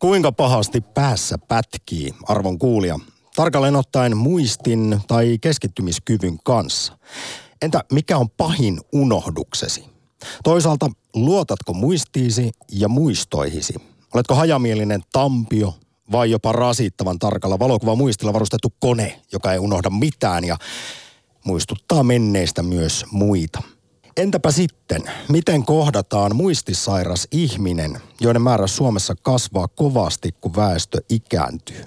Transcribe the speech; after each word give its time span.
Kuinka 0.00 0.32
pahasti 0.32 0.80
päässä 0.80 1.38
pätkii, 1.48 2.14
arvon 2.28 2.58
kuulija? 2.58 2.98
Tarkalleen 3.36 3.76
ottaen 3.76 4.16
muistin 4.16 5.00
tai 5.08 5.38
keskittymiskyvyn 5.40 6.38
kanssa. 6.44 6.98
Entä 7.62 7.84
mikä 7.92 8.18
on 8.18 8.30
pahin 8.30 8.80
unohduksesi? 8.92 9.84
Toisaalta 10.44 10.90
luotatko 11.14 11.72
muistiisi 11.72 12.50
ja 12.72 12.88
muistoihisi? 12.88 13.74
Oletko 14.14 14.34
hajamielinen 14.34 15.00
tampio 15.12 15.74
vai 16.12 16.30
jopa 16.30 16.52
rasittavan 16.52 17.18
tarkalla 17.18 17.58
valokuva 17.58 17.94
muistilla 17.94 18.32
varustettu 18.32 18.72
kone, 18.80 19.20
joka 19.32 19.52
ei 19.52 19.58
unohda 19.58 19.90
mitään 19.90 20.44
ja 20.44 20.56
muistuttaa 21.44 22.02
menneistä 22.02 22.62
myös 22.62 23.04
muita? 23.10 23.62
Entäpä 24.20 24.50
sitten, 24.50 25.02
miten 25.28 25.64
kohdataan 25.64 26.36
muistisairas 26.36 27.28
ihminen, 27.32 28.00
joiden 28.20 28.42
määrä 28.42 28.66
Suomessa 28.66 29.14
kasvaa 29.22 29.68
kovasti, 29.68 30.34
kun 30.40 30.56
väestö 30.56 30.98
ikääntyy? 31.08 31.84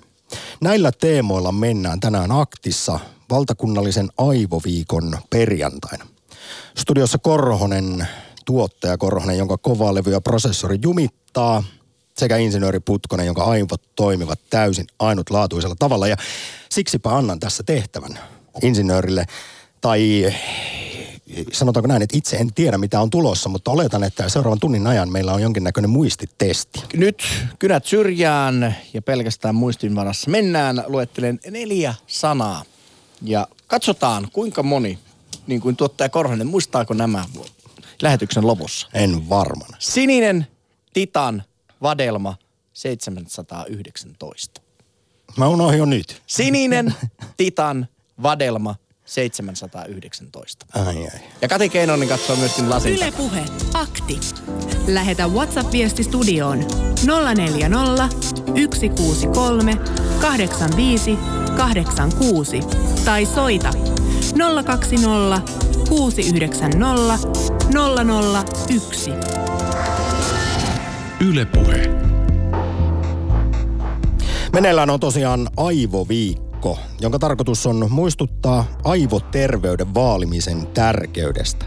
Näillä 0.62 0.92
teemoilla 0.92 1.52
mennään 1.52 2.00
tänään 2.00 2.32
aktissa 2.32 3.00
valtakunnallisen 3.30 4.10
aivoviikon 4.18 5.18
perjantaina. 5.30 6.06
Studiossa 6.78 7.18
Korhonen, 7.18 8.08
tuottaja 8.46 8.98
Korhonen, 8.98 9.38
jonka 9.38 9.58
kovaa 9.58 9.94
levy 9.94 10.12
ja 10.12 10.22
prosessori 10.22 10.80
jumittaa, 10.82 11.64
sekä 12.18 12.38
insinööri 12.38 12.80
Putkonen, 12.80 13.26
jonka 13.26 13.44
aivot 13.44 13.82
toimivat 13.96 14.40
täysin 14.50 14.86
ainutlaatuisella 15.00 15.76
tavalla. 15.80 16.08
Ja 16.08 16.16
siksipä 16.72 17.18
annan 17.18 17.40
tässä 17.40 17.64
tehtävän 17.64 18.20
insinöörille, 18.62 19.26
tai 19.82 20.34
sanotaanko 21.52 21.88
näin, 21.88 22.02
että 22.02 22.18
itse 22.18 22.36
en 22.38 22.54
tiedä 22.54 22.78
mitä 22.78 23.02
on 23.02 23.10
tulossa, 23.10 23.50
mutta 23.50 23.72
oletan, 23.72 24.04
että 24.04 24.30
seuraavan 24.30 24.60
tunnin 24.60 24.88
ajan 24.88 25.12
meillä 25.12 25.34
on 25.34 25.42
jonkinnäköinen 25.42 25.90
muistitesti. 25.90 26.84
Nyt 26.94 27.24
kynät 27.60 27.86
syrjään 27.86 28.76
ja 28.94 29.02
pelkästään 29.02 29.56
muistin 29.56 29.96
varassa 29.96 30.32
mennään. 30.32 30.84
Luettelen 30.88 31.40
neljä 31.52 31.94
sanaa 32.08 32.64
ja 33.22 33.48
katsotaan 33.68 34.28
kuinka 34.34 34.64
moni, 34.64 35.00
niin 35.48 35.62
kuin 35.62 35.76
tuottaja 35.76 36.10
Korhonen, 36.10 36.48
muistaako 36.48 36.94
nämä 36.94 37.26
lähetyksen 38.02 38.48
lopussa? 38.48 38.88
En 38.94 39.30
varmana. 39.30 39.78
Sininen, 39.80 40.48
Titan, 40.94 41.44
Vadelma, 41.82 42.36
719. 42.74 44.62
Mä 45.38 45.48
unohdin 45.48 45.80
jo 45.80 45.86
nyt. 45.86 46.22
Sininen, 46.28 46.96
Titan, 47.38 47.88
Vadelma, 48.24 48.76
719. 49.14 50.66
Ai 50.74 50.98
ai. 50.98 51.20
Ja 51.42 51.48
Kati 51.48 51.70
Keinonen 51.70 52.08
katsoo 52.08 52.36
myöskin 52.36 52.70
lasin 52.70 52.94
Yle 52.94 53.12
Puhe, 53.12 53.46
akti. 53.74 54.20
Lähetä 54.88 55.28
WhatsApp-viesti 55.28 56.04
studioon 56.04 56.60
040 57.36 58.10
163 58.52 59.78
85 60.22 61.18
86 61.58 62.60
tai 63.06 63.26
soita 63.26 63.72
020 64.66 65.42
690 65.90 67.28
001. 68.70 69.12
Yle 71.28 71.46
Puhe. 71.46 71.90
Meneillään 74.54 74.90
on 74.90 75.00
tosiaan 75.00 75.50
aivoviikko, 75.58 76.43
jonka 77.00 77.20
tarkoitus 77.20 77.66
on 77.68 77.88
muistuttaa 77.90 78.66
aivoterveyden 78.84 79.94
vaalimisen 79.94 80.68
tärkeydestä. 80.68 81.66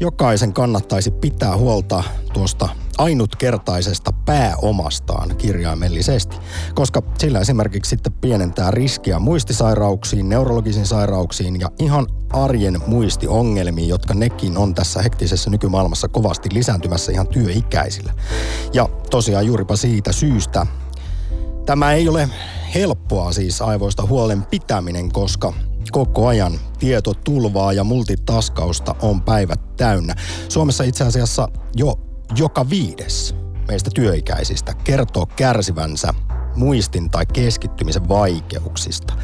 Jokaisen 0.00 0.52
kannattaisi 0.52 1.10
pitää 1.10 1.56
huolta 1.56 2.04
tuosta 2.32 2.68
ainutkertaisesta 2.98 4.12
pääomastaan 4.12 5.36
kirjaimellisesti, 5.36 6.36
koska 6.74 7.02
sillä 7.18 7.40
esimerkiksi 7.40 7.88
sitten 7.88 8.12
pienentää 8.12 8.70
riskiä 8.70 9.18
muistisairauksiin, 9.18 10.28
neurologisiin 10.28 10.86
sairauksiin 10.86 11.60
ja 11.60 11.70
ihan 11.78 12.06
arjen 12.30 12.78
muistiongelmiin, 12.86 13.88
jotka 13.88 14.14
nekin 14.14 14.58
on 14.58 14.74
tässä 14.74 15.02
hektisessä 15.02 15.50
nykymaailmassa 15.50 16.08
kovasti 16.08 16.48
lisääntymässä 16.52 17.12
ihan 17.12 17.28
työikäisillä. 17.28 18.12
Ja 18.72 18.88
tosiaan 19.10 19.46
juuripa 19.46 19.76
siitä 19.76 20.12
syystä 20.12 20.66
Tämä 21.66 21.92
ei 21.92 22.08
ole 22.08 22.28
helppoa 22.74 23.32
siis 23.32 23.62
aivoista 23.62 24.06
huolen 24.06 24.42
pitäminen, 24.42 25.12
koska 25.12 25.52
koko 25.90 26.26
ajan 26.26 26.52
tietotulvaa 26.78 27.72
ja 27.72 27.84
multitaskausta 27.84 28.94
on 29.02 29.22
päivät 29.22 29.76
täynnä. 29.76 30.14
Suomessa 30.48 30.84
itse 30.84 31.04
asiassa 31.04 31.48
jo 31.76 31.94
joka 32.36 32.70
viides 32.70 33.34
meistä 33.68 33.90
työikäisistä 33.94 34.74
kertoo 34.84 35.26
kärsivänsä 35.26 36.14
muistin 36.56 37.10
tai 37.10 37.26
keskittymisen 37.26 38.08
vaikeuksista. 38.08 39.14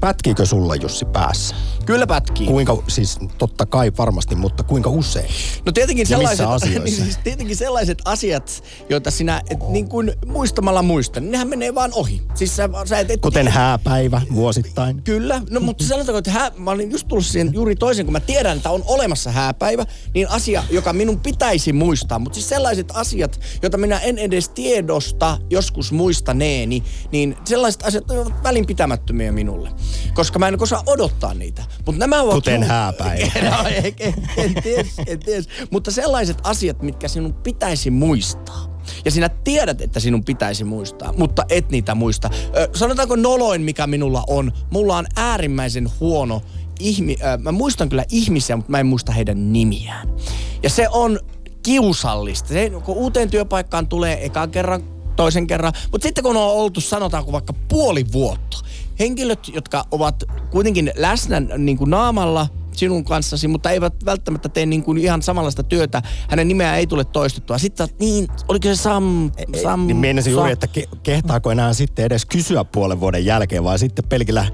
Pätkiikö 0.00 0.46
sulla 0.46 0.74
Jussi 0.74 1.04
päässä? 1.04 1.54
Kyllä 1.86 2.06
pätkii. 2.06 2.46
Kuinka, 2.46 2.82
siis 2.88 3.18
totta 3.38 3.66
kai 3.66 3.92
varmasti, 3.98 4.34
mutta 4.34 4.62
kuinka 4.62 4.90
usein? 4.90 5.30
No 5.66 5.72
tietenkin 5.72 6.06
sellaiset, 6.06 6.46
niin 6.84 6.96
siis 7.04 7.18
tietenkin 7.24 7.56
sellaiset 7.56 7.98
asiat, 8.04 8.64
joita 8.88 9.10
sinä 9.10 9.42
et, 9.50 9.58
niin 9.68 9.88
kuin 9.88 10.12
muistamalla 10.26 10.82
muista, 10.82 11.20
niin 11.20 11.30
nehän 11.30 11.48
menee 11.48 11.74
vaan 11.74 11.90
ohi. 11.94 12.22
Siis 12.34 12.56
sä, 12.56 12.68
sä 12.84 12.98
et, 12.98 13.10
et, 13.10 13.20
Kuten 13.20 13.48
hääpäivä 13.48 14.22
vuosittain. 14.34 15.02
Kyllä, 15.02 15.42
no 15.50 15.60
mutta 15.60 15.84
sanotaanko, 15.84 16.18
että 16.18 16.30
hää, 16.30 16.50
mä 16.56 16.70
olin 16.70 16.90
just 16.90 17.08
tullut 17.08 17.26
siihen 17.26 17.50
juuri 17.52 17.76
toisen, 17.76 18.06
kun 18.06 18.12
mä 18.12 18.20
tiedän, 18.20 18.56
että 18.56 18.70
on 18.70 18.82
olemassa 18.86 19.30
hääpäivä, 19.30 19.86
niin 20.14 20.30
asia, 20.30 20.64
joka 20.70 20.92
minun 20.92 21.20
pitäisi 21.20 21.72
muistaa. 21.72 22.18
Mutta 22.18 22.34
siis 22.34 22.48
sellaiset 22.48 22.88
asiat, 22.94 23.40
joita 23.62 23.78
minä 23.78 23.98
en 23.98 24.18
edes 24.18 24.48
tiedosta 24.48 25.38
joskus 25.50 25.92
muistaneeni, 25.92 26.82
niin 27.12 27.36
sellaiset 27.44 27.82
asiat 27.82 28.10
ovat 28.10 28.42
välinpitämättömiä 28.42 29.32
minulle. 29.32 29.70
Koska 30.14 30.38
mä 30.38 30.48
en 30.48 30.62
osaa 30.62 30.82
odottaa 30.86 31.34
niitä. 31.34 31.62
Mutta 31.86 31.98
nämä 31.98 32.22
ovat... 32.22 32.34
Kuten 32.34 32.62
hääpäivä. 32.62 33.30
no, 33.50 33.68
en, 33.68 33.94
en, 34.00 34.14
en 34.36 34.54
ties, 34.62 34.86
en 35.06 35.18
ties. 35.18 35.48
Mutta 35.70 35.90
sellaiset 35.90 36.38
asiat, 36.42 36.82
mitkä 36.82 37.08
sinun 37.08 37.34
pitäisi 37.34 37.90
muistaa. 37.90 38.80
Ja 39.04 39.10
sinä 39.10 39.28
tiedät, 39.28 39.80
että 39.80 40.00
sinun 40.00 40.24
pitäisi 40.24 40.64
muistaa, 40.64 41.12
mutta 41.12 41.44
et 41.48 41.70
niitä 41.70 41.94
muista. 41.94 42.30
Ö, 42.56 42.68
sanotaanko 42.74 43.16
noloin, 43.16 43.62
mikä 43.62 43.86
minulla 43.86 44.24
on. 44.28 44.52
Mulla 44.70 44.96
on 44.96 45.06
äärimmäisen 45.16 45.90
huono 46.00 46.42
ihmi... 46.80 47.16
Ö, 47.20 47.38
mä 47.38 47.52
muistan 47.52 47.88
kyllä 47.88 48.04
ihmisiä, 48.10 48.56
mutta 48.56 48.70
mä 48.70 48.80
en 48.80 48.86
muista 48.86 49.12
heidän 49.12 49.52
nimiään. 49.52 50.08
Ja 50.62 50.70
se 50.70 50.88
on 50.88 51.20
kiusallista. 51.62 52.48
Se, 52.48 52.70
kun 52.84 52.96
uuteen 52.96 53.30
työpaikkaan 53.30 53.86
tulee 53.86 54.26
ekan 54.26 54.50
kerran, 54.50 54.82
toisen 55.16 55.46
kerran, 55.46 55.72
mutta 55.92 56.06
sitten 56.06 56.24
kun 56.24 56.36
on 56.36 56.42
oltu, 56.42 56.80
sanotaanko 56.80 57.32
vaikka 57.32 57.54
puoli 57.68 58.04
vuotta, 58.12 58.58
henkilöt, 59.00 59.48
jotka 59.54 59.84
ovat 59.90 60.14
kuitenkin 60.50 60.92
läsnä 60.96 61.40
niin 61.40 61.78
kuin 61.78 61.90
naamalla 61.90 62.46
sinun 62.72 63.04
kanssasi, 63.04 63.48
mutta 63.48 63.70
eivät 63.70 64.04
välttämättä 64.04 64.48
tee 64.48 64.66
niin 64.66 64.82
kuin 64.82 64.98
ihan 64.98 65.22
samanlaista 65.22 65.62
työtä. 65.62 66.02
Hänen 66.28 66.48
nimeään 66.48 66.78
ei 66.78 66.86
tule 66.86 67.04
toistettua. 67.04 67.58
Sitten 67.58 67.88
niin, 67.98 68.28
oliko 68.48 68.62
se 68.62 68.76
Sam? 68.76 69.30
Sam 69.62 69.86
Niin 69.86 69.96
meinasin 69.96 70.32
juuri, 70.32 70.52
että 70.52 70.68
ke- 70.78 70.98
kehtaako 71.02 71.50
enää 71.50 71.72
sitten 71.72 72.04
edes 72.04 72.26
kysyä 72.26 72.64
puolen 72.64 73.00
vuoden 73.00 73.24
jälkeen, 73.24 73.64
vai 73.64 73.78
sitten 73.78 74.04
pelkillä 74.08 74.46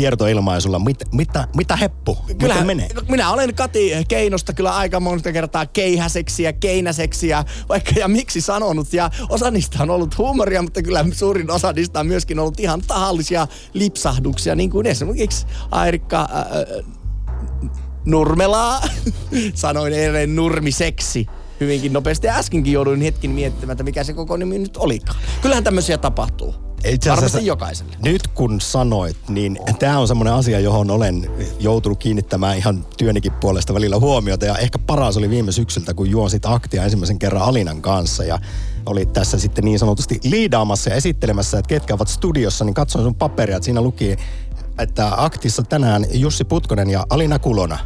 kiertoilmaisulla, 0.00 0.78
mit, 0.78 1.04
mitä, 1.12 1.48
mitä 1.56 1.76
heppu, 1.76 2.18
miten 2.42 2.66
menee? 2.66 2.88
minä 3.08 3.30
olen 3.30 3.54
Kati 3.54 3.92
Keinosta 4.08 4.52
kyllä 4.52 4.76
aika 4.76 5.00
monta 5.00 5.32
kertaa 5.32 5.66
keihäseksiä, 5.66 6.52
keinäseksiä, 6.52 7.44
vaikka 7.68 7.92
ja 7.96 8.08
miksi 8.08 8.40
sanonut. 8.40 8.92
Ja 8.92 9.10
osa 9.28 9.50
niistä 9.50 9.82
on 9.82 9.90
ollut 9.90 10.18
huumoria, 10.18 10.62
mutta 10.62 10.82
kyllä 10.82 11.04
suurin 11.12 11.50
osa 11.50 11.72
niistä 11.72 12.00
on 12.00 12.06
myöskin 12.06 12.38
ollut 12.38 12.60
ihan 12.60 12.82
tahallisia 12.86 13.46
lipsahduksia, 13.74 14.54
niin 14.54 14.70
kuin 14.70 14.86
esimerkiksi 14.86 15.46
Airikka 15.70 16.20
äh, 16.20 16.84
Nurmelaa. 18.04 18.82
Sanoin 19.54 19.92
eilen 19.92 20.36
nurmiseksi 20.36 21.26
hyvinkin 21.60 21.92
nopeasti. 21.92 22.26
Ja 22.26 22.34
äskenkin 22.34 22.72
jouduin 22.72 23.00
hetkin 23.00 23.30
miettimään, 23.30 23.72
että 23.72 23.84
mikä 23.84 24.04
se 24.04 24.12
koko 24.12 24.36
nimi 24.36 24.58
nyt 24.58 24.76
olikaan. 24.76 25.18
Kyllähän 25.42 25.64
tämmöisiä 25.64 25.98
tapahtuu. 25.98 26.69
Itse 26.84 27.10
Varmasti 27.10 27.46
jokaiselle. 27.46 27.96
Nyt 28.02 28.26
kun 28.26 28.60
sanoit, 28.60 29.16
niin 29.28 29.58
tämä 29.78 29.98
on 29.98 30.08
semmoinen 30.08 30.34
asia, 30.34 30.60
johon 30.60 30.90
olen 30.90 31.30
joutunut 31.58 31.98
kiinnittämään 31.98 32.56
ihan 32.56 32.86
työnikin 32.96 33.32
puolesta 33.32 33.74
välillä 33.74 33.98
huomiota. 33.98 34.46
Ja 34.46 34.58
ehkä 34.58 34.78
paras 34.78 35.16
oli 35.16 35.30
viime 35.30 35.52
syksyltä, 35.52 35.94
kun 35.94 36.10
juonsit 36.10 36.46
aktia 36.46 36.84
ensimmäisen 36.84 37.18
kerran 37.18 37.42
Alinan 37.42 37.82
kanssa. 37.82 38.24
Ja 38.24 38.38
oli 38.86 39.06
tässä 39.06 39.38
sitten 39.38 39.64
niin 39.64 39.78
sanotusti 39.78 40.20
liidaamassa 40.24 40.90
ja 40.90 40.96
esittelemässä, 40.96 41.58
että 41.58 41.68
ketkä 41.68 41.94
ovat 41.94 42.08
studiossa, 42.08 42.64
niin 42.64 42.74
katsoin 42.74 43.04
sun 43.04 43.14
paperia, 43.14 43.56
että 43.56 43.64
siinä 43.64 43.80
luki, 43.80 44.16
että 44.78 45.12
aktissa 45.16 45.62
tänään 45.62 46.06
Jussi 46.12 46.44
Putkonen 46.44 46.90
ja 46.90 47.06
Alina 47.10 47.38
Kulona. 47.38 47.78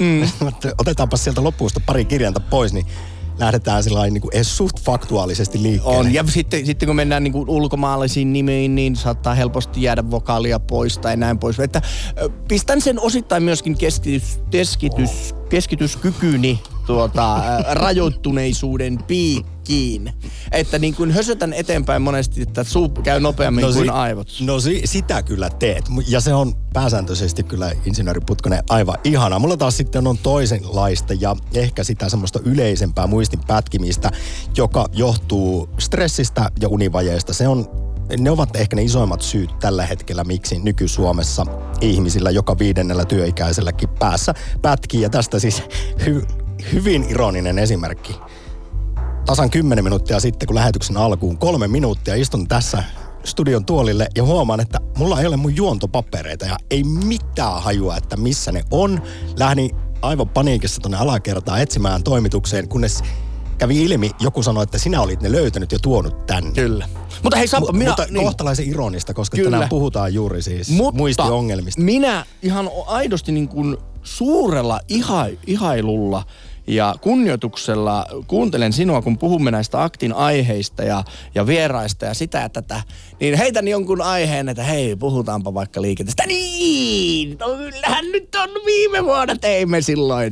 Mm. 0.00 0.28
Otetaanpa 0.80 1.16
sieltä 1.16 1.44
lopusta 1.44 1.80
pari 1.86 2.04
kirjainta 2.04 2.40
pois, 2.40 2.72
niin 2.72 2.86
lähdetään 3.40 3.82
sillä 3.82 4.06
niin 4.06 4.20
kuin 4.20 4.44
suht 4.44 4.80
faktuaalisesti 4.80 5.62
liikkeelle. 5.62 5.98
On, 5.98 6.14
ja 6.14 6.24
sitten, 6.26 6.66
sitten 6.66 6.86
kun 6.86 6.96
mennään 6.96 7.24
niin 7.24 7.32
kuin 7.32 7.48
ulkomaalaisiin 7.48 8.32
nimiin, 8.32 8.74
niin 8.74 8.96
saattaa 8.96 9.34
helposti 9.34 9.82
jäädä 9.82 10.10
vokaalia 10.10 10.60
pois 10.60 10.98
tai 10.98 11.16
näin 11.16 11.38
pois. 11.38 11.60
Että 11.60 11.82
pistän 12.48 12.80
sen 12.80 13.00
osittain 13.00 13.42
myöskin 13.42 13.78
keskitys, 13.78 14.40
keskitys, 14.50 15.34
keskityskykyni 15.48 16.60
tuota, 16.90 17.42
rajoittuneisuuden 17.70 18.98
piikkiin. 19.06 20.12
Että 20.52 20.78
niin 20.78 20.94
kuin 20.94 21.10
hösötän 21.10 21.52
eteenpäin 21.52 22.02
monesti, 22.02 22.42
että 22.42 22.64
suu 22.64 22.88
käy 22.88 23.20
nopeammin 23.20 23.62
no, 23.62 23.72
kuin 23.72 23.84
si- 23.84 23.90
aivot. 23.90 24.28
No 24.40 24.60
si- 24.60 24.82
sitä 24.84 25.22
kyllä 25.22 25.50
teet. 25.50 25.84
Ja 26.08 26.20
se 26.20 26.34
on 26.34 26.54
pääsääntöisesti 26.72 27.42
kyllä 27.42 27.72
insinööriputkonen 27.84 28.62
aivan 28.70 28.98
ihana. 29.04 29.38
Mulla 29.38 29.56
taas 29.56 29.76
sitten 29.76 30.06
on 30.06 30.18
toisenlaista 30.18 31.14
ja 31.20 31.36
ehkä 31.54 31.84
sitä 31.84 32.08
semmoista 32.08 32.40
yleisempää 32.44 33.06
muistin 33.06 33.40
pätkimistä, 33.46 34.10
joka 34.56 34.86
johtuu 34.92 35.68
stressistä 35.78 36.50
ja 36.60 36.68
univajeesta. 36.68 37.32
Se 37.32 37.48
on 37.48 37.66
ne 38.18 38.30
ovat 38.30 38.56
ehkä 38.56 38.76
ne 38.76 38.82
isoimmat 38.82 39.22
syyt 39.22 39.58
tällä 39.58 39.86
hetkellä, 39.86 40.24
miksi 40.24 40.58
nyky-Suomessa 40.58 41.46
ihmisillä 41.80 42.30
joka 42.30 42.58
viidennellä 42.58 43.04
työikäiselläkin 43.04 43.88
päässä 43.88 44.34
pätkii. 44.62 45.00
Ja 45.00 45.10
tästä 45.10 45.38
siis 45.38 45.62
hy, 46.06 46.22
hyvin 46.72 47.06
ironinen 47.08 47.58
esimerkki. 47.58 48.16
Tasan 49.26 49.50
10 49.50 49.84
minuuttia 49.84 50.20
sitten, 50.20 50.46
kun 50.46 50.56
lähetyksen 50.56 50.96
alkuun 50.96 51.38
kolme 51.38 51.68
minuuttia 51.68 52.14
istun 52.14 52.48
tässä 52.48 52.84
studion 53.24 53.64
tuolille 53.64 54.08
ja 54.16 54.24
huomaan, 54.24 54.60
että 54.60 54.78
mulla 54.98 55.20
ei 55.20 55.26
ole 55.26 55.36
mun 55.36 55.56
juontopapereita 55.56 56.46
ja 56.46 56.56
ei 56.70 56.84
mitään 56.84 57.62
hajua, 57.62 57.96
että 57.96 58.16
missä 58.16 58.52
ne 58.52 58.62
on. 58.70 59.02
Lähdin 59.36 59.70
aivan 60.02 60.28
paniikissa 60.28 60.80
tuonne 60.80 60.98
alakertaan 60.98 61.60
etsimään 61.60 62.02
toimitukseen, 62.02 62.68
kunnes 62.68 63.02
kävi 63.58 63.82
ilmi, 63.82 64.10
joku 64.20 64.42
sanoi, 64.42 64.62
että 64.62 64.78
sinä 64.78 65.00
olit 65.00 65.22
ne 65.22 65.32
löytänyt 65.32 65.72
ja 65.72 65.78
tuonut 65.78 66.26
tänne. 66.26 66.52
Kyllä. 66.52 66.88
Mutta 67.22 67.36
hei 67.36 67.48
Sampo, 67.48 67.72
minä... 67.72 67.90
Mutta 67.90 68.06
niin. 68.10 68.24
kohtalaisen 68.24 68.68
ironista, 68.68 69.14
koska 69.14 69.36
Kyllä. 69.36 69.50
tänään 69.50 69.68
puhutaan 69.68 70.14
juuri 70.14 70.42
siis 70.42 70.70
Mutta 70.70 70.98
muistiongelmista. 70.98 71.80
minä 71.80 72.24
ihan 72.42 72.70
aidosti 72.86 73.32
niin 73.32 73.48
kuin 73.48 73.76
suurella 74.02 74.80
iha, 74.88 75.26
ihailulla 75.46 76.24
ja 76.66 76.94
kunnioituksella 77.00 78.06
kuuntelen 78.26 78.72
sinua, 78.72 79.02
kun 79.02 79.18
puhumme 79.18 79.50
näistä 79.50 79.82
aktin 79.82 80.12
aiheista 80.12 80.82
ja, 80.82 81.04
ja 81.34 81.46
vieraista 81.46 82.04
ja 82.04 82.14
sitä 82.14 82.38
ja 82.38 82.48
tätä, 82.48 82.82
niin 83.20 83.34
heitän 83.34 83.68
jonkun 83.68 84.02
aiheen, 84.02 84.48
että 84.48 84.62
hei, 84.62 84.96
puhutaanpa 84.96 85.54
vaikka 85.54 85.82
liikenteestä. 85.82 86.26
Niin, 86.26 87.38
no 87.38 87.46
kyllähän 87.56 88.04
nyt 88.12 88.34
on 88.34 88.50
viime 88.66 89.04
vuonna 89.04 89.36
teimme 89.36 89.80
silloin. 89.82 90.30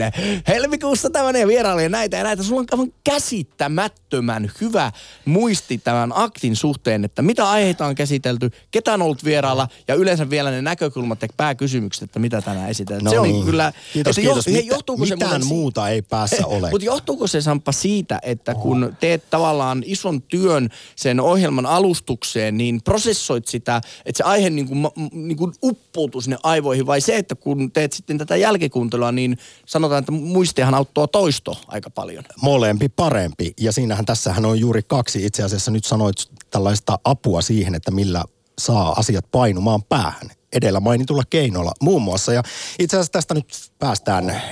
Helmikuussa 0.48 1.10
tämmöinen 1.10 1.48
vierailu 1.48 1.80
ja 1.80 1.88
näitä 1.88 2.16
ja 2.16 2.24
näitä. 2.24 2.42
Sulla 2.42 2.60
on 2.60 2.66
aivan 2.72 2.92
käsittämättömän 3.04 4.50
hyvä 4.60 4.92
muisti 5.24 5.78
tämän 5.78 6.12
aktin 6.14 6.56
suhteen, 6.56 7.04
että 7.04 7.22
mitä 7.22 7.50
aiheita 7.50 7.86
on 7.86 7.94
käsitelty, 7.94 8.50
ketä 8.70 8.94
on 8.94 9.02
ollut 9.02 9.24
vierailla 9.24 9.68
ja 9.88 9.94
yleensä 9.94 10.30
vielä 10.30 10.50
ne 10.50 10.62
näkökulmat 10.62 11.22
ja 11.22 11.28
pääkysymykset, 11.36 12.02
että 12.02 12.18
mitä 12.18 12.42
tänään 12.42 12.70
esitellään. 12.70 13.04
No 13.04 13.10
se 13.10 13.20
niin. 13.20 13.36
on 13.36 13.44
kyllä... 13.44 13.72
Kiitos, 13.92 14.16
kiitos. 14.16 14.46
Jo, 14.46 14.52
hei, 14.52 14.66
johtuuko 14.66 15.04
mitään 15.04 15.42
se 15.42 15.48
muuta 15.48 15.88
ei 15.88 16.02
päässä 16.02 16.46
ole. 16.56 16.70
Mutta 16.70 16.84
johtuuko 16.84 17.26
se 17.26 17.40
Samppa 17.40 17.72
siitä, 17.72 18.18
että 18.22 18.54
kun 18.54 18.96
teet 19.00 19.30
tavallaan 19.30 19.82
ison 19.86 20.22
työn 20.22 20.68
sen 20.96 21.20
ohjelman 21.20 21.66
alustukseen, 21.66 22.56
niin 22.56 22.77
prosessoit 22.84 23.48
sitä, 23.48 23.80
että 24.06 24.16
se 24.16 24.24
aihe 24.24 24.50
niin 24.50 24.68
kuin, 24.68 24.88
niin 25.12 25.36
kuin 25.36 25.52
uppoutuu 25.62 26.20
sinne 26.20 26.38
aivoihin, 26.42 26.86
vai 26.86 27.00
se, 27.00 27.16
että 27.16 27.34
kun 27.34 27.72
teet 27.72 27.92
sitten 27.92 28.18
tätä 28.18 28.36
jälkikuuntelua, 28.36 29.12
niin 29.12 29.38
sanotaan, 29.66 29.98
että 29.98 30.12
muistihan 30.12 30.74
auttaa 30.74 31.06
toisto 31.06 31.56
aika 31.66 31.90
paljon. 31.90 32.24
Molempi 32.42 32.88
parempi. 32.88 33.52
Ja 33.60 33.72
siinähän 33.72 34.06
tässähän 34.06 34.44
on 34.44 34.60
juuri 34.60 34.82
kaksi 34.82 35.26
itse 35.26 35.42
asiassa 35.42 35.70
nyt 35.70 35.84
sanoit 35.84 36.16
tällaista 36.50 36.98
apua 37.04 37.42
siihen, 37.42 37.74
että 37.74 37.90
millä 37.90 38.24
saa 38.58 38.92
asiat 38.92 39.24
painumaan 39.30 39.82
päähän 39.82 40.30
edellä 40.52 40.80
mainitulla 40.80 41.22
keinoilla 41.30 41.72
muun 41.80 42.02
muassa. 42.02 42.32
Ja 42.32 42.42
itse 42.78 42.96
asiassa 42.96 43.12
tästä 43.12 43.34
nyt 43.34 43.46
päästään 43.78 44.42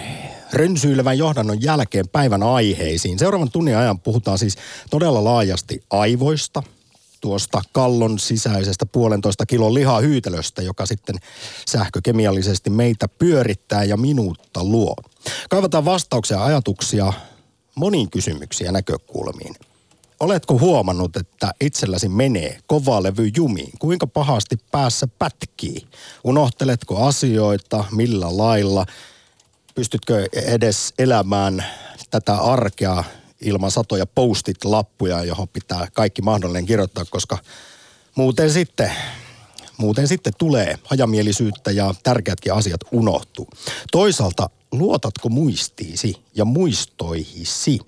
rönsyilevän 0.52 1.18
johdannon 1.18 1.62
jälkeen 1.62 2.08
päivän 2.08 2.42
aiheisiin. 2.42 3.18
Seuraavan 3.18 3.50
tunnin 3.50 3.76
ajan 3.76 4.00
puhutaan 4.00 4.38
siis 4.38 4.56
todella 4.90 5.24
laajasti 5.24 5.82
aivoista, 5.90 6.62
tuosta 7.26 7.62
kallon 7.72 8.18
sisäisestä 8.18 8.86
puolentoista 8.86 9.46
kilon 9.46 9.74
lihahyytelöstä, 9.74 10.62
joka 10.62 10.86
sitten 10.86 11.16
sähkökemiallisesti 11.68 12.70
meitä 12.70 13.08
pyörittää 13.08 13.84
ja 13.84 13.96
minuutta 13.96 14.64
luo. 14.64 14.94
Kaivataan 15.50 15.84
vastauksia 15.84 16.36
ja 16.36 16.44
ajatuksia 16.44 17.12
moniin 17.74 18.10
kysymyksiin 18.10 18.66
ja 18.66 18.72
näkökulmiin. 18.72 19.54
Oletko 20.20 20.58
huomannut, 20.58 21.16
että 21.16 21.50
itselläsi 21.60 22.08
menee 22.08 22.58
kova 22.66 23.02
levy 23.02 23.30
jumiin? 23.36 23.72
Kuinka 23.78 24.06
pahasti 24.06 24.56
päässä 24.70 25.08
pätkii? 25.18 25.86
Unohteletko 26.24 27.06
asioita? 27.06 27.84
Millä 27.92 28.36
lailla? 28.36 28.86
Pystytkö 29.74 30.28
edes 30.32 30.94
elämään 30.98 31.64
tätä 32.10 32.34
arkea 32.34 33.04
ilman 33.40 33.70
satoja 33.70 34.06
postit-lappuja, 34.06 35.24
johon 35.24 35.48
pitää 35.48 35.88
kaikki 35.92 36.22
mahdollinen 36.22 36.66
kirjoittaa, 36.66 37.04
koska 37.10 37.38
muuten 38.14 38.50
sitten, 38.50 38.92
muuten 39.78 40.08
sitten 40.08 40.32
tulee 40.38 40.78
hajamielisyyttä 40.84 41.70
ja 41.70 41.94
tärkeätkin 42.02 42.52
asiat 42.52 42.80
unohtuu. 42.92 43.48
Toisaalta 43.92 44.50
luotatko 44.72 45.28
muistiisi 45.28 46.22
ja 46.34 46.44
muistoihisi? 46.44 47.78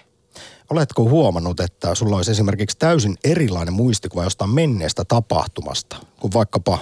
Oletko 0.70 1.04
huomannut, 1.04 1.60
että 1.60 1.94
sulla 1.94 2.16
olisi 2.16 2.30
esimerkiksi 2.30 2.76
täysin 2.78 3.16
erilainen 3.24 3.74
muistikuva 3.74 4.24
jostain 4.24 4.50
menneestä 4.50 5.04
tapahtumasta, 5.04 5.96
kuin 6.20 6.32
vaikkapa 6.32 6.78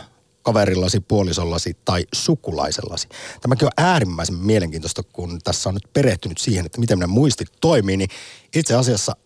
kaverillasi, 0.47 1.01
puolisollasi 1.01 1.77
tai 1.85 2.05
sukulaisellasi. 2.15 3.09
Tämäkin 3.41 3.67
on 3.67 3.73
äärimmäisen 3.77 4.35
mielenkiintoista, 4.35 5.03
kun 5.03 5.39
tässä 5.45 5.69
on 5.69 5.75
nyt 5.75 5.93
perehtynyt 5.93 6.39
siihen, 6.39 6.67
että 6.67 6.81
miten 6.81 6.99
meidän 6.99 7.11
muistit 7.11 7.49
toimii, 7.61 7.97
niin 7.97 8.11
itse 8.55 8.75
asiassa 8.75 9.17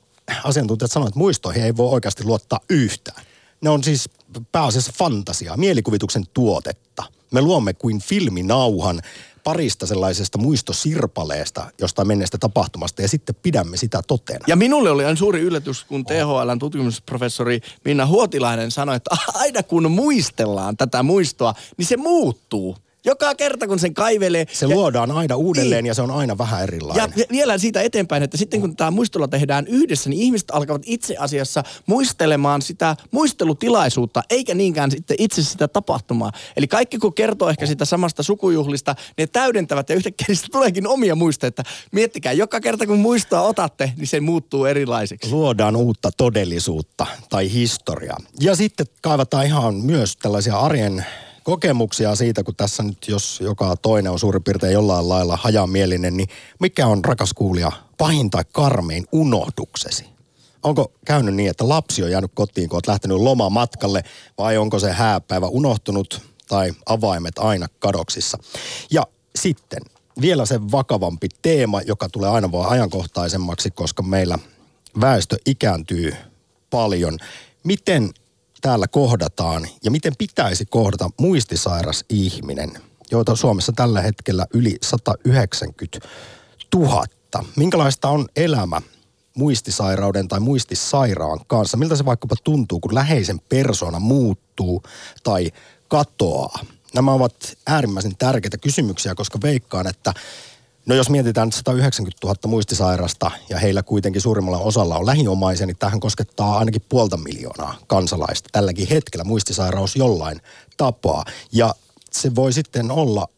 asiantuntijat 0.45 0.93
sanoivat, 0.93 1.09
että 1.09 1.19
muistoihin 1.19 1.65
ei 1.65 1.77
voi 1.77 1.89
oikeasti 1.89 2.25
luottaa 2.25 2.61
yhtään. 2.71 3.25
Ne 3.61 3.71
on 3.71 3.85
siis 3.85 4.11
pääasiassa 4.53 4.93
fantasiaa, 4.99 5.57
mielikuvituksen 5.57 6.25
tuotetta. 6.35 7.05
Me 7.33 7.41
luomme 7.41 7.75
kuin 7.75 8.01
filminauhan 8.01 9.03
parista 9.45 9.87
sellaisesta 9.87 10.39
muistosirpaleesta 10.39 11.71
jostain 11.81 12.09
menneestä 12.09 12.39
tapahtumasta 12.39 13.03
ja 13.03 13.09
sitten 13.09 13.35
pidämme 13.35 13.77
sitä 13.77 14.03
totena. 14.07 14.45
Ja 14.49 14.57
minulle 14.57 14.91
oli 14.91 15.05
aina 15.05 15.17
suuri 15.17 15.41
yllätys, 15.41 15.85
kun 15.85 16.05
THLn 16.05 16.59
tutkimusprofessori 16.59 17.61
Minna 17.85 18.07
Huotilainen 18.07 18.71
sanoi, 18.71 18.97
että 18.97 19.17
aina 19.35 19.63
kun 19.63 19.91
muistellaan 19.91 20.77
tätä 20.77 21.03
muistoa, 21.03 21.55
niin 21.77 21.87
se 21.87 21.97
muuttuu. 21.97 22.77
Joka 23.05 23.35
kerta, 23.35 23.67
kun 23.67 23.79
sen 23.79 23.95
kaivelee. 23.95 24.47
Se 24.53 24.67
ja, 24.67 24.77
luodaan 24.77 25.11
aina 25.11 25.37
uudelleen 25.37 25.85
niin, 25.85 25.89
ja 25.89 25.95
se 25.95 26.03
on 26.03 26.11
aina 26.11 26.39
vähän 26.39 26.63
erilainen. 26.63 27.13
Ja 27.17 27.25
vielä 27.31 27.59
siitä 27.59 27.83
eteenpäin, 27.83 28.23
että 28.23 28.37
sitten 28.37 28.61
kun 28.61 28.77
tämä 28.77 28.91
muistolla 28.91 29.29
tehdään 29.29 29.67
yhdessä, 29.67 30.11
niin 30.11 30.23
ihmiset 30.23 30.51
alkavat 30.51 30.83
itse 30.85 31.17
asiassa 31.19 31.63
muistelemaan 31.87 32.63
sitä 32.63 32.97
muistelutilaisuutta, 33.11 34.23
eikä 34.31 34.55
niinkään 34.55 34.91
sitten 34.91 35.17
itse 35.19 35.43
sitä 35.43 35.69
tapahtumaa. 35.69 36.33
Eli 36.57 36.69
kaikki 36.69 36.99
kun 36.99 37.15
kertoo 37.15 37.49
ehkä 37.49 37.67
sitä 37.67 37.85
samasta 37.85 38.23
sukujuhlista, 38.23 38.95
ne 39.19 39.27
täydentävät 39.27 39.89
ja 39.89 39.97
yhtäkkiä 39.97 40.25
niistä 40.29 40.49
tuleekin 40.53 40.87
omia 40.87 41.15
muisteita. 41.15 41.63
Miettikää, 41.93 42.33
joka 42.33 42.61
kerta 42.61 42.87
kun 42.87 42.99
muistoa 42.99 43.43
otatte, 43.43 43.93
niin 43.97 44.07
se 44.07 44.21
muuttuu 44.21 44.65
erilaiseksi. 44.65 45.31
Luodaan 45.31 45.77
uutta 45.77 46.11
todellisuutta 46.17 47.07
tai 47.29 47.53
historiaa. 47.53 48.19
Ja 48.41 48.57
sitten 48.57 48.87
kaivataan 49.03 49.47
ihan 49.47 49.75
myös 49.75 50.17
tällaisia 50.17 50.59
arjen 50.59 51.05
kokemuksia 51.45 52.15
siitä, 52.15 52.43
kun 52.43 52.57
tässä 52.57 52.83
nyt 52.83 53.09
jos 53.09 53.41
joka 53.41 53.77
toinen 53.77 54.13
on 54.13 54.19
suurin 54.19 54.43
piirtein 54.43 54.73
jollain 54.73 55.09
lailla 55.09 55.39
hajamielinen, 55.43 56.17
niin 56.17 56.29
mikä 56.61 56.87
on 56.87 57.05
rakas 57.05 57.33
kuulija 57.33 57.73
pahin 57.99 58.31
tai 58.31 58.45
karmein 58.53 59.07
unohduksesi? 59.13 60.05
Onko 60.63 60.93
käynyt 61.05 61.35
niin, 61.35 61.51
että 61.51 61.69
lapsi 61.69 62.03
on 62.03 62.11
jäänyt 62.11 62.31
kotiin, 62.35 62.69
kun 62.69 62.77
olet 62.77 62.87
lähtenyt 62.87 63.19
lomamatkalle, 63.19 64.05
vai 64.39 64.59
onko 64.59 64.79
se 64.79 64.93
hääpäivä 64.93 65.47
unohtunut 65.47 66.21
tai 66.49 66.73
avaimet 66.87 67.39
aina 67.39 67.67
kadoksissa? 67.79 68.39
Ja 68.91 69.07
sitten 69.37 69.83
vielä 70.21 70.47
se 70.47 70.61
vakavampi 70.73 71.29
teema, 71.43 71.83
joka 71.83 72.09
tulee 72.09 72.31
aina 72.31 72.53
vaan 72.53 72.71
ajankohtaisemmaksi, 72.71 73.71
koska 73.71 74.03
meillä 74.03 74.39
väestö 75.01 75.37
ikääntyy 75.47 76.15
paljon. 76.71 77.19
Miten 77.65 78.11
täällä 78.61 78.89
kohdataan 78.89 79.69
ja 79.85 79.91
miten 79.91 80.13
pitäisi 80.19 80.67
kohdata 80.67 81.11
muistisairas 81.21 82.05
ihminen, 82.09 82.73
joita 83.11 83.37
Suomessa 83.37 83.73
tällä 83.77 84.01
hetkellä 84.01 84.47
yli 84.55 84.77
190 84.83 86.09
000. 86.75 87.05
Minkälaista 87.57 88.09
on 88.09 88.29
elämä 88.37 88.83
muistisairauden 89.35 90.29
tai 90.29 90.41
muistisairaan 90.41 91.41
kanssa? 91.47 91.77
Miltä 91.77 91.97
se 91.97 92.05
vaikkapa 92.05 92.35
tuntuu, 92.45 92.81
kun 92.81 92.95
läheisen 92.95 93.41
persona 93.41 93.99
muuttuu 93.99 94.83
tai 95.23 95.51
katoaa? 95.89 96.65
Nämä 96.95 97.13
ovat 97.13 97.35
äärimmäisen 97.67 98.17
tärkeitä 98.17 98.59
kysymyksiä, 98.59 99.15
koska 99.15 99.39
veikkaan, 99.43 99.87
että 99.87 100.15
No 100.91 100.97
jos 100.97 101.11
mietitään 101.11 101.53
190 101.53 102.27
000 102.27 102.37
muistisairasta 102.47 103.31
ja 103.49 103.59
heillä 103.59 103.83
kuitenkin 103.83 104.23
suurimmalla 104.23 104.59
osalla 104.59 104.97
on 104.97 105.07
lähiomaisia, 105.07 105.67
niin 105.67 105.77
tähän 105.77 106.01
koskettaa 106.01 106.59
ainakin 106.59 106.83
puolta 106.89 107.17
miljoonaa 107.17 107.79
kansalaista. 107.87 108.49
Tälläkin 108.53 108.89
hetkellä 108.89 109.25
muistisairaus 109.25 109.97
jollain 109.97 110.41
tapaa. 110.77 111.25
Ja 111.53 111.75
se 112.11 112.35
voi 112.35 112.53
sitten 112.53 112.91
olla 112.91 113.29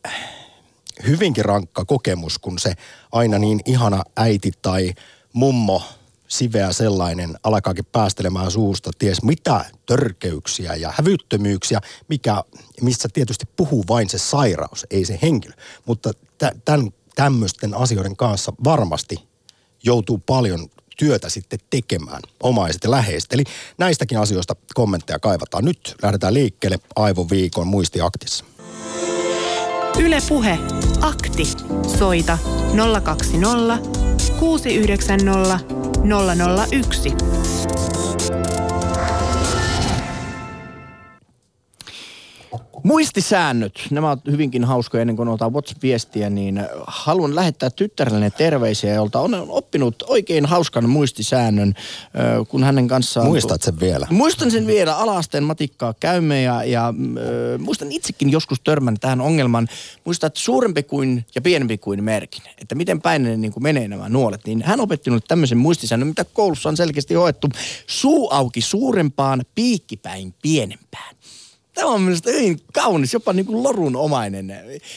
hyvinkin 1.07 1.45
rankka 1.45 1.85
kokemus, 1.85 2.39
kun 2.39 2.59
se 2.59 2.75
aina 3.13 3.39
niin 3.39 3.61
ihana 3.65 4.03
äiti 4.17 4.53
tai 4.63 4.93
mummo 5.33 5.83
siveä 6.29 6.73
sellainen 6.73 7.39
alkaakin 7.43 7.85
päästelemään 7.93 8.51
suusta 8.51 8.91
ties 8.99 9.23
mitä 9.23 9.65
törkeyksiä 9.87 10.75
ja 10.75 10.93
hävyttömyyksiä, 10.97 11.81
mikä, 12.09 12.45
missä 12.81 13.09
tietysti 13.13 13.45
puhuu 13.57 13.85
vain 13.89 14.09
se 14.09 14.19
sairaus, 14.19 14.87
ei 14.91 15.05
se 15.05 15.19
henkilö. 15.23 15.55
Mutta 15.87 16.11
tämän 16.65 16.93
tämmöisten 17.15 17.75
asioiden 17.75 18.17
kanssa 18.17 18.53
varmasti 18.65 19.17
joutuu 19.85 20.19
paljon 20.19 20.69
työtä 20.99 21.29
sitten 21.29 21.59
tekemään, 21.71 22.23
omaiset 22.43 22.85
ja 22.85 22.91
läheiset. 22.91 23.33
Eli 23.33 23.45
näistäkin 23.79 24.19
asioista 24.19 24.57
kommentteja 24.75 25.19
kaivataan. 25.19 25.65
Nyt 25.65 25.95
lähdetään 26.03 26.35
liikkeelle 26.35 26.79
Aivoviikon 26.97 27.67
muistiaktissa. 27.67 28.45
Yle 29.99 30.19
Puhe. 30.29 30.59
Akti. 31.01 31.45
Soita 31.99 32.39
020 33.03 33.79
690 34.41 35.61
001. 36.73 37.42
Muistisäännöt, 42.83 43.75
nämä 43.91 44.09
ovat 44.09 44.21
hyvinkin 44.31 44.65
hauskoja 44.65 45.01
ennen 45.01 45.17
kuin 45.17 45.29
otetaan 45.29 45.53
WhatsApp-viestiä, 45.53 46.31
niin 46.31 46.63
haluan 46.87 47.35
lähettää 47.35 47.71
tyttärelleni 47.71 48.31
terveisiä, 48.31 48.95
jolta 48.95 49.21
on 49.21 49.47
oppinut 49.49 50.05
oikein 50.07 50.47
hauskan 50.47 50.89
muistisäännön, 50.89 51.75
kun 52.49 52.65
hänen 52.65 52.89
kanssaan... 52.89 53.27
Muistat 53.27 53.63
sen 53.63 53.81
vielä? 53.81 54.07
Muistan 54.11 54.51
sen 54.51 54.67
vielä, 54.67 54.97
alasteen 54.97 55.45
matikkaa 55.45 55.95
käymme 56.01 56.43
ja, 56.43 56.65
ja 56.65 56.89
äh, 56.89 57.61
muistan 57.61 57.93
itsekin 57.93 58.31
joskus 58.33 58.61
törmän 58.61 58.97
tähän 59.01 59.21
ongelman. 59.21 59.69
Muistan, 60.05 60.27
että 60.27 60.41
suurempi 60.41 60.83
kuin 60.83 61.27
ja 61.35 61.41
pienempi 61.41 61.79
kuin 61.79 62.05
merkin, 62.05 62.43
että 62.61 62.75
miten 62.75 63.01
päin 63.01 63.23
ne 63.23 63.37
niin 63.37 63.53
kuin 63.53 63.63
menee 63.63 63.89
nämä 63.89 64.09
nuolet. 64.09 64.41
Niin 64.47 64.63
hän 64.63 64.81
opettinut 64.81 65.25
tämmöisen 65.29 65.59
muistisäännön, 65.59 66.09
mitä 66.09 66.25
koulussa 66.25 66.69
on 66.69 66.77
selkeästi 66.77 67.15
hoettu. 67.15 67.49
Suu 67.87 68.31
auki 68.31 68.61
suurempaan, 68.61 69.45
piikkipäin 69.55 70.35
pienempään. 70.43 71.17
Tämä 71.75 71.89
on 71.89 72.03
mielestäni 72.03 72.37
hyvin 72.37 72.61
kaunis, 72.73 73.13
jopa 73.13 73.33
niin 73.33 73.47
kuin 73.47 73.63
lorunomainen. 73.63 74.55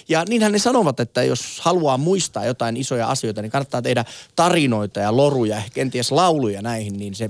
Ja 0.10 0.26
niinhän 0.30 0.52
ne 0.52 0.60
sanovat, 0.60 1.00
että 1.00 1.24
jos 1.24 1.60
haluaa 1.62 1.98
muistaa 1.98 2.46
jotain 2.46 2.78
isoja 2.78 3.08
asioita, 3.08 3.42
niin 3.42 3.52
kannattaa 3.52 3.82
tehdä 3.82 4.06
tarinoita 4.36 5.00
ja 5.00 5.18
loruja, 5.18 5.62
kenties 5.74 6.12
lauluja 6.12 6.62
näihin, 6.62 6.98
niin 6.98 7.16
se 7.16 7.30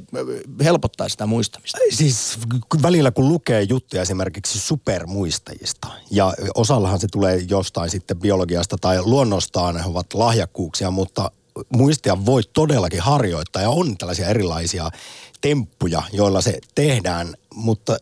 helpottaa 0.63 1.09
sitä 1.09 1.25
muistamista. 1.25 1.77
Siis 1.89 2.37
välillä 2.81 3.11
kun 3.11 3.29
lukee 3.29 3.61
juttuja 3.61 4.01
esimerkiksi 4.01 4.59
supermuistajista, 4.59 5.87
ja 6.11 6.33
osallahan 6.55 6.99
se 6.99 7.07
tulee 7.07 7.41
jostain 7.49 7.89
sitten 7.89 8.19
biologiasta 8.19 8.77
tai 8.81 9.01
luonnostaan, 9.03 9.77
he 9.77 9.89
ovat 9.89 10.13
lahjakkuuksia, 10.13 10.91
mutta 10.91 11.31
muistia 11.69 12.25
voi 12.25 12.41
todellakin 12.53 13.01
harjoittaa 13.01 13.61
ja 13.61 13.69
on 13.69 13.97
tällaisia 13.97 14.27
erilaisia 14.27 14.89
temppuja, 15.41 16.03
joilla 16.13 16.41
se 16.41 16.59
tehdään, 16.75 17.33
mutta 17.55 17.97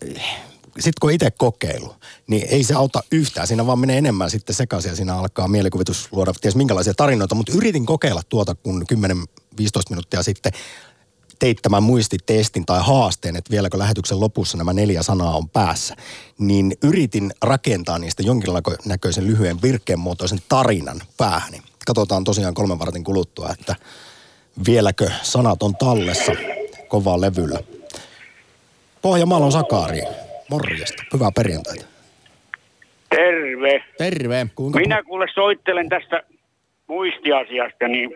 sitten 0.75 0.93
kun 1.01 1.11
itse 1.11 1.31
kokeilu, 1.31 1.95
niin 2.27 2.47
ei 2.49 2.63
se 2.63 2.73
auta 2.73 3.03
yhtään. 3.11 3.47
Siinä 3.47 3.67
vaan 3.67 3.79
menee 3.79 3.97
enemmän 3.97 4.29
sitten 4.29 4.55
sekaisin 4.55 4.89
ja 4.89 4.95
siinä 4.95 5.15
alkaa 5.15 5.47
mielikuvitus 5.47 6.07
luoda 6.11 6.33
ties 6.41 6.55
minkälaisia 6.55 6.93
tarinoita. 6.93 7.35
Mutta 7.35 7.51
yritin 7.55 7.85
kokeilla 7.85 8.21
tuota, 8.29 8.55
kun 8.55 8.85
10-15 8.93 8.95
minuuttia 9.89 10.23
sitten 10.23 10.51
teit 11.39 11.59
tämän 11.61 11.83
muistitestin 11.83 12.65
tai 12.65 12.81
haasteen, 12.83 13.35
että 13.35 13.51
vieläkö 13.51 13.77
lähetyksen 13.77 14.19
lopussa 14.19 14.57
nämä 14.57 14.73
neljä 14.73 15.03
sanaa 15.03 15.37
on 15.37 15.49
päässä, 15.49 15.95
niin 16.37 16.77
yritin 16.83 17.33
rakentaa 17.41 17.99
niistä 17.99 18.23
jonkinlaisen 18.23 19.27
lyhyen 19.27 19.61
virkkeenmuotoisen 19.61 20.39
tarinan 20.49 21.01
päähäni. 21.17 21.61
Katsotaan 21.85 22.23
tosiaan 22.23 22.53
kolmen 22.53 22.79
vartin 22.79 23.03
kuluttua, 23.03 23.49
että 23.59 23.75
vieläkö 24.65 25.11
sanat 25.21 25.63
on 25.63 25.75
tallessa 25.75 26.31
kovaa 26.87 27.21
levyllä. 27.21 27.59
Pohjanmaalla 29.01 29.45
on 29.45 29.51
Sakari. 29.51 30.01
Morjesta. 30.53 31.03
Hyvää 31.13 31.31
perjantaita. 31.35 31.85
Terve. 33.09 33.83
Terve. 33.97 34.47
Kuinka 34.55 34.79
Minä 34.79 35.03
kuule 35.03 35.25
soittelen 35.33 35.89
tästä 35.89 36.23
muistiasiasta, 36.87 37.87
niin 37.87 38.09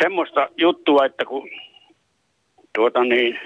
semmoista 0.00 0.48
juttua, 0.56 1.04
että 1.04 1.24
kun 1.24 1.48
tuota 2.74 3.04
niin, 3.04 3.38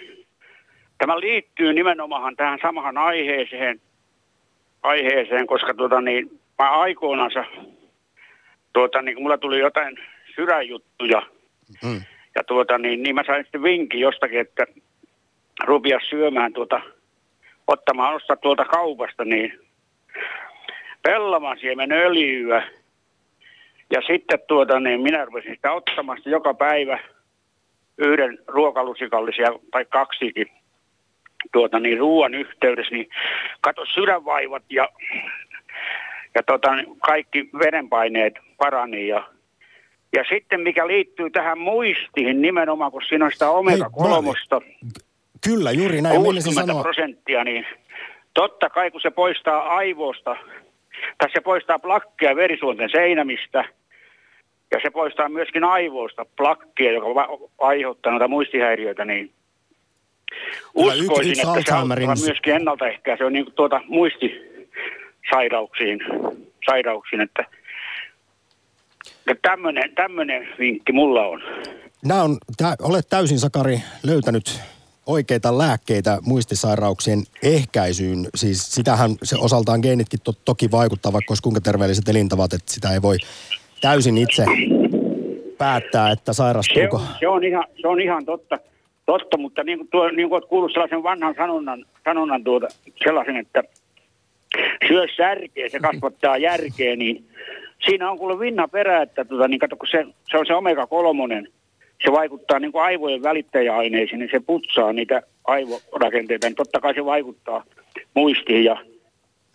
tämä 0.99 1.21
liittyy 1.21 1.73
nimenomaan 1.73 2.37
tähän 2.37 2.59
samahan 2.63 2.99
aiheeseen, 2.99 3.81
aiheeseen 4.83 5.47
koska 5.47 5.75
tuota 5.75 6.01
niin, 6.01 6.41
mä 6.59 6.71
aikoinansa, 6.71 7.45
tuota 8.73 9.03
niin, 9.03 9.15
kun 9.15 9.23
mulla 9.23 9.39
tuli 9.39 9.59
jotain 9.59 9.97
sydänjuttuja, 10.37 11.23
hmm. 11.85 12.03
ja 12.35 12.45
tuota 12.45 12.79
niin, 12.79 13.03
niin 13.03 13.15
mä 13.15 13.25
sain 13.27 13.45
sitten 13.45 13.63
vinkin 13.63 14.01
jostakin, 14.01 14.41
että 14.41 14.67
rupia 15.65 15.99
syömään 16.11 16.53
tuota 16.53 16.81
ottamaan 17.73 18.15
ostaa 18.15 18.37
tuolta 18.37 18.65
kaupasta 18.65 19.25
niin 19.25 19.61
pellamasiemen 21.03 21.93
öljyä. 21.93 22.63
Ja 23.91 24.03
sitten 24.07 24.39
tuota, 24.49 24.81
niin 24.81 25.01
minä 25.01 25.25
rupesin 25.25 25.55
sitä 25.55 25.73
ottamasta 25.73 26.31
joka 26.31 26.55
päivä 26.55 26.99
yhden 27.99 28.39
ruokalusikallisia 28.47 29.53
tai 29.71 29.85
kaksikin 29.85 30.47
tuota, 31.53 31.81
niin 31.81 31.99
ruoan 31.99 32.35
yhteydessä, 32.35 32.95
niin 32.95 33.09
kato 33.61 33.87
sydänvaivat 33.95 34.63
ja, 34.71 34.89
ja 36.35 36.43
tota, 36.43 36.69
kaikki 37.07 37.51
verenpaineet 37.59 38.35
parani 38.59 39.09
ja 39.09 39.29
ja 40.17 40.25
sitten 40.29 40.61
mikä 40.61 40.87
liittyy 40.87 41.31
tähän 41.31 41.59
muistiin 41.59 42.43
nimenomaan, 42.43 42.93
kun 42.93 43.03
siinä 43.09 43.25
on 43.25 43.33
sitä 43.33 43.51
omega-kolmosta. 43.51 44.61
Kyllä, 45.49 45.73
juuri 45.73 46.03
näin. 46.03 46.23
60 46.23 46.61
sanoa... 46.61 46.83
prosenttia, 46.83 47.45
niin 47.45 47.67
totta 48.35 48.71
kai 48.71 48.91
kun 48.91 49.01
se 49.01 49.11
poistaa 49.11 49.77
aivoista, 49.77 50.37
tai 51.19 51.31
se 51.33 51.41
poistaa 51.41 51.79
plakkia 51.79 52.37
verisuonten 52.37 52.91
seinämistä, 52.91 53.65
ja 54.71 54.79
se 54.83 54.91
poistaa 54.91 55.29
myöskin 55.29 55.65
aivoista 55.65 56.27
plakkia, 56.37 56.93
joka 56.93 57.29
aiheuttaa 57.59 58.13
noita 58.13 58.29
muistihäiriöitä, 58.29 59.05
niin 59.05 59.33
uskoisin, 60.75 61.05
yksi, 61.05 61.21
yksi 61.29 61.43
että 61.59 61.85
se 62.17 62.27
myöskin 62.27 62.55
ennaltaehkäisy 62.55 63.25
on 63.25 63.33
niin 63.33 63.47
tuota 63.55 63.81
muistisairauksiin, 63.89 66.01
sairauksiin, 66.71 67.21
että 67.21 67.45
tämmöinen, 69.43 69.95
vinkki 70.59 70.93
mulla 70.93 71.27
on. 71.27 71.43
Nämä 72.05 72.23
on, 72.23 72.39
olet 72.83 73.09
täysin 73.11 73.39
Sakari 73.39 73.79
löytänyt 74.07 74.61
oikeita 75.07 75.59
lääkkeitä 75.59 76.19
muistisairauksien 76.23 77.23
ehkäisyyn. 77.43 78.27
Siis 78.35 78.75
sitähän 78.75 79.11
se 79.23 79.37
osaltaan 79.37 79.81
geenitkin 79.81 80.21
to, 80.25 80.33
toki 80.45 80.71
vaikuttaa, 80.71 81.13
vaikka 81.13 81.33
olisi 81.33 81.43
kuinka 81.43 81.61
terveelliset 81.61 82.09
elintavat, 82.09 82.53
että 82.53 82.73
sitä 82.73 82.93
ei 82.95 83.03
voi 83.03 83.17
täysin 83.81 84.19
itse 84.19 84.45
päättää, 85.59 86.11
että 86.11 86.33
sairastuuko. 86.33 86.99
Se 86.99 87.05
on, 87.05 87.19
se 87.21 87.29
on, 87.29 87.45
ihan, 87.45 87.65
se 87.81 87.89
on 87.89 88.01
ihan 88.01 88.25
totta, 88.25 88.59
totta 89.07 89.37
mutta 89.37 89.65
niin 89.65 89.79
kuin, 89.79 89.89
tuo, 89.89 90.11
niin 90.11 90.29
kuin 90.29 90.37
olet 90.37 90.49
kuullut 90.49 90.73
sellaisen 90.73 91.03
vanhan 91.03 91.35
sanonnan, 91.35 91.85
sanonnan 92.05 92.45
tuota, 92.45 92.67
sellaisen, 93.05 93.37
että 93.37 93.63
syö 94.89 95.07
särkeä, 95.17 95.69
se 95.69 95.79
kasvattaa 95.79 96.37
järkeä, 96.37 96.97
niin 96.97 97.25
siinä 97.87 98.11
on 98.11 98.19
kuule 98.19 98.39
vinna 98.39 98.69
perä, 98.69 99.03
että 99.03 99.25
tuota, 99.25 99.49
niin 99.49 99.61
kato, 99.61 99.77
kun 99.77 99.89
se, 99.91 100.07
se 100.31 100.39
on 100.39 100.47
se 100.47 100.55
omega-kolmonen– 100.55 101.49
se 102.05 102.13
vaikuttaa 102.13 102.59
niin 102.59 102.73
kuin 102.73 102.83
aivojen 102.83 103.23
välittäjäaineisiin, 103.23 104.19
niin 104.19 104.31
se 104.33 104.41
putsaa 104.41 104.93
niitä 104.93 105.23
aivorakenteita. 105.45 106.47
Niin 106.47 106.57
totta 106.57 106.81
kai 106.81 106.95
se 106.95 107.05
vaikuttaa 107.05 107.65
muistiin 108.15 108.65
ja 108.65 108.77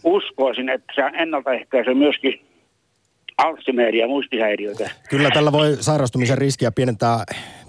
uskoisin, 0.03 0.69
että 0.69 0.93
se 0.95 1.01
ennaltaehkäisee 1.01 1.93
myöskin 1.93 2.41
Alzheimeria 3.37 4.03
ja 4.03 4.07
muistihäiriöitä. 4.07 4.89
Kyllä 5.09 5.29
tällä 5.29 5.51
voi 5.51 5.77
sairastumisen 5.79 6.37
riskiä 6.37 6.71
pienentää, 6.71 7.23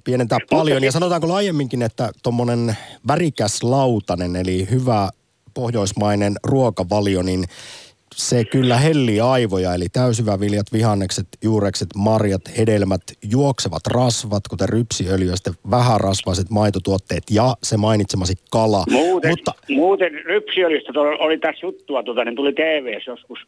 pienentää 0.05 0.39
paljon. 0.51 0.85
Ja 0.85 0.93
sanotaanko 0.93 1.29
laajemminkin, 1.29 1.83
että 1.83 2.11
tuommoinen 2.23 2.77
värikäs 3.09 3.63
lautanen, 3.63 4.37
eli 4.37 4.67
hyvä 4.71 5.09
pohjoismainen 5.55 6.35
ruokavalio, 6.45 7.23
niin 7.23 7.45
se 8.17 8.45
kyllä 8.45 8.77
helli 8.77 9.21
aivoja, 9.21 9.75
eli 9.75 9.85
täysyväviljat, 9.93 10.67
vihannekset, 10.73 11.27
juurekset, 11.45 11.89
marjat, 11.97 12.43
hedelmät, 12.59 13.03
juoksevat 13.33 13.87
rasvat, 13.87 14.43
kuten 14.51 14.69
rypsiöljy 14.69 15.29
ja 15.31 15.37
sitten 15.37 15.55
vähärasvaiset 15.71 16.51
maitotuotteet 16.51 17.23
ja 17.31 17.55
se 17.63 17.77
mainitsemasi 17.77 18.35
kala. 18.51 18.85
Muuten, 18.91 19.31
Mutta... 19.31 19.53
muuten 19.69 20.13
rypsiöljystä 20.13 21.01
oli 21.01 21.39
tässä 21.39 21.67
juttua, 21.67 22.03
tuota, 22.03 22.25
niin 22.25 22.37
tuli 22.37 22.53
tv 22.53 22.99
joskus 23.07 23.39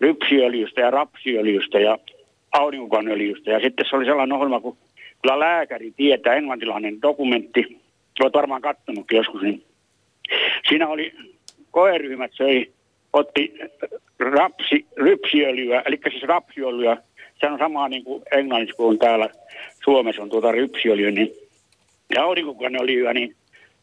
rypsiöljystä 0.00 0.80
ja 0.80 0.90
rapsiöljystä 0.90 1.78
ja 1.78 1.98
aurinkokanöljystä. 2.52 3.50
Ja 3.50 3.60
sitten 3.60 3.86
se 3.90 3.96
oli 3.96 4.04
sellainen 4.04 4.36
ohjelma, 4.36 4.60
kun 4.60 4.76
kyllä 5.22 5.38
lääkäri 5.38 5.92
tietää, 5.96 6.34
englantilainen 6.34 7.02
dokumentti, 7.02 7.80
olet 8.20 8.34
varmaan 8.34 8.62
katsonutkin 8.62 9.16
joskus, 9.16 9.42
niin 9.42 9.64
siinä 10.68 10.88
oli 10.88 11.14
koeryhmät 11.70 12.30
söi 12.34 12.72
otti 13.12 13.54
rapsi, 14.18 14.86
rypsiöljyä, 14.96 15.82
eli 15.86 16.00
siis 16.10 16.22
rapsiöljyä, 16.22 16.96
se 17.40 17.46
on 17.46 17.58
samaa 17.58 17.88
niin 17.88 18.04
kuin 18.04 18.22
englanniksi 18.32 18.76
kuin 18.76 18.98
täällä 18.98 19.28
Suomessa 19.84 20.22
on 20.22 20.30
tuota 20.30 20.52
rypsiöljyä, 20.52 21.10
niin, 21.10 21.32
ja 22.14 22.24
aurinkokonöljyä, 22.24 23.12
niin 23.12 23.36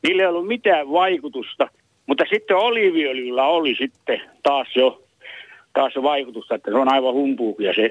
niillä 0.03 0.23
ei 0.23 0.27
ollut 0.27 0.47
mitään 0.47 0.91
vaikutusta, 0.91 1.67
mutta 2.05 2.23
sitten 2.29 2.57
oliiviöljyllä 2.57 3.43
oli 3.43 3.75
sitten 3.75 4.21
taas 4.43 4.67
jo 4.75 5.03
taas 5.73 5.95
jo 5.95 6.03
vaikutusta, 6.03 6.55
että 6.55 6.71
se 6.71 6.77
on 6.77 6.93
aivan 6.93 7.13
humpuukia 7.13 7.73
se, 7.73 7.89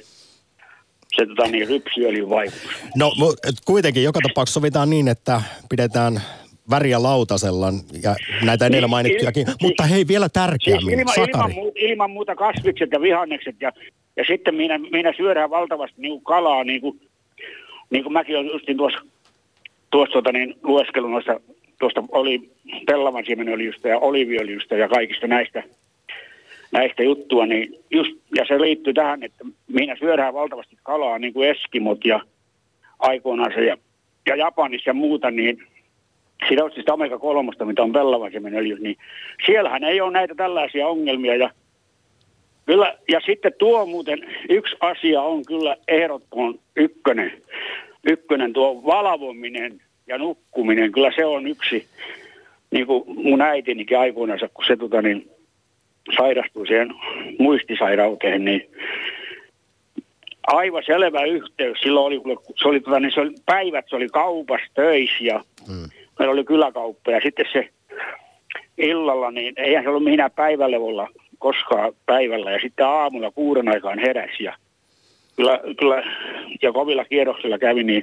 se 1.17 1.27
tota 1.27 1.51
niin, 1.51 1.69
rypsiöljyn 1.69 2.31
vaikutus. 2.31 2.71
No 2.97 3.13
et 3.49 3.55
kuitenkin 3.65 4.03
joka 4.03 4.21
tapauksessa 4.29 4.61
sovitaan 4.61 4.91
niin, 4.91 5.09
että 5.09 5.43
pidetään 5.69 6.23
väriä 6.71 7.03
lautasella 7.03 7.67
ja 8.03 8.17
näitä 8.45 8.67
edellä 8.67 8.81
Niin, 8.87 8.91
mainittujakin. 8.91 9.49
il- 9.49 9.55
Mutta 9.63 9.83
hei, 9.83 10.09
vielä 10.09 10.29
tärkeämmin, 10.29 10.85
Siis 10.87 10.99
ilman, 11.01 11.15
Sakari. 11.15 11.31
ilman, 11.53 11.55
muuta, 11.55 11.79
ilman 11.81 12.11
muuta 12.11 12.37
kasvikset 12.37 12.93
ja 12.93 13.01
vihannekset 13.01 13.57
ja, 13.61 13.73
ja 14.17 14.25
sitten 14.27 14.55
minä, 14.55 14.79
minä 14.79 15.13
syödään 15.17 15.51
valtavasti 15.51 16.01
niin 16.01 16.13
kuin 16.13 16.25
kalaa, 16.25 16.65
niin 16.65 16.81
kuin, 16.81 17.01
niin 17.91 18.03
kuin 18.03 18.13
mäkin 18.13 18.37
olen 18.37 18.47
justin 18.53 18.77
tuossa, 18.77 18.99
tuossa 19.91 20.13
tota 20.13 20.33
niin, 20.33 20.55
lueskelun 20.63 21.11
noista, 21.13 21.41
tuosta 21.81 22.05
oli 22.13 22.51
pellavan 22.87 23.25
siemenöljystä 23.27 23.89
ja 23.89 23.99
oliviöljystä 23.99 24.77
ja 24.77 24.89
kaikista 24.89 25.27
näistä, 25.27 25.63
näistä 26.73 27.03
juttua, 27.03 27.47
niin 27.47 27.75
just, 27.91 28.11
ja 28.37 28.45
se 28.49 28.61
liittyy 28.61 28.95
tähän, 28.95 29.23
että 29.23 29.45
minä 29.69 29.97
syödään 30.01 30.35
valtavasti 30.35 30.77
kalaa, 30.83 31.19
niin 31.19 31.33
kuin 31.33 31.49
Eskimot 31.51 32.05
ja 32.05 32.21
aikoinaan 32.99 33.53
se 33.55 33.65
ja, 33.65 33.77
ja 34.27 34.37
Japanissa 34.37 34.91
ja 34.91 34.95
muuta, 34.95 35.31
niin 35.31 35.63
on 36.63 36.73
siis 36.75 36.87
omega 36.89 37.19
kolmosta, 37.19 37.65
mitä 37.65 37.83
on 37.83 37.93
pellavasiemenöljy, 37.93 38.79
niin 38.81 38.97
siellähän 39.47 39.85
ei 39.85 40.01
ole 40.01 40.13
näitä 40.13 40.35
tällaisia 40.35 40.89
ongelmia. 40.89 41.37
Ja, 41.37 41.51
kyllä, 42.67 42.99
ja 43.09 43.21
sitten 43.27 43.53
tuo 43.59 43.87
muuten, 43.87 44.19
yksi 44.49 44.77
asia 44.81 45.23
on 45.23 45.45
kyllä 45.47 45.77
ehdottoman 45.89 46.55
ykkönen, 46.77 47.33
ykkönen 48.05 48.53
tuo 48.53 48.85
valvominen 48.85 49.81
ja 50.07 50.19
nukkuminen, 50.19 50.93
kyllä 50.93 51.13
se 51.17 51.25
on 51.25 51.47
yksi, 51.47 51.87
niin 52.71 52.87
kuin 52.87 53.05
mun 53.07 53.41
äitinikin 53.41 53.99
aikoinaan, 53.99 54.39
kun 54.55 54.65
se 54.67 54.77
tota, 54.77 55.03
niin, 55.03 55.31
sairastui 56.17 56.67
siihen 56.67 56.95
muistisairauteen, 57.39 58.45
niin 58.45 58.71
aivan 60.47 60.83
selvä 60.87 61.25
yhteys. 61.25 61.79
Silloin 61.83 62.07
oli, 62.07 62.37
se 62.63 62.69
oli, 62.69 62.81
tota, 62.81 63.01
niin 63.01 63.13
se 63.15 63.21
oli 63.21 63.35
päivät, 63.47 63.85
se 63.89 63.97
oli 63.97 64.09
kaupassa 64.09 64.67
töissä 64.75 65.25
ja 65.25 65.45
Mm. 65.69 65.91
Meillä 66.19 66.33
oli 66.33 66.45
kyläkauppa 66.45 67.11
ja 67.11 67.21
sitten 67.23 67.47
se 67.53 67.69
illalla, 68.79 69.31
niin 69.31 69.55
eihän 69.57 69.85
se 69.85 69.89
ollut 69.89 70.05
minä 70.05 70.31
päivälevolla 70.31 71.09
koskaan 71.39 71.93
päivällä 72.07 72.51
ja 72.53 72.59
sitten 72.63 72.87
aamulla 72.87 73.31
kuuden 73.31 73.69
aikaan 73.69 73.99
heräsi 73.99 74.45
ja 74.45 74.55
kyllä, 75.37 75.61
kyllä 75.79 76.03
ja 76.63 76.73
kovilla 76.73 77.05
kierroksilla 77.05 77.59
kävi, 77.59 77.85
niin 77.85 78.03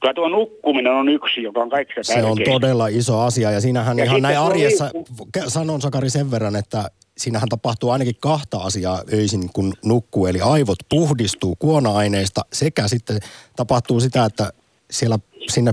kyllä 0.00 0.14
tuo 0.14 0.28
nukkuminen 0.28 0.92
on 0.92 1.08
yksi, 1.08 1.42
joka 1.42 1.60
on 1.60 1.70
kaikista 1.70 2.02
Se 2.02 2.22
on 2.22 2.36
tärkein. 2.36 2.54
todella 2.54 2.86
iso 2.88 3.20
asia 3.20 3.50
ja 3.50 3.60
siinähän 3.60 3.98
Ja 3.98 4.04
ihan 4.04 4.22
näin 4.22 4.38
arjessa, 4.38 4.84
liikku- 4.94 5.28
ke- 5.38 5.50
sanon 5.50 5.80
Sakari 5.80 6.10
sen 6.10 6.30
verran, 6.30 6.56
että 6.56 6.84
siinähän 7.18 7.48
tapahtuu 7.48 7.90
ainakin 7.90 8.14
kahta 8.20 8.58
asiaa 8.58 9.02
öisin, 9.12 9.50
kun 9.52 9.72
nukkuu. 9.84 10.26
Eli 10.26 10.40
aivot 10.40 10.78
puhdistuu 10.88 11.56
kuona-aineista 11.58 12.40
sekä 12.52 12.88
sitten 12.88 13.18
tapahtuu 13.56 14.00
sitä, 14.00 14.24
että 14.24 14.50
siellä 14.90 15.18
sinne 15.48 15.72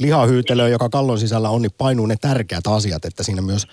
lihahyytelöön, 0.00 0.70
joka 0.70 0.88
kallon 0.88 1.18
sisällä 1.18 1.50
on, 1.50 1.62
niin 1.62 1.72
painuu 1.78 2.06
ne 2.06 2.16
tärkeät 2.20 2.66
asiat, 2.66 3.04
että 3.04 3.22
siinä 3.22 3.42
myös 3.42 3.66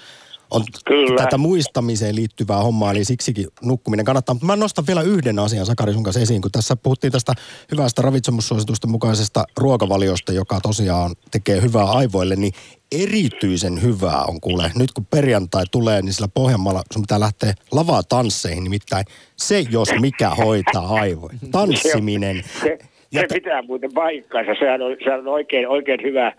on 0.51 0.63
Kyllä. 0.85 1.23
tätä 1.23 1.37
muistamiseen 1.37 2.15
liittyvää 2.15 2.57
hommaa, 2.57 2.91
eli 2.91 3.05
siksikin 3.05 3.47
nukkuminen 3.61 4.05
kannattaa. 4.05 4.35
Mutta 4.35 4.45
mä 4.45 4.55
nostan 4.55 4.87
vielä 4.87 5.01
yhden 5.01 5.39
asian 5.39 5.65
Sakari 5.65 5.93
sun 5.93 6.03
kanssa 6.03 6.19
esiin, 6.19 6.41
kun 6.41 6.51
tässä 6.51 6.75
puhuttiin 6.75 7.11
tästä 7.11 7.33
hyvästä 7.71 8.01
ravitsemussuositusten 8.01 8.91
mukaisesta 8.91 9.45
ruokavaliosta, 9.57 10.31
joka 10.31 10.59
tosiaan 10.61 11.15
tekee 11.31 11.61
hyvää 11.61 11.85
aivoille, 11.85 12.35
niin 12.35 12.53
erityisen 12.91 13.81
hyvää 13.81 14.23
on 14.23 14.41
kuule. 14.41 14.71
Nyt 14.75 14.91
kun 14.91 15.05
perjantai 15.05 15.63
tulee, 15.71 16.01
niin 16.01 16.13
sillä 16.13 16.27
Pohjanmaalla 16.27 16.83
sun 16.93 17.01
pitää 17.01 17.19
lähteä 17.19 17.53
lavatansseihin, 17.71 18.63
nimittäin 18.63 19.05
se 19.35 19.65
jos 19.69 19.89
mikä 19.99 20.29
hoitaa 20.29 20.87
aivoja. 20.87 21.37
Tanssiminen. 21.51 22.43
Se, 22.61 22.77
Ja 23.11 23.21
se 23.21 23.27
t- 23.27 23.33
pitää 23.33 23.61
muuten 23.61 23.93
paikkaansa. 23.93 24.51
Sehän 24.59 24.81
on, 24.81 24.95
sehän 25.03 25.19
on 25.19 25.27
oikein, 25.27 25.67
oikein 25.67 25.99
hyvä, 26.03 26.33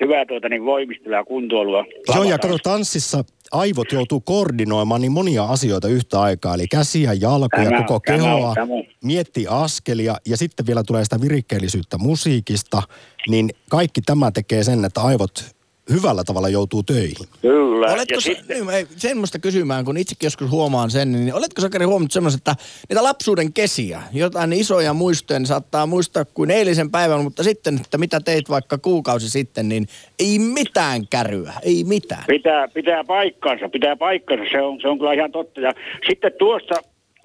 hyvä 0.00 0.26
tuota, 0.26 0.48
niin 0.48 0.64
voimistelua 0.64 1.16
ja 1.16 1.24
kuntoilua. 1.24 1.84
Joo, 2.14 2.24
ja 2.24 2.38
kato, 2.38 2.58
tanssissa 2.62 3.24
aivot 3.52 3.92
joutuu 3.92 4.20
koordinoimaan 4.20 5.00
niin 5.00 5.12
monia 5.12 5.44
asioita 5.44 5.88
yhtä 5.88 6.20
aikaa. 6.20 6.54
Eli 6.54 6.68
käsiä, 6.68 7.12
jalkoja, 7.12 7.64
Tämä- 7.64 7.82
koko 7.82 8.00
tämä- 8.06 8.18
kehoa, 8.18 8.54
tämä- 8.54 8.66
miettii 9.04 9.46
askelia 9.50 10.16
ja 10.26 10.36
sitten 10.36 10.66
vielä 10.66 10.82
tulee 10.86 11.04
sitä 11.04 11.20
virikkeellisyyttä 11.20 11.98
musiikista. 11.98 12.82
Niin 13.28 13.50
kaikki 13.70 14.00
tämä 14.00 14.30
tekee 14.30 14.64
sen, 14.64 14.84
että 14.84 15.00
aivot 15.00 15.44
hyvällä 15.90 16.24
tavalla 16.24 16.48
joutuu 16.48 16.82
töihin. 16.82 17.28
Kyllä. 17.42 17.86
Oletko 17.92 18.14
ja 18.14 18.20
sä, 18.20 18.24
sitten, 18.24 18.60
niin, 18.60 18.70
ei, 18.70 18.86
semmoista 18.96 19.38
kysymään, 19.38 19.84
kun 19.84 19.96
itsekin 19.96 20.26
joskus 20.26 20.50
huomaan 20.50 20.90
sen, 20.90 21.12
niin 21.12 21.34
oletko 21.34 21.60
Sakari 21.60 21.84
huomannut 21.84 22.12
semmoista, 22.12 22.38
että 22.38 22.64
niitä 22.88 23.02
lapsuuden 23.02 23.52
kesiä, 23.52 24.02
jotain 24.12 24.52
isoja 24.52 24.94
muistoja, 24.94 25.38
niin 25.38 25.46
saattaa 25.46 25.86
muistaa 25.86 26.24
kuin 26.24 26.50
eilisen 26.50 26.90
päivän, 26.90 27.22
mutta 27.24 27.42
sitten, 27.42 27.76
että 27.76 27.98
mitä 27.98 28.20
teit 28.20 28.48
vaikka 28.48 28.78
kuukausi 28.78 29.30
sitten, 29.30 29.68
niin 29.68 29.86
ei 30.18 30.38
mitään 30.38 31.08
käryä, 31.10 31.52
ei 31.62 31.84
mitään. 31.84 32.24
pitää, 32.26 32.68
pitää 32.68 33.04
paikkansa, 33.04 33.68
pitää 33.68 33.96
paikkansa, 33.96 34.44
se 34.52 34.60
on, 34.60 34.80
se 34.80 34.88
on 34.88 34.98
kyllä 34.98 35.12
ihan 35.12 35.32
totta. 35.32 35.60
Ja 35.60 35.72
sitten 36.08 36.32
tuosta, 36.38 36.74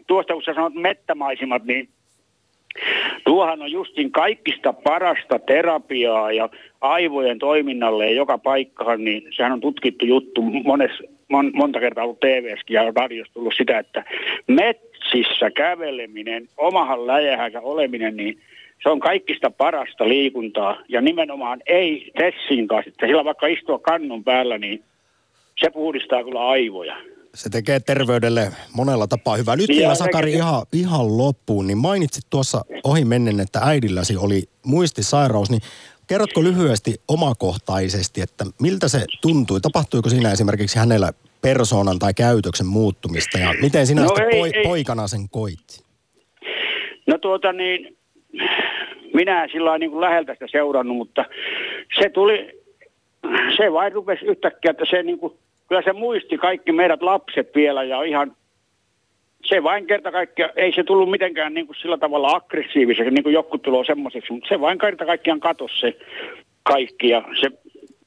tuosta 0.07 0.33
kun 0.33 0.43
sä 0.43 0.53
sanot 0.53 0.73
mettämaisimat, 0.73 1.63
niin 1.63 1.89
tuohan 3.25 3.61
on 3.61 3.71
justin 3.71 4.11
kaikista 4.11 4.73
parasta 4.73 5.39
terapiaa 5.39 6.31
ja 6.31 6.49
aivojen 6.81 7.39
toiminnalle 7.39 8.05
ja 8.05 8.13
joka 8.13 8.37
paikkaan, 8.37 9.03
niin 9.03 9.23
sehän 9.35 9.51
on 9.51 9.61
tutkittu 9.61 10.05
juttu 10.05 10.41
mones, 10.41 10.91
mon, 11.29 11.51
monta 11.53 11.79
kertaa 11.79 12.03
ollut 12.03 12.19
TVskin 12.19 12.75
ja 12.75 12.91
radiossa 12.95 13.33
tullut 13.33 13.53
sitä, 13.57 13.79
että 13.79 14.03
metsissä 14.47 15.51
käveleminen, 15.51 16.47
omahan 16.57 17.07
läjähänsä 17.07 17.61
oleminen, 17.61 18.17
niin 18.17 18.39
se 18.83 18.89
on 18.89 18.99
kaikista 18.99 19.51
parasta 19.51 20.07
liikuntaa 20.07 20.81
ja 20.89 21.01
nimenomaan 21.01 21.61
ei 21.67 22.11
tessin 22.17 22.67
kanssa, 22.67 22.89
että 22.89 23.07
sillä 23.07 23.25
vaikka 23.25 23.47
istua 23.47 23.79
kannun 23.79 24.23
päällä, 24.23 24.57
niin 24.57 24.83
se 25.59 25.69
puhdistaa 25.69 26.23
kyllä 26.23 26.47
aivoja. 26.47 26.95
Se 27.37 27.49
tekee 27.49 27.79
terveydelle 27.79 28.51
monella 28.73 29.07
tapaa 29.07 29.37
hyvää. 29.37 29.55
Nyt 29.55 29.69
vielä 29.69 29.95
se- 29.95 29.99
Sakari 29.99 30.33
ihan, 30.33 30.65
ihan 30.73 31.17
loppuun, 31.17 31.67
niin 31.67 31.77
mainitsit 31.77 32.23
tuossa 32.29 32.61
ohi 32.83 33.05
mennen, 33.05 33.39
että 33.39 33.59
äidilläsi 33.63 34.17
oli 34.17 34.43
muistisairaus, 34.65 35.49
niin 35.49 35.61
kerrotko 36.07 36.43
lyhyesti 36.43 36.95
omakohtaisesti, 37.07 38.21
että 38.21 38.45
miltä 38.61 38.87
se 38.87 39.05
tuntui? 39.21 39.61
Tapahtuiko 39.61 40.09
siinä 40.09 40.31
esimerkiksi 40.31 40.79
hänellä 40.79 41.11
persoonan 41.41 41.99
tai 41.99 42.13
käytöksen 42.13 42.67
muuttumista 42.67 43.37
ja 43.37 43.53
miten 43.61 43.87
sinä 43.87 44.01
No 44.01 44.07
sitten 44.07 44.25
ei- 44.29 44.39
poi, 44.39 44.51
ei. 44.55 44.63
poikana 44.63 45.07
sen 45.07 45.29
koit? 45.29 45.83
No 47.07 47.17
tuota 47.17 47.53
niin, 47.53 47.97
minä 49.13 49.47
sillä 49.51 49.77
niin 49.77 49.91
kuin 49.91 50.01
läheltä 50.01 50.33
sitä 50.33 50.45
seurannut, 50.51 50.97
mutta 50.97 51.25
se 52.01 52.09
tuli, 52.09 52.61
se 53.57 53.71
vain 53.73 53.91
rupesi 53.93 54.25
yhtäkkiä, 54.25 54.71
että 54.71 54.85
se 54.89 55.03
niin 55.03 55.19
kuin, 55.19 55.33
kyllä 55.67 55.81
se 55.81 55.93
muisti 55.93 56.37
kaikki 56.37 56.71
meidät 56.71 57.01
lapset 57.01 57.55
vielä 57.55 57.83
ja 57.83 58.03
ihan, 58.03 58.35
se 59.45 59.63
vain 59.63 59.87
kerta 59.87 60.11
kaikkiaan, 60.11 60.51
ei 60.55 60.73
se 60.73 60.83
tullut 60.83 61.11
mitenkään 61.11 61.53
niin 61.53 61.65
kuin 61.65 61.77
sillä 61.81 61.97
tavalla 61.97 62.35
aggressiiviseksi, 62.35 63.11
niin 63.11 63.23
kuin 63.23 63.33
joku 63.33 63.57
tulee 63.57 63.85
semmoiseksi, 63.85 64.33
mutta 64.33 64.49
se 64.49 64.61
vain 64.61 64.77
kerta 64.77 65.05
kaikkiaan 65.05 65.39
katosi 65.39 65.79
se 65.79 65.97
kaikki 66.63 67.09
ja 67.09 67.23
se 67.41 67.51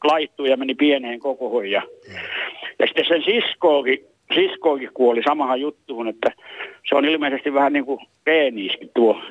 laittui 0.04 0.50
ja 0.50 0.56
meni 0.56 0.74
pieneen 0.74 1.20
kokoon 1.20 1.70
ja, 1.70 1.82
ja 2.78 2.86
sitten 2.86 3.04
sen 3.08 3.22
siskookin, 3.24 4.04
siskookin 4.34 4.90
kuoli 4.94 5.22
samahan 5.22 5.60
juttuun, 5.60 6.08
että 6.08 6.32
se 6.88 6.94
on 6.94 7.04
ilmeisesti 7.04 7.54
vähän 7.54 7.72
niin 7.72 7.84
kuin 7.84 8.00
peeniiskin 8.24 8.90
tuo, 8.94 9.22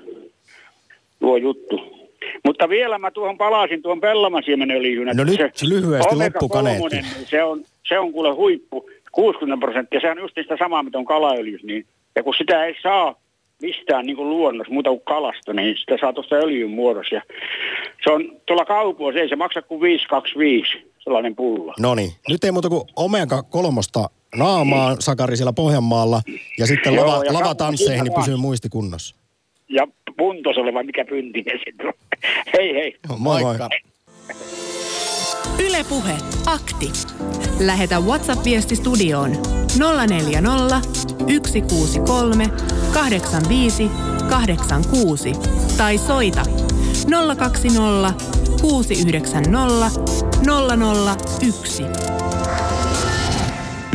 tuo 1.20 1.38
juttu. 1.38 2.00
Mutta 2.46 2.70
vielä 2.70 3.00
mä 3.00 3.12
tuohon 3.12 3.38
palasin 3.38 3.82
tuon 3.82 4.02
pellamasiemενöljyyn. 4.02 5.18
No 5.18 5.24
nyt 5.24 5.40
se 5.54 5.70
lyhyesti 5.70 6.16
loppukaneetti. 6.16 6.96
niin 6.96 7.06
Se 7.26 7.44
on, 7.44 7.64
se 7.90 8.00
on 8.00 8.12
kuule 8.12 8.32
huippu, 8.32 8.90
60 9.12 9.66
prosenttia. 9.66 10.00
Se 10.00 10.12
on 10.12 10.18
just 10.20 10.36
sitä 10.36 10.58
samaa, 10.60 10.84
mitä 10.84 10.98
on 10.98 11.06
kalaöljyssä. 11.06 11.68
Niin, 11.68 11.86
ja 12.16 12.24
kun 12.24 12.34
sitä 12.38 12.66
ei 12.66 12.76
saa 12.84 13.16
mistään 13.62 14.06
niin 14.06 14.16
kuin 14.16 14.30
luonnossa 14.30 14.74
muuta 14.74 14.90
kuin 14.90 15.02
kalasta, 15.02 15.54
niin 15.54 15.78
sitä 15.78 15.98
saa 16.02 16.14
tuosta 16.14 16.36
öljyn 16.36 16.70
muodossa. 16.70 17.16
Ja 17.16 17.22
se 18.04 18.12
on 18.12 18.42
tuolla 18.46 18.66
kaupoissa, 18.66 19.22
ei 19.22 19.30
se 19.30 19.36
maksa 19.36 19.62
kuin 19.62 19.82
525 19.82 20.92
sellainen 21.00 21.36
pullo. 21.36 21.74
No 21.80 21.96
niin, 21.96 22.12
nyt 22.30 22.44
ei 22.44 22.52
muuta 22.52 22.70
kuin 22.70 22.84
omega 22.96 23.44
kolmosta 23.44 24.10
naamaan 24.36 25.02
Sakari 25.02 25.38
siellä 25.38 25.54
Pohjanmaalla 25.54 26.22
ja 26.60 26.68
sitten 26.68 26.94
Joo, 26.94 27.08
lava, 27.08 27.24
ja 27.24 27.34
lavatansseihin, 27.34 28.04
niin 28.04 28.14
pysyy 28.14 28.36
muisti 28.36 28.70
kunnossa. 28.70 29.16
Ja 29.70 29.88
puntos 30.18 30.58
oleva, 30.58 30.84
mikä 30.84 31.06
pyntinen 31.06 31.60
se 31.60 31.88
on. 31.88 31.94
Hei 32.58 32.74
hei. 32.74 32.96
Moi 33.08 33.20
moi. 33.20 33.42
Moikka. 33.44 33.70
Ylepuhe 35.60 36.18
akti. 36.46 36.92
Lähetä 37.60 38.00
WhatsApp-viesti 38.00 38.76
studioon 38.76 39.32
040 40.08 40.82
163 41.20 42.48
85 42.94 43.92
86 44.30 45.34
tai 45.78 45.98
soita 45.98 46.44
020 47.38 48.14
690 48.62 49.92
001. 51.42 51.84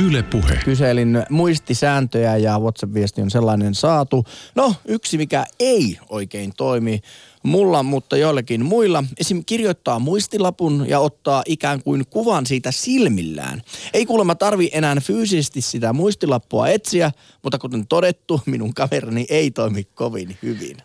Yle 0.06 0.22
Puhe. 0.22 0.58
Kyselin 0.64 1.26
muistisääntöjä 1.30 2.36
ja 2.36 2.58
WhatsApp-viesti 2.58 3.22
on 3.22 3.30
sellainen 3.30 3.74
saatu. 3.74 4.24
No, 4.54 4.74
yksi 4.84 5.16
mikä 5.16 5.44
ei 5.60 5.98
oikein 6.08 6.52
toimi 6.56 7.00
mulla, 7.44 7.82
mutta 7.82 8.16
joillakin 8.16 8.64
muilla. 8.64 9.04
Esim. 9.20 9.42
kirjoittaa 9.46 9.98
muistilapun 9.98 10.84
ja 10.88 11.00
ottaa 11.00 11.42
ikään 11.46 11.82
kuin 11.82 12.04
kuvan 12.10 12.46
siitä 12.46 12.72
silmillään. 12.72 13.62
Ei 13.94 14.06
kuulemma 14.06 14.34
tarvi 14.34 14.70
enää 14.72 14.96
fyysisesti 15.00 15.60
sitä 15.60 15.92
muistilappua 15.92 16.68
etsiä, 16.68 17.12
mutta 17.42 17.58
kuten 17.58 17.86
todettu, 17.86 18.40
minun 18.46 18.74
kaverini 18.74 19.26
ei 19.28 19.50
toimi 19.50 19.84
kovin 19.84 20.38
hyvin. 20.42 20.76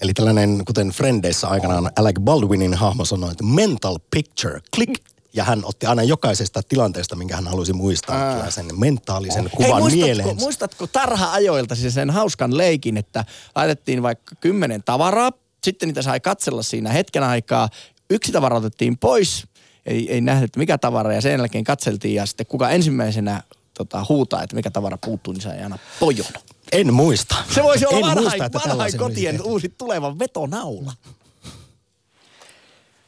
Eli 0.00 0.14
tällainen, 0.14 0.62
kuten 0.66 0.88
Frendeissä 0.88 1.48
aikanaan 1.48 1.90
Alec 1.96 2.20
Baldwinin 2.20 2.74
hahmo 2.74 3.04
sanoi, 3.04 3.30
että 3.30 3.44
mental 3.44 3.98
picture, 4.10 4.60
click. 4.76 4.94
Ja 5.36 5.44
hän 5.44 5.62
otti 5.64 5.86
aina 5.86 6.02
jokaisesta 6.02 6.62
tilanteesta, 6.68 7.16
minkä 7.16 7.36
hän 7.36 7.46
halusi 7.46 7.72
muistaa, 7.72 8.16
Ää. 8.16 8.50
sen 8.50 8.66
mentaalisen 8.78 9.42
Hei, 9.42 9.66
kuvan 9.66 9.82
muistatko, 9.82 10.06
mieleen. 10.06 10.36
muistatko 10.36 10.86
tarha-ajoilta 10.86 11.74
siis 11.74 11.94
sen 11.94 12.10
hauskan 12.10 12.56
leikin, 12.56 12.96
että 12.96 13.24
laitettiin 13.54 14.02
vaikka 14.02 14.34
kymmenen 14.40 14.82
tavaraa, 14.82 15.32
sitten 15.64 15.88
niitä 15.88 16.02
sai 16.02 16.20
katsella 16.20 16.62
siinä 16.62 16.90
hetken 16.90 17.22
aikaa, 17.22 17.68
yksi 18.10 18.32
tavara 18.32 18.56
otettiin 18.56 18.98
pois, 18.98 19.46
ei, 19.86 20.12
ei 20.12 20.20
nähdä, 20.20 20.44
että 20.44 20.58
mikä 20.58 20.78
tavara, 20.78 21.12
ja 21.12 21.20
sen 21.20 21.32
jälkeen 21.32 21.64
katseltiin, 21.64 22.14
ja 22.14 22.26
sitten 22.26 22.46
kuka 22.46 22.70
ensimmäisenä 22.70 23.42
tota, 23.74 24.06
huutaa, 24.08 24.42
että 24.42 24.56
mikä 24.56 24.70
tavara 24.70 24.98
puuttuu, 25.04 25.32
niin 25.32 25.42
sai 25.42 25.62
aina 25.62 25.78
pojon. 26.00 26.26
En 26.72 26.94
muista. 26.94 27.36
Se 27.54 27.62
voisi 27.62 27.86
olla 27.86 27.98
en 27.98 28.02
vanhain, 28.04 28.24
muista, 28.24 28.44
että 28.44 28.60
vanhain 28.68 28.96
kotien 28.98 29.34
tehty. 29.34 29.48
uusi 29.48 29.74
tulevan 29.78 30.18
vetonaula. 30.18 30.92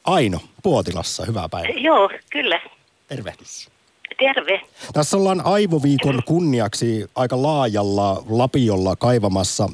Aino, 0.05 0.41
Puotilassa, 0.63 1.25
hyvää 1.25 1.49
päivää. 1.49 1.71
Joo, 1.77 2.11
kyllä. 2.31 2.61
Tervehdys. 3.09 3.69
Terve. 4.19 4.61
Tässä 4.93 5.17
ollaan 5.17 5.47
Aivoviikon 5.47 6.23
kunniaksi 6.27 7.07
aika 7.15 7.43
laajalla 7.43 8.25
lapiolla 8.29 8.97
kaivamassa 8.97 9.69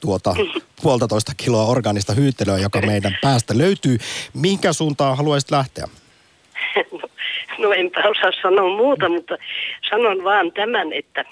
tuota 0.00 0.34
puolitoista 0.82 1.32
kiloa 1.36 1.64
organista 1.64 2.12
hyyttelyä, 2.12 2.58
joka 2.58 2.80
meidän 2.80 3.18
päästä 3.22 3.58
löytyy. 3.58 3.98
Mihinkä 4.34 4.72
suuntaan 4.72 5.16
haluaisit 5.16 5.50
lähteä? 5.50 5.84
No 7.58 7.72
enpä 7.72 8.00
osaa 8.00 8.32
sanoa 8.42 8.76
muuta, 8.76 9.08
mutta 9.08 9.36
sanon 9.90 10.24
vaan 10.24 10.52
tämän, 10.52 10.92
että 10.92 11.24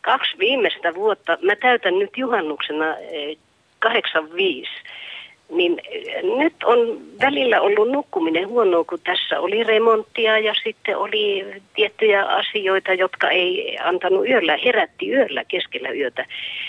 kaksi 0.00 0.38
viimeistä 0.38 0.94
vuotta, 0.94 1.38
mä 1.42 1.56
täytän 1.56 1.98
nyt 1.98 2.10
juhannuksena 2.16 2.96
eh, 2.96 3.36
85, 3.78 4.70
niin 5.52 5.80
eh, 5.90 6.22
nyt 6.38 6.54
on 6.64 6.78
välillä 7.20 7.60
ollut 7.60 7.90
nukkuminen 7.90 8.48
huonoa, 8.48 8.84
kun 8.84 8.98
tässä 9.04 9.40
oli 9.40 9.64
remonttia 9.64 10.38
ja 10.38 10.54
sitten 10.64 10.98
oli 10.98 11.46
tiettyjä 11.74 12.24
asioita, 12.24 12.94
jotka 12.94 13.30
ei 13.30 13.78
antanut 13.82 14.28
yöllä, 14.28 14.58
herätti 14.64 15.10
yöllä 15.10 15.44
keskellä 15.44 15.90
yötä. 15.90 16.26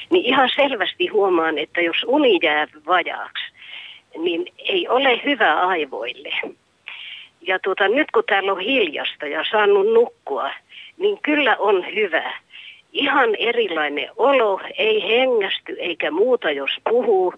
Niin 0.09 0.25
ihan 0.25 0.49
selvästi 0.55 1.07
huomaan, 1.07 1.57
että 1.57 1.81
jos 1.81 1.97
uni 2.07 2.39
jää 2.43 2.67
vajaaksi, 2.87 3.43
niin 4.17 4.45
ei 4.57 4.87
ole 4.87 5.21
hyvä 5.25 5.53
aivoille. 5.53 6.33
Ja 7.41 7.59
tuota, 7.59 7.87
nyt 7.87 8.11
kun 8.11 8.23
täällä 8.27 8.51
on 8.51 8.59
hiljasta 8.59 9.27
ja 9.27 9.45
saanut 9.51 9.93
nukkua, 9.93 10.51
niin 10.97 11.19
kyllä 11.21 11.55
on 11.59 11.85
hyvä. 11.95 12.33
Ihan 12.93 13.35
erilainen 13.35 14.09
olo, 14.17 14.59
ei 14.77 15.03
hengästy 15.03 15.75
eikä 15.79 16.11
muuta, 16.11 16.51
jos 16.51 16.71
puhuu, 16.89 17.33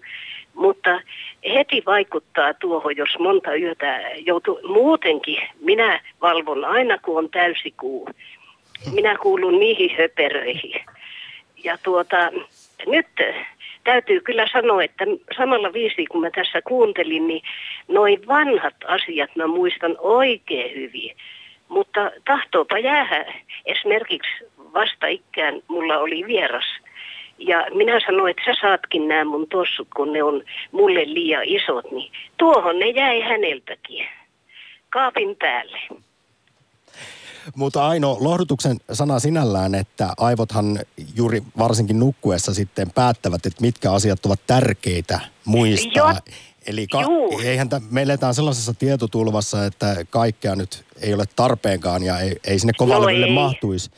mutta 0.56 1.00
heti 1.54 1.82
vaikuttaa 1.86 2.54
tuohon, 2.54 2.96
jos 2.96 3.18
monta 3.18 3.54
yötä 3.54 4.00
joutuu. 4.16 4.60
Muutenkin 4.68 5.38
minä 5.60 6.00
valvon 6.22 6.64
aina, 6.64 6.98
kun 6.98 7.18
on 7.18 7.30
täysikuu. 7.30 8.08
Minä 8.94 9.16
kuulun 9.18 9.58
niihin 9.58 9.96
höperöihin. 9.98 10.84
Ja 11.64 11.78
tuota, 11.82 12.30
nyt 12.86 13.06
täytyy 13.84 14.20
kyllä 14.20 14.46
sanoa, 14.52 14.82
että 14.82 15.04
samalla 15.36 15.72
viisi 15.72 16.06
kun 16.06 16.20
mä 16.20 16.30
tässä 16.30 16.62
kuuntelin, 16.62 17.26
niin 17.26 17.42
noin 17.88 18.26
vanhat 18.26 18.74
asiat 18.86 19.36
mä 19.36 19.46
muistan 19.46 19.96
oikein 19.98 20.74
hyvin. 20.74 21.16
Mutta 21.68 22.10
tahtoopa 22.24 22.78
jäädä. 22.78 23.34
Esimerkiksi 23.66 24.30
vastaikään 24.74 25.54
mulla 25.68 25.98
oli 25.98 26.26
vieras. 26.26 26.85
Ja 27.38 27.66
minä 27.74 28.00
sanoin, 28.06 28.30
että 28.30 28.42
sä 28.46 28.60
saatkin 28.60 29.08
nämä 29.08 29.24
mun 29.24 29.46
tossut, 29.48 29.88
kun 29.96 30.12
ne 30.12 30.22
on 30.22 30.42
mulle 30.72 31.04
liian 31.14 31.44
isot, 31.44 31.90
niin 31.90 32.12
tuohon 32.36 32.78
ne 32.78 32.88
jäi 32.88 33.20
häneltäkin. 33.20 34.06
Kaapin 34.90 35.36
päälle. 35.36 35.78
Mutta 37.56 37.88
Aino, 37.88 38.16
lohdutuksen 38.20 38.76
sana 38.92 39.18
sinällään, 39.18 39.74
että 39.74 40.08
aivothan 40.16 40.78
juuri 41.16 41.42
varsinkin 41.58 41.98
nukkuessa 41.98 42.54
sitten 42.54 42.90
päättävät, 42.90 43.46
että 43.46 43.60
mitkä 43.62 43.92
asiat 43.92 44.26
ovat 44.26 44.40
tärkeitä 44.46 45.20
muistaa. 45.44 46.12
Jo- 46.12 46.34
Eli 46.66 46.86
ka- 46.86 47.02
Juu. 47.02 47.40
eihän 47.44 47.68
tä- 47.68 47.80
me 47.90 48.02
eletään 48.02 48.34
sellaisessa 48.34 48.74
tietotulvassa, 48.74 49.64
että 49.64 49.96
kaikkea 50.10 50.56
nyt 50.56 50.84
ei 51.00 51.14
ole 51.14 51.24
tarpeenkaan 51.36 52.02
ja 52.02 52.18
ei, 52.18 52.36
ei 52.44 52.58
sinne 52.58 52.72
kovalevylle 52.76 53.26
ei. 53.26 53.32
mahtuisi 53.32 53.90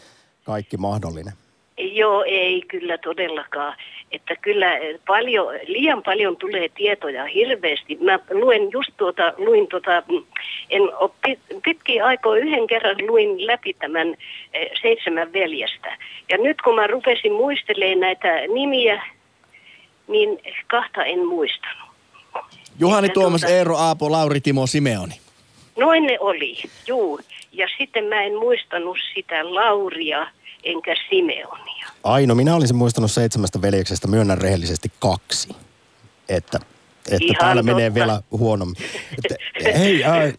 kaikki 0.44 0.77
mahdollinen. 0.77 1.33
Joo, 1.79 2.25
ei 2.27 2.62
kyllä 2.69 2.99
todellakaan. 2.99 3.77
Että 4.12 4.37
kyllä 4.37 4.67
paljon, 5.07 5.55
liian 5.67 6.03
paljon 6.03 6.37
tulee 6.37 6.69
tietoja 6.69 7.25
hirveästi. 7.25 7.99
Mä 8.01 8.19
luen 8.31 8.73
just 8.73 8.91
tuota, 8.97 9.33
luin 9.37 9.69
tuota, 9.69 10.03
mm, 10.09 10.25
en 10.71 10.83
ole 10.83 11.11
pit- 11.29 11.61
pitkiä 11.64 12.05
aikoja 12.07 12.45
yhden 12.45 12.67
kerran 12.67 12.97
luin 13.07 13.47
läpi 13.47 13.75
tämän 13.75 14.14
eh, 14.55 14.71
seitsemän 14.83 15.33
veljestä. 15.33 15.97
Ja 16.29 16.38
nyt 16.38 16.62
kun 16.62 16.75
mä 16.75 16.87
rupesin 16.87 17.33
muistelemaan 17.33 18.01
näitä 18.01 18.29
nimiä, 18.55 19.03
niin 20.09 20.38
kahta 20.67 21.05
en 21.05 21.27
muistanut. 21.27 21.88
Juhani 22.81 23.07
Että 23.07 23.14
Tuomas, 23.21 23.41
tuota- 23.41 23.55
Eero 23.55 23.77
Aapo, 23.77 24.11
Lauri 24.12 24.41
Timo 24.41 24.67
Simeoni. 24.67 25.14
Noin 25.77 26.03
ne 26.07 26.17
oli, 26.21 26.57
juu. 26.87 27.21
Ja 27.53 27.69
sitten 27.79 28.05
mä 28.05 28.23
en 28.23 28.35
muistanut 28.37 28.99
sitä 29.14 29.55
Lauria 29.55 30.27
enkä 30.64 30.94
Simeonia. 31.11 31.87
Aino, 32.05 32.35
minä 32.35 32.55
olisin 32.57 32.77
muistanut 32.77 33.11
seitsemästä 33.11 33.62
veljeksestä, 33.62 34.09
myönnän 34.09 34.38
rehellisesti 34.38 34.92
kaksi. 35.01 35.49
Että, 36.29 36.59
että 37.11 37.18
Ihan 37.25 37.37
täällä 37.38 37.62
menee 37.62 37.90
totta. 37.90 37.94
vielä 37.94 38.23
huonommin. 38.31 38.77
Että, 39.18 39.35
hei, 39.79 40.05
ää, 40.05 40.33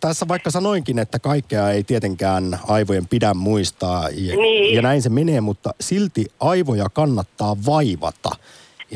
tässä 0.00 0.28
vaikka 0.28 0.50
sanoinkin, 0.50 0.98
että 0.98 1.18
kaikkea 1.18 1.70
ei 1.70 1.84
tietenkään 1.84 2.58
aivojen 2.68 3.08
pidä 3.08 3.34
muistaa 3.34 4.08
ja, 4.08 4.36
Niin. 4.36 4.74
ja 4.74 4.82
näin 4.82 5.02
se 5.02 5.08
menee, 5.08 5.40
mutta 5.40 5.74
silti 5.80 6.26
aivoja 6.40 6.88
kannattaa 6.88 7.56
vaivata. 7.66 8.30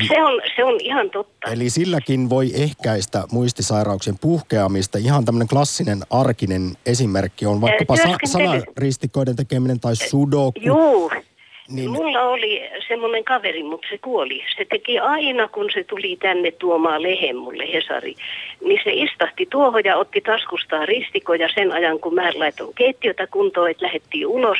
Se 0.08 0.22
on, 0.22 0.40
se 0.56 0.64
on 0.64 0.76
ihan 0.80 1.10
totta. 1.10 1.50
Eli 1.50 1.70
silläkin 1.70 2.30
voi 2.30 2.50
ehkäistä 2.54 3.24
muistisairauksien 3.32 4.18
puhkeamista. 4.20 4.98
Ihan 4.98 5.24
tämmöinen 5.24 5.48
klassinen 5.48 6.00
arkinen 6.10 6.72
esimerkki 6.86 7.46
on 7.46 7.60
vaikkapa 7.60 7.96
sa- 7.96 8.18
sanaristikoiden 8.24 9.36
tekeminen 9.36 9.80
tai 9.80 9.96
sudoku. 9.96 10.60
Juu. 10.60 11.10
Niin-. 11.70 11.90
Mulla 11.90 12.22
oli 12.22 12.62
semmoinen 12.88 13.24
kaveri, 13.24 13.62
mutta 13.62 13.86
se 13.90 13.98
kuoli. 13.98 14.44
Se 14.56 14.64
teki 14.64 14.98
aina, 14.98 15.48
kun 15.48 15.70
se 15.74 15.84
tuli 15.84 16.16
tänne 16.16 16.50
tuomaan 16.50 17.02
lehen 17.02 17.36
mulle, 17.36 17.72
Hesari. 17.72 18.14
Niin 18.64 18.80
se 18.84 18.90
istahti 18.92 19.46
tuohon 19.50 19.82
ja 19.84 19.96
otti 19.96 20.20
taskustaan 20.20 20.88
ristikoja 20.88 21.48
sen 21.54 21.72
ajan, 21.72 22.00
kun 22.00 22.14
mä 22.14 22.30
laitoin 22.34 22.74
keittiötä 22.74 23.26
kuntoon, 23.26 23.70
että 23.70 23.84
lähdettiin 23.86 24.26
ulos. 24.26 24.58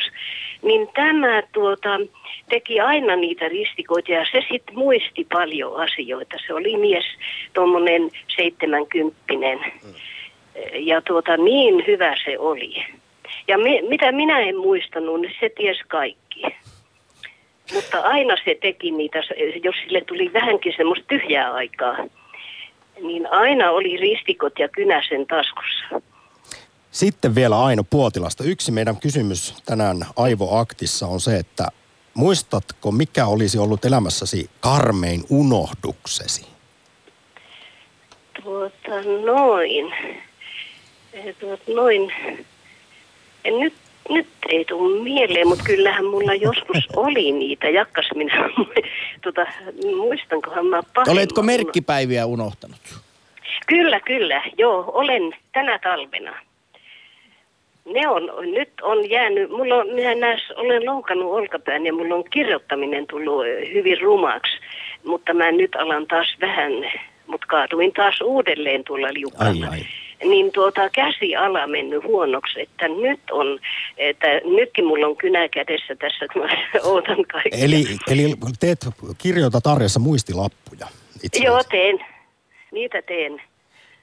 Niin 0.61 0.87
tämä 0.93 1.43
tuota, 1.53 1.99
teki 2.49 2.79
aina 2.79 3.15
niitä 3.15 3.49
ristikoita 3.49 4.11
ja 4.11 4.25
se 4.31 4.43
sitten 4.51 4.77
muisti 4.77 5.27
paljon 5.33 5.75
asioita. 5.75 6.37
Se 6.47 6.53
oli 6.53 6.77
mies, 6.77 7.05
tuommoinen 7.53 8.11
seitsemänkymppinen. 8.35 9.59
Ja 10.73 11.01
tuota, 11.01 11.37
niin 11.37 11.83
hyvä 11.87 12.15
se 12.25 12.39
oli. 12.39 12.85
Ja 13.47 13.57
me, 13.57 13.81
mitä 13.89 14.11
minä 14.11 14.39
en 14.39 14.57
muistanut, 14.57 15.21
niin 15.21 15.35
se 15.39 15.49
ties 15.49 15.79
kaikki. 15.87 16.41
Mutta 17.73 17.99
aina 17.99 18.35
se 18.45 18.57
teki 18.61 18.91
niitä, 18.91 19.17
jos 19.63 19.75
sille 19.83 20.01
tuli 20.01 20.33
vähänkin 20.33 20.73
semmoista 20.77 21.05
tyhjää 21.07 21.53
aikaa, 21.53 21.97
niin 23.01 23.27
aina 23.31 23.71
oli 23.71 23.97
ristikot 23.97 24.59
ja 24.59 24.69
kynä 24.69 25.03
sen 25.09 25.27
taskussa. 25.27 26.01
Sitten 26.91 27.35
vielä 27.35 27.63
Aino 27.63 27.83
Puotilasta. 27.83 28.43
Yksi 28.43 28.71
meidän 28.71 28.99
kysymys 28.99 29.55
tänään 29.65 29.97
Aivoaktissa 30.15 31.07
on 31.07 31.19
se, 31.19 31.35
että 31.35 31.67
muistatko 32.13 32.91
mikä 32.91 33.25
olisi 33.25 33.59
ollut 33.59 33.85
elämässäsi 33.85 34.49
karmein 34.59 35.23
unohduksesi? 35.29 36.45
Tuota, 38.43 39.01
noin. 39.25 39.93
Eh, 41.13 41.35
tuot, 41.39 41.59
noin, 41.67 42.13
en 43.45 43.59
nyt, 43.59 43.73
nyt 44.13 44.27
ei 44.49 44.65
tule 44.65 45.03
mieleen, 45.03 45.47
mutta 45.47 45.63
kyllähän 45.63 46.05
mulla 46.05 46.33
joskus 46.33 46.87
oli 46.95 47.31
niitä, 47.31 47.69
jakkas 47.69 48.09
minä, 48.15 48.49
tota, 49.23 49.45
muistankohan 49.97 50.65
mä 50.65 50.81
pahin. 50.93 51.11
Oletko 51.11 51.41
merkkipäiviä 51.41 52.25
unohtanut? 52.25 52.79
Kyllä, 53.67 53.99
kyllä, 53.99 54.41
joo, 54.57 54.91
olen 54.93 55.35
tänä 55.53 55.79
talvena. 55.79 56.35
Ne 57.93 58.07
on, 58.07 58.31
nyt 58.51 58.69
on 58.81 59.09
jäänyt, 59.09 59.49
mulla 59.49 59.75
on, 59.75 59.87
minä 59.87 60.15
näis, 60.15 60.41
olen 60.55 60.85
loukannut 60.85 61.33
olkapään 61.33 61.85
ja 61.85 61.93
mulla 61.93 62.15
on 62.15 62.23
kirjoittaminen 62.23 63.07
tullut 63.07 63.45
hyvin 63.73 64.01
rumaksi, 64.01 64.51
mutta 65.05 65.33
mä 65.33 65.51
nyt 65.51 65.75
alan 65.75 66.07
taas 66.07 66.27
vähän, 66.41 66.71
mutta 67.27 67.47
kaaduin 67.47 67.93
taas 67.93 68.21
uudelleen 68.21 68.83
tuolla 68.83 69.07
liukkaalla. 69.13 69.67
Ai, 69.67 69.79
ai. 69.79 69.85
Niin 70.23 70.51
tuota 70.51 70.89
käsiala 70.89 71.67
mennyt 71.67 72.03
huonoksi, 72.03 72.61
että 72.61 72.87
nyt 72.87 73.19
on, 73.31 73.59
että 73.97 74.27
nytkin 74.55 74.85
mulla 74.85 75.07
on 75.07 75.17
kynä 75.17 75.49
kädessä 75.49 75.95
tässä, 75.95 76.25
että 76.25 76.39
mä 76.39 76.47
ootan 76.89 77.25
kaikkea. 77.31 77.65
Eli, 77.65 77.85
eli 78.07 78.35
teet, 78.59 78.87
kirjoitat 79.17 79.67
arjessa 79.67 79.99
muistilappuja 79.99 80.87
itse 81.23 81.43
Joo, 81.43 81.63
teen. 81.63 82.05
Niitä 82.71 83.01
teen. 83.01 83.41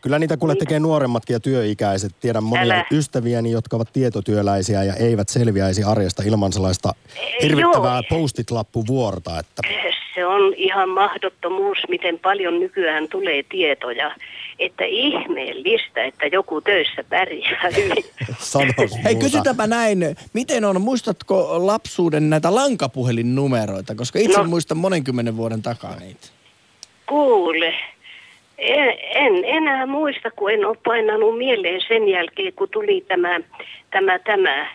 Kyllä 0.01 0.19
niitä 0.19 0.37
kuule 0.37 0.55
tekee 0.57 0.81
nuoremmatkin 0.81 1.35
ja 1.35 1.41
työikäiset. 1.41 2.13
Tiedän 2.21 2.45
monia 2.45 2.65
Älä. 2.65 2.85
ystäviäni, 2.93 3.51
jotka 3.51 3.77
ovat 3.77 3.93
tietotyöläisiä 3.93 4.85
ja 4.85 4.95
eivät 4.95 5.29
selviäisi 5.29 5.83
arjesta 5.85 6.23
ilman 6.27 6.53
sellaista 6.53 6.95
hirvittävää 7.43 8.01
postit-lappuvuorta. 8.11 9.39
Että 9.39 9.63
Se 10.19 10.27
on 10.27 10.55
ihan 10.57 10.89
mahdottomuus, 10.89 11.79
miten 11.89 12.19
paljon 12.19 12.61
nykyään 12.61 13.09
tulee 13.09 13.43
tietoja. 13.49 14.15
Että 14.59 14.85
ihmeellistä, 14.85 16.05
että 16.05 16.27
joku 16.27 16.61
töissä 16.61 17.05
pärjää 17.09 17.69
hyvin. 17.77 18.05
Hei, 19.05 19.15
muuta. 19.15 19.25
kysytäänpä 19.25 19.67
näin. 19.67 19.99
Miten 20.33 20.65
on, 20.65 20.81
muistatko 20.81 21.67
lapsuuden 21.67 22.31
näitä 22.31 22.55
lankapuhelinnumeroita? 22.55 23.95
Koska 23.95 24.19
itse 24.19 24.39
No. 24.39 24.45
muistan 24.45 24.77
monenkymmenen 24.77 25.37
vuoden 25.37 25.63
takaa 25.63 25.97
niitä. 26.01 26.27
Kuule, 27.07 27.75
en, 28.59 28.95
en 29.15 29.45
enää 29.45 29.87
muista, 29.87 30.31
kun 30.31 30.53
en 30.53 30.67
ole 30.67 30.77
painanut 30.85 31.39
mieleen 31.39 31.81
sen 31.89 32.09
jälkeen, 32.09 32.53
kun 32.53 32.69
tuli 32.69 33.05
tämä, 33.09 33.41
tämä, 33.91 34.19
tämä 34.19 34.67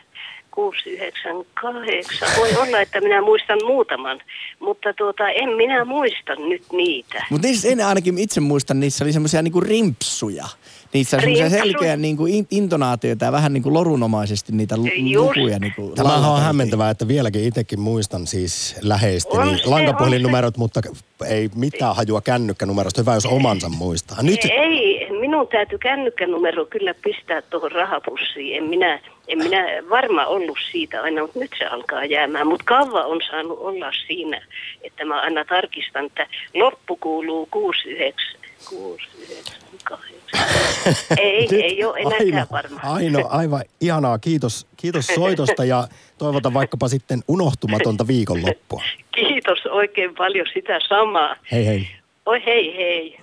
698. 0.56 2.30
Voi 2.38 2.50
olla, 2.56 2.82
että 2.82 3.02
minä 3.02 3.22
muistan 3.22 3.60
muutaman, 3.66 4.20
mutta 4.60 4.94
tuota, 4.94 5.30
en 5.30 5.50
minä 5.50 5.86
muista 5.86 6.36
nyt 6.36 6.64
niitä. 6.72 7.26
Mutta 7.30 7.48
niissä 7.48 7.68
en 7.68 7.86
ainakin 7.86 8.18
itse 8.18 8.42
muistan, 8.42 8.80
niissä 8.80 9.06
oli 9.06 9.14
semmoisia 9.14 9.42
niinku 9.42 9.62
rimpsuja. 9.62 10.46
Niissä 10.94 11.18
Rimpsu. 11.18 11.50
selkeä 11.50 11.98
niinku 11.98 12.26
in- 12.26 12.48
intonaatioita 12.52 13.26
ja 13.26 13.32
vähän 13.32 13.54
niinku 13.54 13.74
lorunomaisesti 13.74 14.52
niitä 14.52 14.76
Just. 14.98 15.36
lukuja. 15.38 15.60
Niinku 15.60 15.92
Tämähän 15.96 16.18
on 16.18 16.22
lauleteltiin. 16.22 16.46
hämmentävää, 16.46 16.90
että 16.90 17.08
vieläkin 17.08 17.44
itsekin 17.44 17.80
muistan 17.80 18.28
siis 18.28 18.76
läheisteni 18.82 19.50
On 19.50 19.58
se, 19.58 19.70
lankapuhelinnumerot, 19.70 20.58
mutta 20.58 20.82
ei 21.28 21.50
mitään 21.56 21.96
hajua 21.96 22.22
kännykkänumerosta. 22.22 23.02
Hyvä, 23.02 23.14
jos 23.14 23.26
omansa 23.26 23.70
muistaa. 23.70 24.22
Nyt 24.24 24.40
Ei, 24.52 25.08
minun 25.20 25.48
täytyy 25.48 25.78
kännykkänumero 25.78 26.66
kyllä 26.66 26.94
pistää 27.04 27.42
tuohon 27.42 27.72
rahapussiin. 27.72 28.58
En 28.58 28.64
minä, 28.64 29.00
en 29.28 29.38
minä 29.38 29.66
varma 29.90 30.26
ollut 30.26 30.58
siitä 30.72 31.02
aina, 31.02 31.22
mutta 31.22 31.40
nyt 31.40 31.52
se 31.58 31.66
alkaa 31.66 32.06
jäämään. 32.06 32.48
Mutta 32.48 32.64
kauan 32.66 33.06
on 33.06 33.22
saanut 33.32 33.60
olla 33.60 33.92
siinä, 34.08 34.42
että 34.84 35.06
mä 35.06 35.22
aina 35.22 35.46
tarkistan, 35.46 36.06
että 36.06 36.28
loppu 36.54 36.96
kuuluu 37.02 37.48
69, 37.52 38.43
698. 38.70 40.14
Ei, 41.18 41.48
ei 41.52 41.84
ole 41.84 42.00
enääkään 42.00 42.48
varma. 42.52 42.80
Aino, 42.84 43.28
aivan 43.30 43.64
ihanaa. 43.82 44.20
Kiitos, 44.20 44.68
kiitos 44.78 45.08
soitosta 45.08 45.66
ja 45.66 45.88
toivotan 46.18 46.54
vaikkapa 46.54 46.88
sitten 46.88 47.24
unohtumatonta 47.28 48.08
viikonloppua. 48.08 48.84
Kiitos 49.16 49.60
oikein 49.70 50.16
paljon 50.16 50.46
sitä 50.54 50.80
samaa. 50.90 51.36
Hei 51.52 51.66
hei. 51.66 51.88
Oi 52.26 52.46
hei 52.46 52.78
hei. 52.78 53.20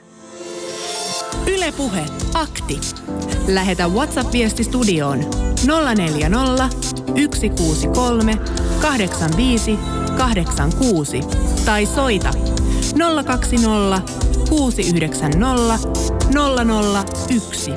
Ylepuhe 1.47 2.01
akti. 2.35 2.81
Lähetä 3.49 3.89
WhatsApp-viesti 3.89 4.65
studioon 4.65 5.19
040 5.97 6.69
163 7.35 8.37
85 8.81 9.79
86 10.19 11.21
tai 11.65 11.87
soita 11.87 12.31
020 13.27 14.30
690 14.51 15.79
001. 17.29 17.71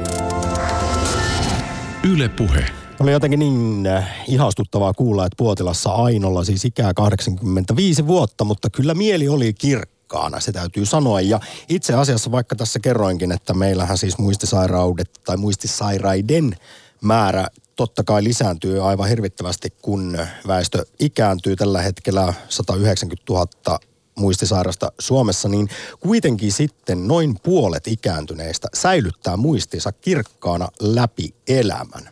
Yle 2.12 2.30
Puhe. 2.30 2.66
Oli 3.00 3.12
jotenkin 3.12 3.40
niin 3.40 3.88
äh, 3.88 4.10
ihastuttavaa 4.28 4.94
kuulla, 4.94 5.26
että 5.26 5.36
Puotilassa 5.38 5.90
Ainolla 5.90 6.44
siis 6.44 6.66
ikää 6.66 6.94
85 6.94 8.08
vuotta, 8.08 8.44
mutta 8.44 8.70
kyllä 8.70 8.94
mieli 8.94 9.28
oli 9.28 9.54
kirkkaana, 9.54 10.40
se 10.40 10.52
täytyy 10.52 10.86
sanoa. 10.86 11.22
Ja 11.22 11.40
itse 11.70 11.94
asiassa 11.94 12.32
vaikka 12.32 12.56
tässä 12.56 12.80
kerroinkin, 12.80 13.32
että 13.32 13.54
meillähän 13.54 13.98
siis 13.98 14.18
muistisairaudet 14.18 15.10
tai 15.26 15.38
muistisairaiden 15.38 16.56
määrä 17.02 17.48
totta 17.76 18.04
kai 18.04 18.24
lisääntyy 18.24 18.90
aivan 18.90 19.10
hirvittävästi, 19.10 19.70
kun 19.82 20.18
väestö 20.48 20.86
ikääntyy 21.00 21.56
tällä 21.56 21.82
hetkellä 21.82 22.34
190 22.50 23.34
000 23.34 23.80
muistisairasta 24.16 24.92
Suomessa, 25.00 25.50
niin 25.50 25.70
kuitenkin 26.00 26.52
sitten 26.52 27.08
noin 27.08 27.36
puolet 27.44 27.88
ikääntyneistä 27.88 28.68
säilyttää 28.74 29.38
muistinsa 29.38 29.92
kirkkaana 29.92 30.70
läpi 30.80 31.34
elämän. 31.48 32.10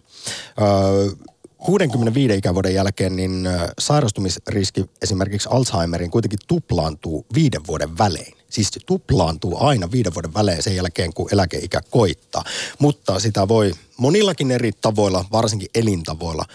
Öö, 0.61 1.09
65 1.57 2.37
ikävuoden 2.37 2.73
jälkeen 2.73 3.15
niin 3.15 3.49
sairastumisriski 3.79 4.85
esimerkiksi 5.01 5.49
Alzheimerin 5.51 6.11
kuitenkin 6.11 6.39
tuplaantuu 6.47 7.25
viiden 7.33 7.67
vuoden 7.67 7.97
välein. 7.97 8.33
Siis 8.49 8.69
se 8.69 8.79
tuplaantuu 8.85 9.57
aina 9.59 9.91
viiden 9.91 10.13
vuoden 10.13 10.33
välein 10.33 10.63
sen 10.63 10.75
jälkeen, 10.75 11.13
kun 11.13 11.29
eläkeikä 11.31 11.81
koittaa. 11.89 12.43
Mutta 12.79 13.19
sitä 13.19 13.47
voi 13.47 13.71
monillakin 13.97 14.51
eri 14.51 14.71
tavoilla, 14.81 15.25
varsinkin 15.31 15.69
elintavoilla, 15.75 16.45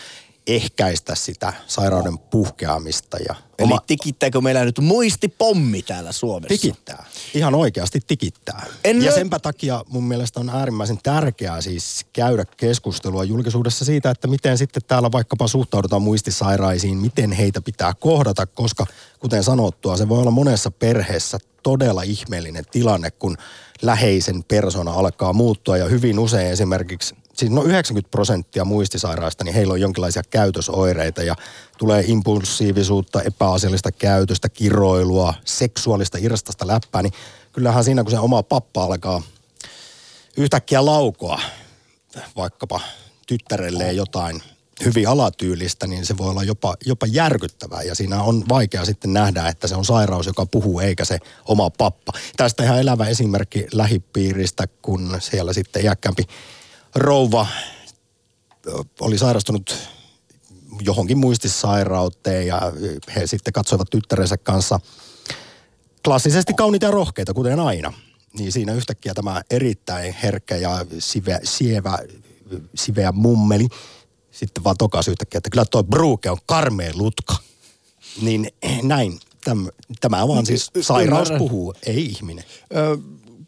ehkäistä 0.47 1.15
sitä 1.15 1.53
sairauden 1.67 2.19
puhkeamista. 2.19 3.19
Ja 3.29 3.35
Eli 3.59 3.71
tikittääkö 3.87 4.41
meillä 4.41 4.65
nyt 4.65 4.79
muistipommi 4.79 5.83
täällä 5.83 6.13
Suomessa? 6.13 6.49
Tikittää. 6.49 7.05
Ihan 7.35 7.55
oikeasti 7.55 8.01
tikittää. 8.07 8.67
En 8.85 9.03
ja 9.03 9.11
lö- 9.11 9.15
senpä 9.15 9.39
takia 9.39 9.85
mun 9.89 10.05
mielestä 10.05 10.41
on 10.41 10.51
äärimmäisen 10.51 10.99
tärkeää 11.03 11.61
siis 11.61 12.07
käydä 12.13 12.45
keskustelua 12.57 13.25
julkisuudessa 13.25 13.85
siitä, 13.85 14.11
että 14.11 14.29
miten 14.29 14.59
sitten 14.59 14.83
täällä 14.87 15.13
vaikkapa 15.13 15.49
suhtaudutaan 15.49 16.03
muistisairaisiin, 16.03 16.99
miten 16.99 17.33
heitä 17.33 17.61
pitää 17.61 17.95
kohdata, 17.95 18.47
koska 18.47 18.87
kuten 19.19 19.45
sanottua, 19.45 19.97
se 19.97 20.09
voi 20.09 20.19
olla 20.19 20.31
monessa 20.31 20.71
perheessä 20.71 21.39
todella 21.63 22.03
ihmeellinen 22.03 22.65
tilanne, 22.71 23.11
kun 23.11 23.37
läheisen 23.83 24.45
persona 24.45 24.93
alkaa 24.93 25.33
muuttua 25.33 25.77
ja 25.77 25.89
hyvin 25.89 26.19
usein 26.19 26.47
esimerkiksi 26.47 27.15
siis 27.39 27.53
no 27.53 27.63
90 27.63 28.11
prosenttia 28.11 28.65
muistisairaista, 28.65 29.45
niin 29.45 29.55
heillä 29.55 29.73
on 29.73 29.81
jonkinlaisia 29.81 30.23
käytösoireita 30.31 31.23
ja 31.23 31.37
tulee 31.79 32.05
impulsiivisuutta, 32.07 33.23
epäasiallista 33.23 33.93
käytöstä, 33.93 34.49
kiroilua, 34.49 35.35
seksuaalista 35.45 36.19
irstasta 36.21 36.67
läppää, 36.67 37.03
niin 37.03 37.13
kyllähän 37.53 37.85
siinä 37.85 38.03
kun 38.03 38.11
se 38.11 38.19
oma 38.19 38.43
pappa 38.43 38.85
alkaa 38.85 39.23
yhtäkkiä 40.37 40.85
laukoa 40.85 41.41
vaikkapa 42.37 42.81
tyttärelleen 43.27 43.97
jotain 43.97 44.43
hyvin 44.85 45.09
alatyylistä, 45.09 45.87
niin 45.87 46.07
se 46.07 46.19
voi 46.19 46.31
olla 46.31 46.45
jopa, 46.45 46.77
jopa 46.87 47.07
järkyttävää. 47.07 47.83
Ja 47.83 47.95
siinä 47.95 48.23
on 48.23 48.45
vaikea 48.49 48.85
sitten 48.85 49.13
nähdä, 49.13 49.49
että 49.49 49.69
se 49.69 49.77
on 49.77 49.85
sairaus, 49.85 50.27
joka 50.27 50.47
puhuu, 50.47 50.81
eikä 50.81 51.05
se 51.05 51.19
oma 51.45 51.71
pappa. 51.71 52.13
Tästä 52.37 52.65
ihan 52.65 52.81
elävä 52.81 53.07
esimerkki 53.07 53.67
lähipiiristä, 53.73 54.67
kun 54.83 55.17
siellä 55.21 55.53
sitten 55.53 55.85
iäkkäämpi 55.85 56.23
rouva 56.95 57.47
oli 59.01 59.19
sairastunut 59.19 59.77
johonkin 60.81 61.19
muistisairauteen 61.19 62.47
ja 62.47 62.73
he 63.17 63.27
sitten 63.27 63.53
katsoivat 63.53 63.91
tyttärensä 63.91 64.37
kanssa 64.37 64.81
klassisesti 66.05 66.55
kauniita 66.55 66.87
ja 66.87 66.91
rohkeita, 66.91 67.35
kuten 67.35 67.61
aina. 67.61 67.93
Niin 68.39 68.53
siinä 68.53 68.73
yhtäkkiä 68.73 69.15
tämä 69.15 69.43
erittäin 69.51 70.15
herkkä 70.23 70.57
ja 70.57 70.87
siveä, 70.99 71.41
sievä, 71.45 71.99
siveä 72.75 73.13
mummeli 73.13 73.69
sitten 74.31 74.65
vaan 74.65 74.77
tokasi 74.77 75.11
yhtäkkiä, 75.11 75.39
että 75.39 75.51
kyllä 75.51 75.65
tuo 75.71 75.83
Bruke 75.83 76.31
on 76.31 76.39
karmea 76.47 76.93
lutka. 76.95 77.37
Niin 78.23 78.49
näin, 78.83 79.21
täm, 79.45 79.67
tämä 80.01 80.29
vaan 80.29 80.47
siis 80.47 80.71
sairaus 80.81 81.31
puhuu, 81.39 81.75
ei 81.87 82.07
ihminen. 82.07 82.45
Ö, 82.77 82.99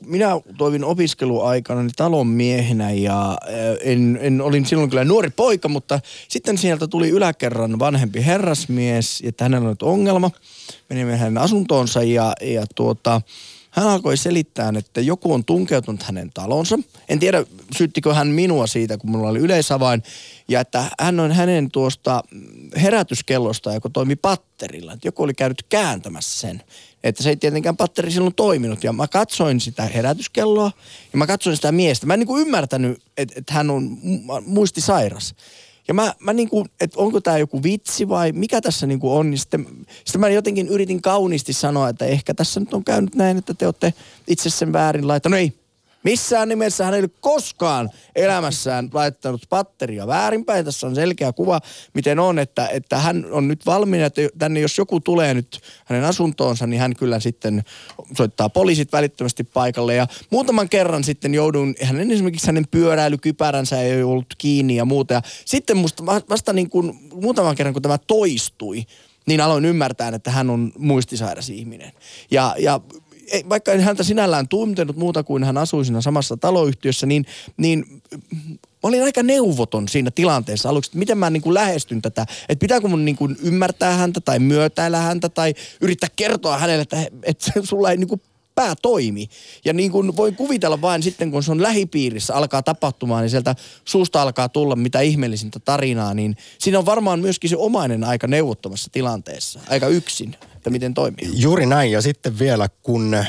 minä 0.09 0.41
toivin 0.59 0.85
opiskeluaikana 0.85 1.83
niin 1.83 1.93
talonmiehenä 1.97 2.91
ja 2.91 3.39
ö, 3.49 3.79
en, 3.81 4.19
en, 4.23 4.41
olin 4.41 4.67
silloin 4.67 4.91
kyllä 4.91 5.05
nuori 5.05 5.31
poika, 5.31 5.69
mutta 5.69 6.01
sitten 6.29 6.59
sieltä 6.59 6.87
tuli 6.87 7.09
yläkerran 7.09 7.79
vanhempi 7.79 8.25
herrasmies, 8.25 9.23
että 9.27 9.45
hänellä 9.45 9.65
on 9.65 9.73
nyt 9.73 9.83
ongelma. 9.83 10.31
Menimme 10.91 11.17
hänen 11.17 11.39
asuntoonsa 11.39 12.03
ja, 12.03 12.33
ja 12.41 12.65
tuota, 12.75 13.21
hän 13.71 13.89
alkoi 13.89 14.17
selittää, 14.17 14.73
että 14.79 15.01
joku 15.01 15.33
on 15.33 15.45
tunkeutunut 15.45 16.03
hänen 16.03 16.31
talonsa. 16.35 16.79
En 17.09 17.19
tiedä, 17.19 17.45
syyttikö 17.77 18.15
hän 18.15 18.29
minua 18.29 18.67
siitä, 18.67 18.99
kun 18.99 19.11
minulla 19.11 19.29
oli 19.29 19.39
yleisavain. 19.39 20.03
Ja 20.49 20.61
että 20.61 20.85
hän 21.01 21.21
on 21.21 21.33
hänen 21.33 21.71
tuosta 21.71 22.23
herätyskellosta, 22.83 23.75
joka 23.75 23.91
toimi 23.91 24.17
patterilla. 24.17 24.93
Että 24.93 25.09
joku 25.09 25.23
oli 25.23 25.35
käynyt 25.35 25.63
kääntämässä 25.69 26.41
sen. 26.41 26.63
Että 27.05 27.23
se 27.23 27.29
ei 27.29 27.37
tietenkään 27.37 27.77
patteri 27.77 28.11
silloin 28.11 28.35
toiminut. 28.35 28.85
Ja 28.85 28.93
mä 28.93 29.09
katsoin 29.09 29.61
sitä 29.61 29.83
herätyskelloa 29.83 30.73
ja 31.13 31.19
mä 31.19 31.27
katsoin 31.27 31.57
sitä 31.57 31.73
miestä. 31.73 32.07
Mä 32.07 32.15
en 32.15 32.21
niin 32.21 32.27
kuin 32.27 32.43
ymmärtänyt, 32.43 33.03
että, 33.17 33.35
että 33.37 33.55
hän 33.55 33.71
on 33.71 33.99
muistisairas. 34.47 35.35
Ja 35.89 35.95
mä, 35.95 36.15
mä 36.21 36.33
niin 36.33 36.49
kuin, 36.49 36.69
että 36.81 37.01
onko 37.01 37.21
tämä 37.21 37.39
joku 37.39 37.63
vitsi 37.63 38.09
vai 38.09 38.33
mikä 38.33 38.61
tässä 38.61 38.87
niin 38.87 39.01
kuin 39.01 39.13
on. 39.13 39.31
Niin 39.31 39.39
sitten, 39.39 39.67
sitten 40.05 40.21
mä 40.21 40.29
jotenkin 40.29 40.69
yritin 40.69 41.03
kauniisti 41.03 41.53
sanoa, 41.53 41.89
että 41.89 42.05
ehkä 42.05 42.35
tässä 42.35 42.61
nyt 42.61 42.75
on 42.75 42.85
käynyt 42.85 43.15
näin, 43.15 43.37
että 43.37 43.55
te 43.55 43.67
olette 43.67 43.95
itse 44.27 44.51
sen 44.51 44.73
väärin 44.73 45.09
laittanut. 45.09 45.33
No 45.33 45.39
ei, 45.39 45.53
Missään 46.09 46.49
nimessä 46.49 46.85
hän 46.85 46.95
ei 46.95 47.01
ole 47.01 47.11
koskaan 47.21 47.91
elämässään 48.17 48.91
laittanut 48.93 49.43
patteria 49.49 50.07
väärinpäin. 50.07 50.65
Tässä 50.65 50.87
on 50.87 50.95
selkeä 50.95 51.33
kuva, 51.33 51.61
miten 51.95 52.19
on, 52.19 52.39
että, 52.39 52.69
että 52.69 52.99
hän 52.99 53.27
on 53.31 53.49
nyt 53.49 53.67
valmiina, 53.67 54.07
että 54.07 54.21
tänne 54.39 54.61
jos 54.61 54.79
joku 54.79 55.01
tulee 55.01 55.35
nyt 55.35 55.61
hänen 55.85 56.05
asuntoonsa, 56.05 56.67
niin 56.67 56.81
hän 56.81 56.97
kyllä 56.97 57.21
sitten 57.21 57.63
soittaa 58.17 58.49
poliisit 58.49 58.93
välittömästi 58.93 59.45
paikalle. 59.45 59.95
Ja 59.95 60.07
muutaman 60.31 60.69
kerran 60.69 61.05
sitten 61.05 61.35
joudun, 61.35 61.75
hänen 61.83 62.11
esimerkiksi 62.11 62.47
hänen 62.47 62.69
pyöräilykypäränsä 62.71 63.81
ei 63.81 64.03
ollut 64.03 64.35
kiinni 64.39 64.77
ja 64.77 64.85
muuta. 64.85 65.15
Ja 65.15 65.23
sitten 65.45 65.77
musta 65.77 66.07
vasta 66.07 66.53
niin 66.53 66.71
kuin 66.71 67.11
muutaman 67.13 67.57
kerran, 67.57 67.73
kun 67.73 67.83
tämä 67.83 67.99
toistui, 67.99 68.85
niin 69.27 69.41
aloin 69.41 69.65
ymmärtää, 69.65 70.09
että 70.09 70.31
hän 70.31 70.51
on 70.51 70.73
muistisairas 70.79 71.51
ihminen. 71.51 71.93
Ja, 72.31 72.55
ja 72.59 72.81
vaikka 73.49 73.73
en 73.73 73.81
häntä 73.81 74.03
sinällään 74.03 74.49
tuntenut 74.49 74.97
muuta 74.97 75.23
kuin 75.23 75.45
hän 75.45 75.59
asui 75.59 75.85
siinä 75.85 76.01
samassa 76.01 76.37
taloyhtiössä, 76.37 77.07
niin, 77.07 77.27
niin 77.57 78.03
mä 78.83 78.89
olin 78.89 79.03
aika 79.03 79.23
neuvoton 79.23 79.89
siinä 79.89 80.11
tilanteessa 80.11 80.69
aluksi, 80.69 80.89
että 80.89 80.99
miten 80.99 81.19
mä 81.19 81.31
niin 81.31 81.43
kuin 81.43 81.55
lähestyn 81.55 82.03
tätä. 82.03 82.27
Että 82.49 82.61
pitääkö 82.63 82.89
mun 82.89 83.05
niin 83.05 83.17
kuin 83.17 83.37
ymmärtää 83.43 83.97
häntä 83.97 84.21
tai 84.21 84.39
myötäillä 84.39 84.99
häntä 84.99 85.29
tai 85.29 85.55
yrittää 85.81 86.09
kertoa 86.17 86.59
hänelle, 86.59 86.83
että, 86.83 87.07
että 87.23 87.53
sulla 87.63 87.91
ei 87.91 87.97
niin 87.97 88.09
kuin 88.09 88.21
pää 88.55 88.75
toimi. 88.83 89.29
Ja 89.65 89.73
niin 89.73 89.93
kuin 89.93 90.17
voin 90.17 90.37
kuvitella 90.37 90.81
vain 90.81 91.03
sitten, 91.03 91.31
kun 91.31 91.43
se 91.43 91.53
on 91.53 91.63
lähipiirissä, 91.63 92.35
alkaa 92.35 92.63
tapahtumaan, 92.63 93.23
niin 93.23 93.31
sieltä 93.31 93.55
suusta 93.85 94.23
alkaa 94.23 94.49
tulla 94.49 94.77
mitä 94.77 95.01
ihmeellisintä 95.01 95.61
tarinaa, 95.61 96.15
niin 96.15 96.37
siinä 96.59 96.79
on 96.79 96.87
varmaan 96.87 97.21
myöskin 97.21 97.51
se 97.51 97.57
omainen 97.57 98.05
aika 98.05 98.27
neuvottomassa 98.27 98.91
tilanteessa, 98.93 99.61
aika 99.69 99.89
yksin, 99.89 100.37
että 100.59 100.71
miten 100.71 100.95
toimii. 100.95 101.31
Juuri 101.33 101.67
näin, 101.67 101.93
ja 101.93 102.03
sitten 102.03 102.39
vielä 102.39 102.69
kun 102.83 103.25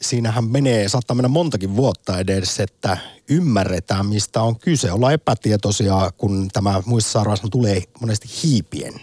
siinähän 0.00 0.44
menee, 0.44 0.88
saattaa 0.88 1.14
mennä 1.14 1.28
montakin 1.28 1.76
vuotta 1.76 2.18
edes, 2.18 2.60
että 2.60 2.98
ymmärretään, 3.28 4.06
mistä 4.06 4.42
on 4.42 4.58
kyse. 4.58 4.92
Ollaan 4.92 5.12
epätietoisia, 5.12 6.10
kun 6.16 6.48
tämä 6.52 6.82
muistisairaus 6.86 7.40
tulee 7.50 7.82
monesti 8.00 8.28
hiipien 8.42 8.94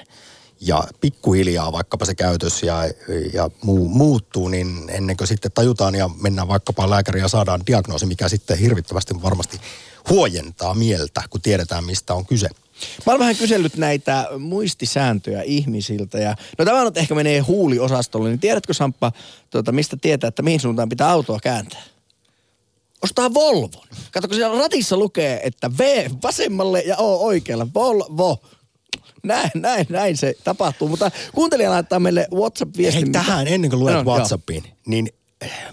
ja 0.62 0.84
pikkuhiljaa 1.02 1.72
vaikkapa 1.72 2.06
se 2.06 2.16
käytös 2.16 2.64
ja, 2.64 2.78
ja 3.34 3.50
muu, 3.64 3.90
muuttuu, 3.90 4.48
niin 4.48 4.90
ennen 4.90 5.18
kuin 5.18 5.28
sitten 5.28 5.52
tajutaan 5.52 5.96
ja 5.96 6.10
mennään 6.22 6.48
vaikkapa 6.48 6.90
lääkäriin 6.90 7.22
ja 7.22 7.28
saadaan 7.28 7.62
diagnoosi, 7.68 8.06
mikä 8.06 8.30
sitten 8.30 8.58
hirvittävästi 8.58 9.22
varmasti 9.22 9.60
huojentaa 10.10 10.74
mieltä, 10.74 11.22
kun 11.30 11.42
tiedetään, 11.42 11.84
mistä 11.84 12.14
on 12.14 12.26
kyse. 12.26 12.50
Mä 13.06 13.14
oon 13.14 13.20
vähän 13.20 13.36
kysellyt 13.36 13.76
näitä 13.76 14.28
muistisääntöjä 14.40 15.42
ihmisiltä 15.42 16.18
ja 16.18 16.36
no 16.58 16.66
tämä 16.66 16.84
nyt 16.84 16.98
ehkä 16.98 17.16
menee 17.16 17.40
huuliosastolle, 17.40 18.30
niin 18.30 18.40
tiedätkö 18.40 18.74
Samppa, 18.74 19.12
tuota, 19.50 19.72
mistä 19.72 19.98
tietää, 20.02 20.28
että 20.28 20.42
mihin 20.42 20.60
suuntaan 20.60 20.90
pitää 20.90 21.10
autoa 21.10 21.40
kääntää? 21.44 21.84
Ostaa 23.04 23.34
Volvon. 23.34 23.88
Kato, 24.12 24.28
kun 24.28 24.38
siellä 24.38 24.60
ratissa 24.60 24.98
lukee, 24.98 25.40
että 25.44 25.72
V 25.78 26.10
vasemmalle 26.24 26.82
ja 26.82 26.98
O 26.98 27.26
oikealle. 27.26 27.68
Volvo 27.74 28.42
näin, 29.24 29.52
näin, 29.56 29.86
näin 29.90 30.18
se 30.18 30.36
tapahtuu. 30.44 30.88
Mutta 30.88 31.12
kuuntelija 31.34 31.70
laittaa 31.70 32.00
meille 32.00 32.28
WhatsApp-viestin. 32.34 33.04
Hei, 33.04 33.12
tähän 33.12 33.48
ennen 33.48 33.70
kuin 33.70 33.80
luet 33.80 33.96
no, 33.96 34.04
WhatsAppiin, 34.04 34.64
joo. 34.66 34.76
niin 34.86 35.10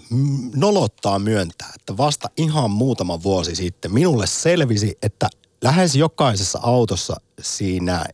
mm, 0.09 0.51
nolottaa 0.55 1.19
myöntää, 1.19 1.71
että 1.75 1.97
vasta 1.97 2.29
ihan 2.37 2.71
muutama 2.71 3.23
vuosi 3.23 3.55
sitten 3.55 3.93
minulle 3.93 4.27
selvisi, 4.27 4.97
että 5.01 5.29
lähes 5.65 5.95
jokaisessa 5.95 6.59
autossa 6.61 7.15
siinä 7.41 8.05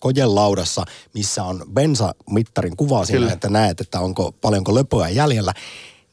kojelaudassa, 0.00 0.84
missä 1.14 1.44
on 1.44 1.64
bensamittarin 1.72 2.76
kuva 2.76 3.04
siinä, 3.04 3.18
Kyllä. 3.18 3.32
että 3.32 3.48
näet, 3.50 3.80
että 3.80 4.00
onko 4.00 4.32
paljonko 4.32 4.74
löpöä 4.74 5.08
jäljellä, 5.08 5.52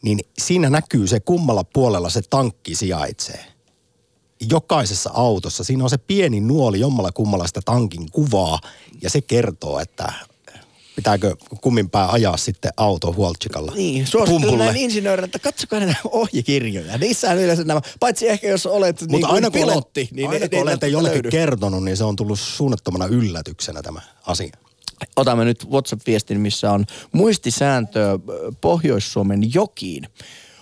niin 0.01 0.19
siinä 0.37 0.69
näkyy 0.69 1.07
se 1.07 1.19
kummalla 1.19 1.63
puolella 1.63 2.09
se 2.09 2.21
tankki 2.29 2.75
sijaitsee 2.75 3.45
jokaisessa 4.49 5.11
autossa, 5.13 5.63
siinä 5.63 5.83
on 5.83 5.89
se 5.89 5.97
pieni 5.97 6.39
nuoli 6.39 6.79
jommalla 6.79 7.11
kummalla 7.11 7.47
sitä 7.47 7.61
tankin 7.65 8.11
kuvaa 8.11 8.59
ja 9.01 9.09
se 9.09 9.21
kertoo, 9.21 9.79
että 9.79 10.13
pitääkö 10.95 11.35
kumminpäin 11.61 12.09
ajaa 12.09 12.37
sitten 12.37 12.71
auto 12.77 13.13
huoltsikalla 13.13 13.71
Niin, 13.75 14.07
suosittelen 14.07 14.57
näin 14.57 14.77
insinöörinä, 14.77 15.25
että 15.25 15.39
katsokaa 15.39 15.79
näitä 15.79 15.95
ohjekirjoja. 16.11 16.97
Niissä 16.97 17.31
on 17.31 17.37
yleensä 17.37 17.63
nämä, 17.63 17.81
paitsi 17.99 18.29
ehkä 18.29 18.47
jos 18.47 18.65
olet 18.65 19.01
Mutta 19.01 19.17
niin 19.17 19.25
aina 19.25 19.51
pilotti. 19.51 20.09
niin 20.11 20.29
aina 20.29 20.49
kun 20.49 20.59
olette 20.59 20.87
jollekin 20.87 21.15
löydy. 21.15 21.31
kertonut, 21.31 21.83
niin 21.83 21.97
se 21.97 22.03
on 22.03 22.15
tullut 22.15 22.39
suunnattomana 22.39 23.05
yllätyksenä 23.05 23.81
tämä 23.81 24.01
asia. 24.27 24.57
Otamme 25.15 25.45
nyt 25.45 25.65
WhatsApp-viestin, 25.69 26.39
missä 26.39 26.71
on 26.71 26.85
muistisääntö 27.11 28.19
Pohjois-Suomen 28.61 29.53
jokiin. 29.53 30.07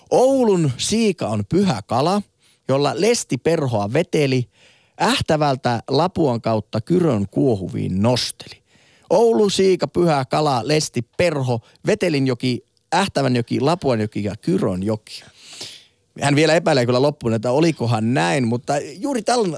Oulun 0.09 0.71
siika 0.77 1.27
on 1.27 1.43
pyhä 1.49 1.81
kala– 1.81 2.21
jolla 2.67 2.91
lesti 2.95 3.37
perhoa 3.37 3.93
veteli, 3.93 4.49
ähtävältä 5.01 5.83
Lapuan 5.87 6.41
kautta 6.41 6.81
Kyrön 6.81 7.27
kuohuviin 7.31 8.01
nosteli. 8.01 8.62
Oulu, 9.13 9.49
Siika, 9.49 9.88
Pyhä, 9.88 10.26
Kala, 10.26 10.62
Lesti, 10.63 11.02
Perho, 11.17 11.60
Vetelinjoki, 11.88 12.65
Ähtävänjoki, 12.95 13.60
Lapuanjoki 13.60 14.23
ja 14.23 14.36
Kyrönjoki. 14.41 15.23
Hän 16.21 16.36
vielä 16.36 16.54
epäilee 16.54 16.86
kyllä 16.86 17.02
loppuun, 17.02 17.34
että 17.34 17.52
olikohan 17.52 18.13
näin, 18.13 18.47
mutta 18.47 18.73
juuri 18.80 19.21
tällä 19.21 19.58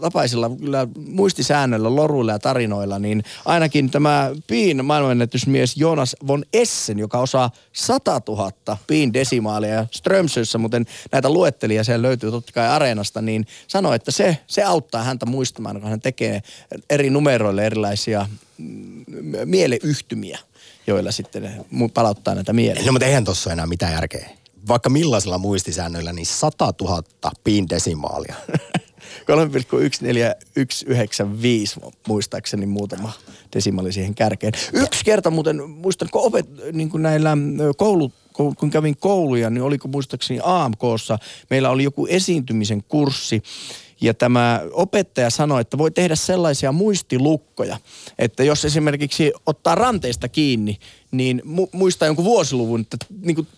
tapaisilla 0.00 0.50
kyllä 0.60 0.88
muistisäännöillä, 1.08 1.96
loruilla 1.96 2.32
ja 2.32 2.38
tarinoilla, 2.38 2.98
niin 2.98 3.24
ainakin 3.44 3.90
tämä 3.90 4.30
Piin 4.46 4.84
maailmanennätysmies 4.84 5.76
Jonas 5.76 6.16
von 6.26 6.44
Essen, 6.52 6.98
joka 6.98 7.18
osaa 7.18 7.50
100 7.72 8.20
000 8.28 8.52
Piin 8.86 9.12
desimaalia 9.12 9.86
Strömsössä, 9.90 10.58
muuten 10.58 10.86
näitä 11.12 11.30
luettelija 11.30 11.84
siellä 11.84 12.02
löytyy 12.02 12.30
totta 12.30 12.52
kai 12.52 12.68
Areenasta, 12.68 13.22
niin 13.22 13.46
sanoi, 13.66 13.96
että 13.96 14.10
se, 14.10 14.38
se 14.46 14.62
auttaa 14.62 15.02
häntä 15.02 15.26
muistamaan, 15.26 15.80
kun 15.80 15.90
hän 15.90 16.00
tekee 16.00 16.42
eri 16.90 17.10
numeroille 17.10 17.66
erilaisia 17.66 18.26
mm, 18.58 19.04
mieleyhtymiä, 19.44 20.38
joilla 20.86 21.12
sitten 21.12 21.66
palauttaa 21.94 22.34
näitä 22.34 22.52
mieleen. 22.52 22.86
No 22.86 22.92
mutta 22.92 23.06
eihän 23.06 23.24
tuossa 23.24 23.52
enää 23.52 23.66
mitään 23.66 23.92
järkeä 23.92 24.43
vaikka 24.68 24.90
millaisilla 24.90 25.38
muistisäännöillä, 25.38 26.12
niin 26.12 26.26
100 26.26 26.74
000 26.80 27.02
piin 27.44 27.68
desimaalia. 27.68 28.34
3,14195 29.26 31.80
muistaakseni 32.08 32.66
muutama 32.66 33.12
desimaali 33.54 33.92
siihen 33.92 34.14
kärkeen. 34.14 34.52
Yksi 34.72 35.04
kerta 35.04 35.30
muuten, 35.30 35.70
muistanko 35.70 36.26
opet, 36.26 36.46
niin 36.72 36.90
kuin 36.90 37.02
näillä 37.02 37.36
koulut, 37.76 38.12
kun 38.32 38.70
kävin 38.70 38.96
kouluja, 38.96 39.50
niin 39.50 39.62
oliko 39.62 39.88
muistaakseni 39.88 40.40
AMKssa, 40.42 41.18
meillä 41.50 41.70
oli 41.70 41.84
joku 41.84 42.06
esiintymisen 42.06 42.82
kurssi, 42.82 43.42
ja 44.00 44.14
tämä 44.14 44.60
opettaja 44.72 45.30
sanoi, 45.30 45.60
että 45.60 45.78
voi 45.78 45.90
tehdä 45.90 46.16
sellaisia 46.16 46.72
muistilukkoja, 46.72 47.78
että 48.18 48.44
jos 48.44 48.64
esimerkiksi 48.64 49.32
ottaa 49.46 49.74
ranteista 49.74 50.28
kiinni, 50.28 50.78
niin 51.10 51.42
mu- 51.44 51.68
muistaa 51.72 52.06
jonkun 52.06 52.24
vuosiluvun, 52.24 52.80
että 52.80 52.96
niin 53.22 53.34
kuin 53.34 53.48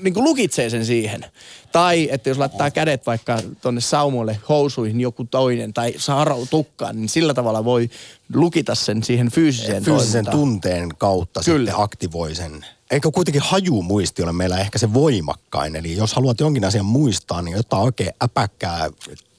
niin 0.00 0.14
kuin 0.14 0.24
lukitsee 0.24 0.70
sen 0.70 0.86
siihen. 0.86 1.24
Tai 1.72 2.08
että 2.12 2.28
jos 2.30 2.38
laittaa 2.38 2.70
kädet 2.70 3.06
vaikka 3.06 3.38
tonne 3.60 3.80
saumoille 3.80 4.40
housuihin 4.48 5.00
joku 5.00 5.24
toinen 5.24 5.74
tai 5.74 5.94
saarau 5.98 6.46
tukkaan, 6.46 6.96
niin 6.96 7.08
sillä 7.08 7.34
tavalla 7.34 7.64
voi 7.64 7.90
lukita 8.34 8.74
sen 8.74 9.02
siihen 9.02 9.30
fyysiseen 9.30 9.84
Fyysisen 9.84 10.24
toimintaan. 10.24 10.36
tunteen 10.36 10.88
kautta 10.98 11.40
Kyllä. 11.44 11.70
sitten 11.70 11.84
aktivoi 11.84 12.34
sen. 12.34 12.66
Eikö 12.90 13.10
kuitenkin 13.10 13.42
hajumuisti 13.42 14.22
ole 14.22 14.32
meillä 14.32 14.58
ehkä 14.58 14.78
se 14.78 14.94
voimakkain? 14.94 15.76
Eli 15.76 15.96
jos 15.96 16.14
haluat 16.14 16.40
jonkin 16.40 16.64
asian 16.64 16.84
muistaa, 16.84 17.42
niin 17.42 17.56
jotain 17.56 17.82
oikein 17.82 18.10
äpäkkää 18.24 18.88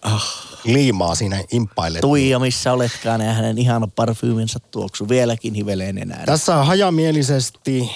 ah, 0.01 0.25
liimaa 0.63 1.15
siinä 1.15 1.43
imppaille. 1.51 1.99
Tuija, 1.99 2.39
missä 2.39 2.73
oletkaan, 2.73 3.21
ja 3.21 3.33
hänen 3.33 3.57
ihana 3.57 3.87
parfyyminsä 3.87 4.59
tuoksu 4.71 5.09
vieläkin 5.09 5.53
hiveleen 5.53 5.97
enää. 5.97 6.23
Tässä 6.25 6.57
on 6.57 6.65
hajamielisesti 6.65 7.89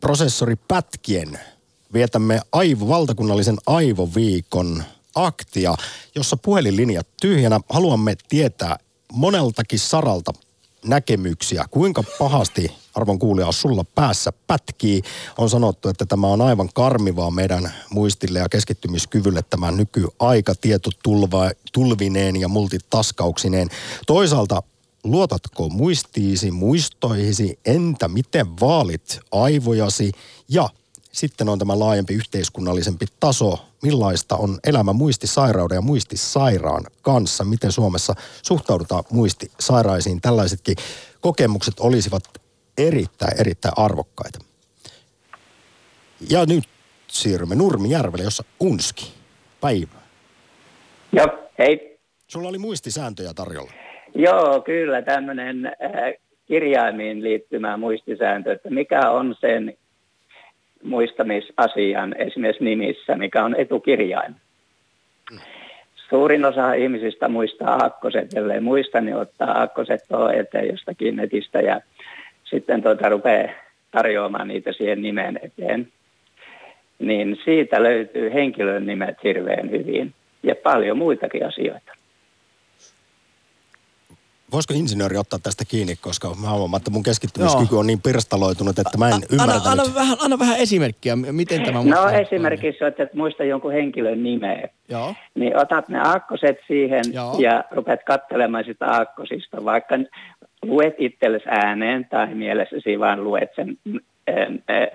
prosessori 0.00 0.56
Pätkien 0.56 1.38
vietämme 1.92 2.40
aivo, 2.52 2.88
valtakunnallisen 2.88 3.56
aivoviikon 3.66 4.82
aktia, 5.14 5.74
jossa 6.14 6.36
puhelinlinjat 6.36 7.06
tyhjänä. 7.20 7.60
Haluamme 7.68 8.16
tietää 8.28 8.78
moneltakin 9.12 9.78
saralta 9.78 10.32
näkemyksiä, 10.84 11.64
kuinka 11.70 12.02
pahasti 12.18 12.72
arvon 12.94 13.18
kuulija, 13.18 13.52
sulla 13.52 13.84
päässä 13.94 14.32
pätkii. 14.46 15.02
On 15.38 15.50
sanottu, 15.50 15.88
että 15.88 16.06
tämä 16.06 16.26
on 16.26 16.40
aivan 16.40 16.68
karmivaa 16.74 17.30
meidän 17.30 17.72
muistille 17.90 18.38
ja 18.38 18.48
keskittymiskyvylle 18.48 19.42
tämä 19.50 19.70
nykyaika 19.70 20.54
tietotulva, 20.60 21.50
tulvineen 21.72 22.36
ja 22.36 22.48
multitaskauksineen. 22.48 23.68
Toisaalta 24.06 24.62
luotatko 25.04 25.68
muistiisi, 25.68 26.50
muistoihisi, 26.50 27.58
entä 27.64 28.08
miten 28.08 28.60
vaalit 28.60 29.20
aivojasi 29.32 30.12
ja 30.48 30.68
sitten 31.12 31.48
on 31.48 31.58
tämä 31.58 31.78
laajempi 31.78 32.14
yhteiskunnallisempi 32.14 33.06
taso, 33.20 33.58
millaista 33.82 34.36
on 34.36 34.58
elämä 34.66 34.92
muistisairauden 34.92 35.76
ja 35.76 35.80
muistisairaan 35.80 36.84
kanssa, 37.02 37.44
miten 37.44 37.72
Suomessa 37.72 38.14
suhtaudutaan 38.42 39.04
muistisairaisiin. 39.10 40.20
Tällaisetkin 40.20 40.76
kokemukset 41.20 41.80
olisivat 41.80 42.22
erittäin, 42.78 43.40
erittäin 43.40 43.74
arvokkaita. 43.76 44.38
Ja 46.30 46.46
nyt 46.46 46.64
siirrymme 47.06 47.54
Nurmijärvelle, 47.54 48.24
jossa 48.24 48.44
Unski. 48.60 49.12
Päivää. 49.60 50.08
Joo, 51.12 51.26
hei. 51.58 51.98
Sulla 52.26 52.48
oli 52.48 52.58
muistisääntöjä 52.58 53.34
tarjolla. 53.34 53.72
Joo, 54.14 54.60
kyllä 54.60 55.02
tämmöinen 55.02 55.66
äh, 55.66 55.72
kirjaimiin 56.46 57.22
liittymä 57.22 57.76
muistisääntö, 57.76 58.52
että 58.52 58.70
mikä 58.70 59.10
on 59.10 59.34
sen 59.40 59.76
muistamisasian 60.84 62.14
esimerkiksi 62.18 62.64
nimissä, 62.64 63.16
mikä 63.16 63.44
on 63.44 63.54
etukirjain. 63.58 64.34
Suurin 66.08 66.44
osa 66.44 66.72
ihmisistä 66.72 67.28
muistaa 67.28 67.74
aakkoset, 67.74 68.34
ellei 68.34 68.60
muista, 68.60 69.00
niin 69.00 69.16
ottaa 69.16 69.58
aakkoset 69.58 70.00
eteen 70.34 70.68
jostakin 70.68 71.16
netistä 71.16 71.60
ja 71.60 71.80
sitten 72.44 72.82
tuota 72.82 73.08
rupeaa 73.08 73.52
tarjoamaan 73.90 74.48
niitä 74.48 74.72
siihen 74.72 75.02
nimen 75.02 75.40
eteen. 75.42 75.88
Niin 76.98 77.38
siitä 77.44 77.82
löytyy 77.82 78.34
henkilön 78.34 78.86
nimet 78.86 79.16
hirveän 79.24 79.70
hyvin 79.70 80.14
ja 80.42 80.54
paljon 80.54 80.98
muitakin 80.98 81.46
asioita 81.46 81.97
voisiko 84.52 84.74
insinööri 84.74 85.16
ottaa 85.16 85.38
tästä 85.38 85.64
kiinni, 85.64 85.96
koska 85.96 86.34
mä 86.42 86.50
huomaan, 86.50 86.80
että 86.80 86.90
mun 86.90 87.02
keskittymiskyky 87.02 87.76
on 87.76 87.86
niin 87.86 88.02
pirstaloitunut, 88.02 88.78
että 88.78 88.98
mä 88.98 89.08
en 89.08 89.22
ymmärrä 89.32 89.54
anna, 89.54 89.70
anna, 89.70 89.94
vähän, 89.94 90.16
anna 90.20 90.38
vähän 90.38 90.58
esimerkkiä, 90.58 91.16
miten 91.16 91.62
tämä 91.62 91.82
muistaa. 91.82 92.10
No 92.10 92.18
esimerkiksi, 92.18 92.84
että 92.84 93.08
muista 93.14 93.44
jonkun 93.44 93.72
henkilön 93.72 94.22
nimeä. 94.22 94.68
Joo. 94.88 95.14
Niin 95.34 95.56
otat 95.56 95.88
ne 95.88 96.00
aakkoset 96.00 96.56
siihen 96.66 97.04
Joo. 97.12 97.36
ja 97.38 97.64
rupeat 97.70 98.00
katselemaan 98.04 98.64
sitä 98.64 98.86
aakkosista, 98.86 99.64
vaikka 99.64 99.94
luet 100.62 100.94
itsellesi 100.98 101.44
ääneen 101.48 102.04
tai 102.04 102.34
mielessäsi 102.34 102.98
vaan 102.98 103.24
luet 103.24 103.50
sen 103.56 103.78
äh, 103.88 104.36
äh, 104.70 104.88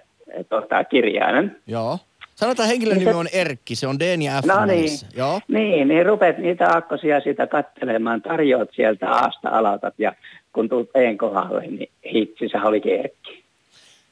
tota, 0.49 0.83
kirjaimen. 0.83 1.55
Joo. 1.67 1.99
Sanotaan 2.35 2.69
henkilön 2.69 2.97
nimi 2.97 3.13
on 3.13 3.27
Erkki, 3.33 3.75
se 3.75 3.87
on 3.87 3.99
D 3.99 4.01
ja 4.01 4.41
F. 4.41 4.45
No 4.45 4.65
niin, 4.65 4.89
Joo. 5.17 5.41
niin, 5.47 5.87
niin 5.87 6.05
rupeat 6.05 6.37
niitä 6.37 6.67
aakkosia 6.69 7.19
sitä 7.19 7.47
kattelemaan, 7.47 8.21
tarjoat 8.21 8.69
sieltä 8.75 9.09
aasta 9.09 9.49
aloitat 9.49 9.93
ja 9.97 10.13
kun 10.53 10.69
tulet 10.69 10.89
een 10.95 11.17
kohdalle, 11.17 11.61
niin 11.61 11.89
hitsi, 12.13 12.49
se 12.49 12.57
olikin 12.57 12.99
Erkki. 12.99 13.43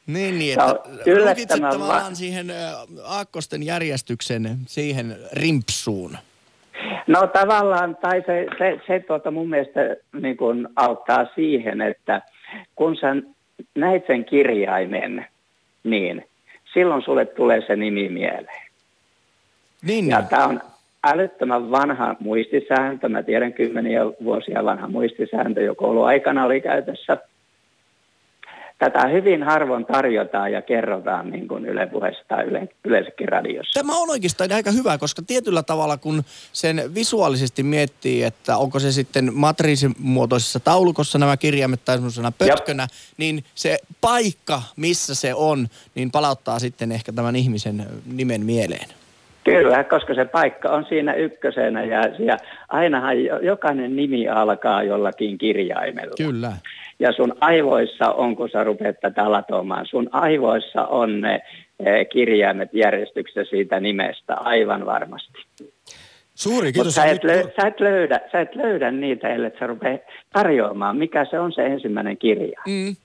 Niin, 0.07 0.39
niin 0.39 0.57
että 1.38 1.57
tavallaan 1.57 2.11
va- 2.11 2.15
siihen 2.15 2.53
aakkosten 3.03 3.63
järjestyksen 3.63 4.57
siihen 4.67 5.15
rimpsuun. 5.34 6.17
No 7.07 7.28
tavallaan, 7.28 7.97
tai 8.01 8.24
se, 8.26 8.45
se, 8.57 8.80
se 8.88 8.99
tuota 8.99 9.32
mun 9.32 9.49
mielestä 9.49 9.95
niin 10.22 10.38
kun 10.38 10.69
auttaa 10.76 11.26
siihen, 11.36 11.82
että 11.82 12.22
kun 12.76 12.95
sä 12.95 13.15
näit 13.76 14.03
sen 14.07 14.26
kirjaimen, 14.26 15.26
niin 15.84 16.26
silloin 16.74 17.01
sulle 17.01 17.26
tulee 17.26 17.61
se 17.67 17.76
nimi 17.76 18.09
mieleen. 18.09 18.72
Niin, 19.82 20.07
ja 20.07 20.22
tämä 20.22 20.45
on 20.45 20.61
älyttömän 21.03 21.72
vanha 21.72 22.15
muistisääntö. 22.19 23.09
Mä 23.09 23.24
tiedän 23.24 23.53
kymmeniä 23.53 24.05
vuosia 24.05 24.65
vanha 24.65 24.88
muistisääntö, 24.88 25.61
jo 25.61 25.76
kouluaikana 25.76 26.45
oli 26.45 26.61
käytössä. 26.61 27.17
Tätä 28.82 29.07
hyvin 29.07 29.43
harvoin 29.43 29.86
tarjotaan 29.86 30.51
ja 30.51 30.61
kerrotaan 30.61 31.29
niin 31.29 31.47
kuin 31.47 31.65
Yle 31.65 31.88
puheessa 31.88 32.23
tai 32.27 32.43
yle, 32.43 32.67
yleensäkin 32.84 33.29
radiossa. 33.29 33.79
Tämä 33.79 33.97
on 33.97 34.09
oikeastaan 34.09 34.51
aika 34.51 34.71
hyvä, 34.71 34.97
koska 34.97 35.21
tietyllä 35.27 35.63
tavalla 35.63 35.97
kun 35.97 36.23
sen 36.53 36.82
visuaalisesti 36.95 37.63
miettii, 37.63 38.23
että 38.23 38.57
onko 38.57 38.79
se 38.79 38.91
sitten 38.91 39.29
matriisimuotoisessa 39.34 40.59
taulukossa 40.59 41.19
nämä 41.19 41.38
kirjaimet 41.38 41.86
tai 41.86 41.95
semmoisena 41.95 42.32
pötkönä, 42.32 42.84
Jop. 42.84 42.89
niin 43.17 43.43
se 43.55 43.77
paikka, 44.01 44.61
missä 44.75 45.15
se 45.15 45.34
on, 45.34 45.67
niin 45.95 46.11
palauttaa 46.11 46.59
sitten 46.59 46.91
ehkä 46.91 47.11
tämän 47.11 47.36
ihmisen 47.36 47.86
nimen 48.13 48.45
mieleen. 48.45 48.89
Kyllä, 49.43 49.84
koska 49.84 50.13
se 50.13 50.25
paikka 50.25 50.69
on 50.69 50.86
siinä 50.89 51.13
ykkösenä 51.13 51.84
ja, 51.84 52.01
ja 52.19 52.38
ainahan 52.69 53.15
jokainen 53.41 53.95
nimi 53.95 54.27
alkaa 54.27 54.84
jollakin 54.84 55.38
kirjaimella. 55.38 56.13
Kyllä. 56.17 56.51
Ja 57.02 57.12
sun 57.12 57.34
aivoissa 57.39 58.12
on, 58.12 58.36
kun 58.36 58.49
sä 58.49 58.64
rupeat 58.64 58.99
tätä 59.02 59.32
latomaan, 59.32 59.86
sun 59.86 60.10
aivoissa 60.12 60.86
on 60.86 61.22
ne 61.22 61.39
eh, 61.80 62.10
kirjaimet 62.10 62.70
järjestyksessä 62.74 63.49
siitä 63.49 63.80
nimestä 63.80 64.36
aivan 64.36 64.86
varmasti. 64.86 65.34
Suuri 66.36 66.74
kiitos. 66.74 66.95
Sä 66.95 67.06
et, 67.06 67.24
löy- 67.24 67.52
sä, 67.62 67.68
et 67.68 67.80
löydä, 67.80 68.20
sä 68.32 68.41
et 68.41 68.56
löydä 68.56 68.91
niitä, 68.91 69.28
ellei 69.28 69.52
sä 69.60 69.68
rupea 69.68 69.97
tarjoamaan, 70.34 70.97
mikä 70.97 71.26
se 71.26 71.39
on 71.39 71.52
se 71.52 71.66
ensimmäinen 71.66 72.18
kirja. 72.18 72.62
Mm. 72.68 72.95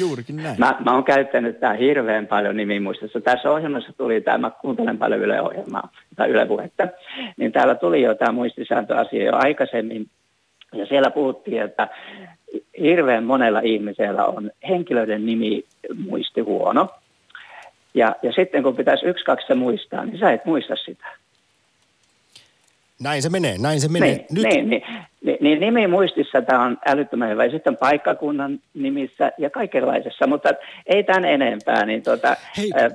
Juurikin 0.00 0.36
näin. 0.36 0.58
Mä, 0.58 0.76
mä 0.84 0.94
oon 0.94 1.04
käyttänyt 1.04 1.60
tämä 1.60 1.72
hirveän 1.72 2.26
paljon 2.26 2.56
nimimuistossa. 2.56 3.20
Tässä 3.20 3.50
ohjelmassa 3.50 3.92
tuli 3.92 4.20
tämä, 4.20 4.38
mä 4.38 4.50
kuuntelen 4.50 4.98
paljon 4.98 5.20
Yle-ohjelmaa 5.20 5.92
tai 6.16 6.30
Yle 6.30 6.46
Puhetta, 6.46 6.88
niin 7.36 7.52
täällä 7.52 7.74
tuli 7.74 8.02
jo 8.02 8.14
tämä 8.14 8.32
muistisääntöasia 8.32 9.24
jo 9.24 9.32
aikaisemmin. 9.34 10.06
Ja 10.72 10.86
siellä 10.86 11.10
puhuttiin, 11.10 11.62
että 11.62 11.88
hirveän 12.80 13.24
monella 13.24 13.60
ihmisellä 13.60 14.24
on 14.24 14.50
henkilöiden 14.68 15.26
nimi 15.26 15.64
muisti 16.04 16.40
huono. 16.40 16.88
Ja, 17.94 18.16
ja 18.22 18.32
sitten 18.32 18.62
kun 18.62 18.76
pitäisi 18.76 19.06
yksi, 19.06 19.24
kaksi 19.24 19.54
muistaa, 19.54 20.04
niin 20.04 20.18
sä 20.18 20.32
et 20.32 20.44
muista 20.44 20.76
sitä. 20.76 21.06
Näin 23.02 23.22
se 23.22 23.28
menee, 23.28 23.58
näin 23.58 23.80
se 23.80 23.88
menee. 23.88 24.08
Niin, 24.08 24.26
Nyt... 24.30 24.44
niin, 24.44 24.68
niin, 24.68 24.82
niin, 25.24 25.38
niin 25.40 25.60
nimi 25.60 25.86
muistissa 25.86 26.42
tämä 26.42 26.64
on 26.64 26.78
älyttömän 26.86 27.30
hyvä. 27.30 27.50
Sitten 27.50 27.76
paikkakunnan 27.76 28.60
nimissä 28.74 29.32
ja 29.38 29.50
kaikenlaisessa, 29.50 30.26
mutta 30.26 30.48
ei 30.86 31.04
tämän 31.04 31.24
enempää. 31.24 31.86
Niin 31.86 32.02
tuota, 32.02 32.36
Hei, 32.56 32.70
äh, 32.76 32.92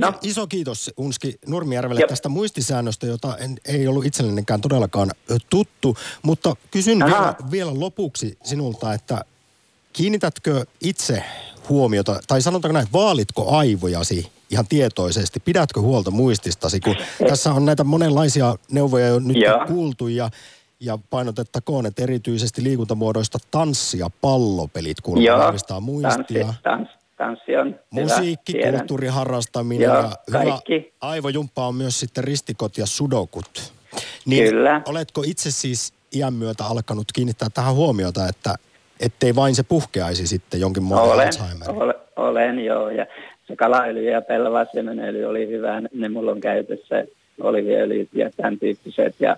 no. 0.00 0.12
iso 0.22 0.46
kiitos 0.46 0.90
Unski 0.96 1.34
Nurmijärvelle 1.48 2.00
jo. 2.00 2.06
tästä 2.06 2.28
muistisäännöstä, 2.28 3.06
jota 3.06 3.36
en, 3.36 3.50
ei 3.68 3.88
ollut 3.88 4.06
itsellenikään 4.06 4.60
todellakaan 4.60 5.10
tuttu. 5.50 5.96
Mutta 6.22 6.56
kysyn 6.70 6.98
vielä, 7.06 7.34
vielä 7.50 7.70
lopuksi 7.74 8.38
sinulta, 8.42 8.94
että 8.94 9.20
kiinnitätkö 9.92 10.64
itse 10.80 11.22
huomiota, 11.68 12.20
tai 12.28 12.42
sanotaanko 12.42 12.72
näin, 12.72 12.88
vaalitko 12.92 13.56
aivojasi 13.56 14.35
ihan 14.50 14.66
tietoisesti? 14.68 15.40
Pidätkö 15.40 15.80
huolta 15.80 16.10
muististasi, 16.10 16.80
kun 16.80 16.96
tässä 17.28 17.52
on 17.52 17.64
näitä 17.64 17.84
monenlaisia 17.84 18.54
neuvoja 18.70 19.06
jo 19.06 19.18
nyt 19.18 19.36
Joo. 19.36 19.66
kuultu 19.66 20.08
ja 20.08 20.30
ja 20.80 20.98
painotettakoon, 21.10 21.86
että 21.86 22.02
erityisesti 22.02 22.62
liikuntamuodoista 22.62 23.38
tanssia 23.50 24.10
pallopelit 24.20 25.00
kuulemma 25.00 25.38
vahvistaa 25.38 25.80
muistia. 25.80 26.46
Tanssi, 26.46 26.62
tans, 26.62 26.88
tanssi 27.16 27.56
on 27.56 27.74
Musiikki, 27.90 28.52
hyvä, 28.52 28.72
kulttuuriharrastaminen 28.72 29.84
Joo, 29.84 29.94
ja 29.96 30.10
kaikki. 30.32 30.74
hyvä 30.74 30.84
aivojumppa 31.00 31.66
on 31.66 31.74
myös 31.74 32.00
sitten 32.00 32.24
ristikot 32.24 32.78
ja 32.78 32.86
sudokut. 32.86 33.72
Niin 34.26 34.48
Kyllä. 34.48 34.82
oletko 34.86 35.22
itse 35.26 35.50
siis 35.50 35.92
iän 36.14 36.34
myötä 36.34 36.64
alkanut 36.64 37.12
kiinnittää 37.14 37.48
tähän 37.54 37.74
huomiota, 37.74 38.28
että 38.28 38.54
ettei 39.00 39.34
vain 39.34 39.54
se 39.54 39.62
puhkeaisi 39.62 40.26
sitten 40.26 40.60
jonkin 40.60 40.82
muodon 40.82 41.14
olen, 41.14 41.26
Alzheimer? 41.26 41.70
Olen, 41.70 41.94
olen 42.16 42.64
joo, 42.64 42.90
ja 42.90 43.06
se 43.48 43.56
kalaöljy 43.56 44.10
ja 44.10 44.22
pellavasiemenöljy 44.22 45.24
oli 45.24 45.48
hyvä, 45.48 45.82
ne 45.94 46.08
mulla 46.08 46.30
on 46.30 46.40
käytössä, 46.40 47.04
oliviöljyt 47.40 48.08
ja 48.12 48.30
tämän 48.36 48.58
tyyppiset, 48.58 49.14
ja 49.20 49.36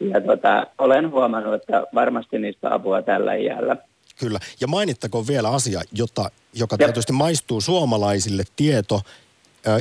ja 0.00 0.20
tota, 0.20 0.66
olen 0.78 1.10
huomannut, 1.10 1.54
että 1.54 1.86
varmasti 1.94 2.38
niistä 2.38 2.74
apua 2.74 3.02
tällä 3.02 3.34
iällä. 3.34 3.76
Kyllä. 4.20 4.38
Ja 4.60 4.66
mainittakoon 4.66 5.26
vielä 5.26 5.50
asia, 5.50 5.80
jota, 5.92 6.30
joka 6.54 6.76
Jep. 6.80 6.88
tietysti 6.88 7.12
maistuu 7.12 7.60
suomalaisille 7.60 8.42
tieto. 8.56 9.00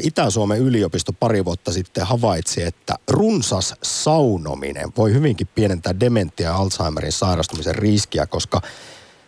Itä-Suomen 0.04 0.60
yliopisto 0.60 1.14
pari 1.20 1.46
vuotta 1.46 1.72
sitten 1.72 2.06
havaitsi, 2.06 2.64
että 2.64 2.96
runsas 3.08 3.76
saunominen 3.84 4.88
voi 4.98 5.14
hyvinkin 5.14 5.48
pienentää 5.56 6.00
dementia 6.00 6.50
ja 6.50 6.56
Alzheimerin 6.56 7.12
sairastumisen 7.12 7.76
riskiä, 7.76 8.26
koska 8.26 8.62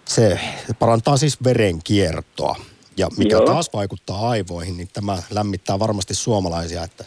se 0.05 0.39
parantaa 0.79 1.17
siis 1.17 1.43
verenkiertoa. 1.43 2.55
Ja 2.97 3.07
mikä 3.17 3.35
Joo. 3.35 3.45
taas 3.45 3.69
vaikuttaa 3.73 4.29
aivoihin, 4.29 4.77
niin 4.77 4.89
tämä 4.93 5.17
lämmittää 5.31 5.79
varmasti 5.79 6.15
suomalaisia, 6.15 6.83
että 6.83 7.05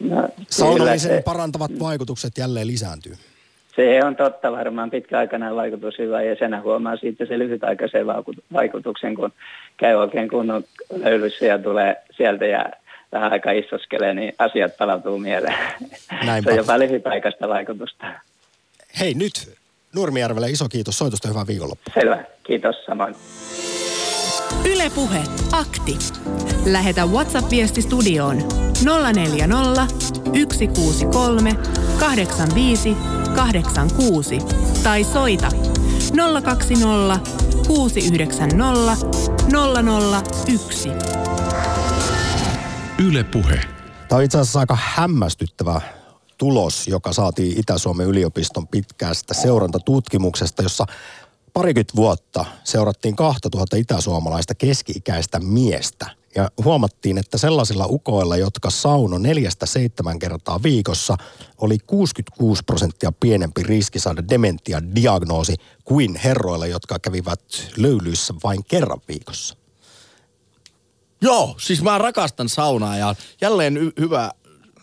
No, 0.00 0.28
Saunomisen 0.50 0.98
se, 1.16 1.22
parantavat 1.24 1.70
vaikutukset 1.80 2.38
jälleen 2.38 2.66
lisääntyy. 2.66 3.12
Se 3.76 4.04
on 4.04 4.16
totta 4.16 4.52
varmaan 4.52 4.90
pitkäaikainen 4.90 5.56
vaikutus 5.56 5.98
hyvä 5.98 6.22
ja 6.22 6.36
sen 6.36 6.62
huomaa 6.62 6.96
sitten 6.96 7.26
se 7.26 7.38
lyhytaikaisen 7.38 8.06
vaikutuksen, 8.52 9.14
kun 9.14 9.32
käy 9.76 9.94
oikein 9.94 10.28
kunnon 10.28 10.64
löylyssä 10.96 11.46
ja 11.46 11.58
tulee 11.58 11.96
sieltä 12.16 12.46
ja 12.46 12.70
vähän 13.12 13.32
aika 13.32 13.50
istoskelee, 13.50 14.14
niin 14.14 14.32
asiat 14.38 14.76
palautuu 14.76 15.18
mieleen. 15.18 15.58
Näinpä. 16.24 16.50
Se 16.50 16.52
on 16.52 16.56
jopa 16.56 16.78
lyhytaikaista 16.78 17.48
vaikutusta. 17.48 18.06
Hei 19.00 19.14
nyt 19.14 19.58
Nurmijärvelle 19.94 20.50
iso 20.50 20.68
kiitos 20.68 20.98
soitosta, 20.98 21.28
hyvää 21.28 21.46
viikonloppua. 21.46 21.94
Selvä, 21.94 22.24
kiitos 22.42 22.76
samoin. 22.86 23.14
Ylepuhe 24.64 25.22
akti. 25.52 25.98
Lähetä 26.66 27.06
WhatsApp-viesti 27.06 27.82
studioon 27.82 28.36
040 29.14 29.86
163 30.52 31.56
85 31.98 32.96
86 33.34 34.38
tai 34.82 35.04
soita 35.04 35.48
020 36.44 37.20
690 37.66 39.06
001. 40.46 40.88
Yle 43.06 43.24
Puhe. 43.24 43.60
Tämä 44.08 44.18
on 44.18 44.22
itse 44.24 44.38
asiassa 44.38 44.60
aika 44.60 44.78
hämmästyttävä 44.80 45.80
tulos, 46.38 46.88
joka 46.88 47.12
saatiin 47.12 47.60
Itä-Suomen 47.60 48.06
yliopiston 48.06 48.68
pitkäästä 48.68 49.34
seurantatutkimuksesta, 49.34 50.62
jossa 50.62 50.86
parikymmentä 51.58 51.96
vuotta 51.96 52.44
seurattiin 52.64 53.16
2000 53.16 53.76
itäsuomalaista 53.76 54.54
keski-ikäistä 54.54 55.40
miestä. 55.40 56.06
Ja 56.34 56.50
huomattiin, 56.64 57.18
että 57.18 57.38
sellaisilla 57.38 57.86
ukoilla, 57.86 58.36
jotka 58.36 58.70
sauno 58.70 59.18
neljästä 59.18 59.66
seitsemän 59.66 60.18
kertaa 60.18 60.62
viikossa, 60.62 61.16
oli 61.60 61.78
66 61.86 62.62
prosenttia 62.64 63.12
pienempi 63.12 63.62
riski 63.62 63.98
saada 63.98 64.22
dementia-diagnoosi 64.30 65.54
kuin 65.84 66.16
herroilla, 66.16 66.66
jotka 66.66 66.98
kävivät 66.98 67.40
löylyissä 67.76 68.34
vain 68.44 68.64
kerran 68.64 69.00
viikossa. 69.08 69.56
Joo, 71.22 71.54
siis 71.60 71.82
mä 71.82 71.98
rakastan 71.98 72.48
saunaa 72.48 72.96
ja 72.96 73.14
jälleen 73.40 73.76
y- 73.76 73.92
hyvä 74.00 74.30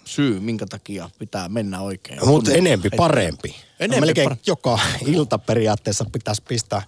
syy, 0.05 0.39
minkä 0.39 0.65
takia 0.65 1.09
pitää 1.19 1.49
mennä 1.49 1.81
oikein. 1.81 2.25
Mutta 2.25 2.51
enempi 2.51 2.89
parempi. 2.97 3.55
Enempi 3.79 3.95
no 3.95 4.05
melkein 4.05 4.39
joka 4.47 4.79
ilta 5.05 5.37
periaatteessa 5.37 6.05
pitäisi 6.11 6.43
pistää 6.47 6.81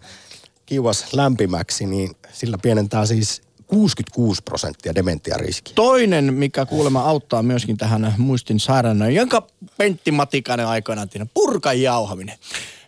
kiuas 0.65 1.13
lämpimäksi, 1.13 1.85
niin 1.85 2.15
sillä 2.33 2.57
pienentää 2.57 3.05
siis 3.05 3.41
66 3.67 4.41
prosenttia 4.43 4.95
dementiariski. 4.95 5.73
Toinen, 5.73 6.33
mikä 6.33 6.65
kuulemma 6.65 7.01
auttaa 7.01 7.43
myöskin 7.43 7.77
tähän 7.77 8.13
muistin 8.17 8.59
sairaana, 8.59 9.09
jonka 9.09 9.47
Pentti 9.77 10.11
Matikainen 10.11 10.67
aikoinaan 10.67 11.09
tiedä, 11.09 11.27
purkan 11.33 11.81
jauhaminen. 11.81 12.37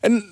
En 0.04 0.24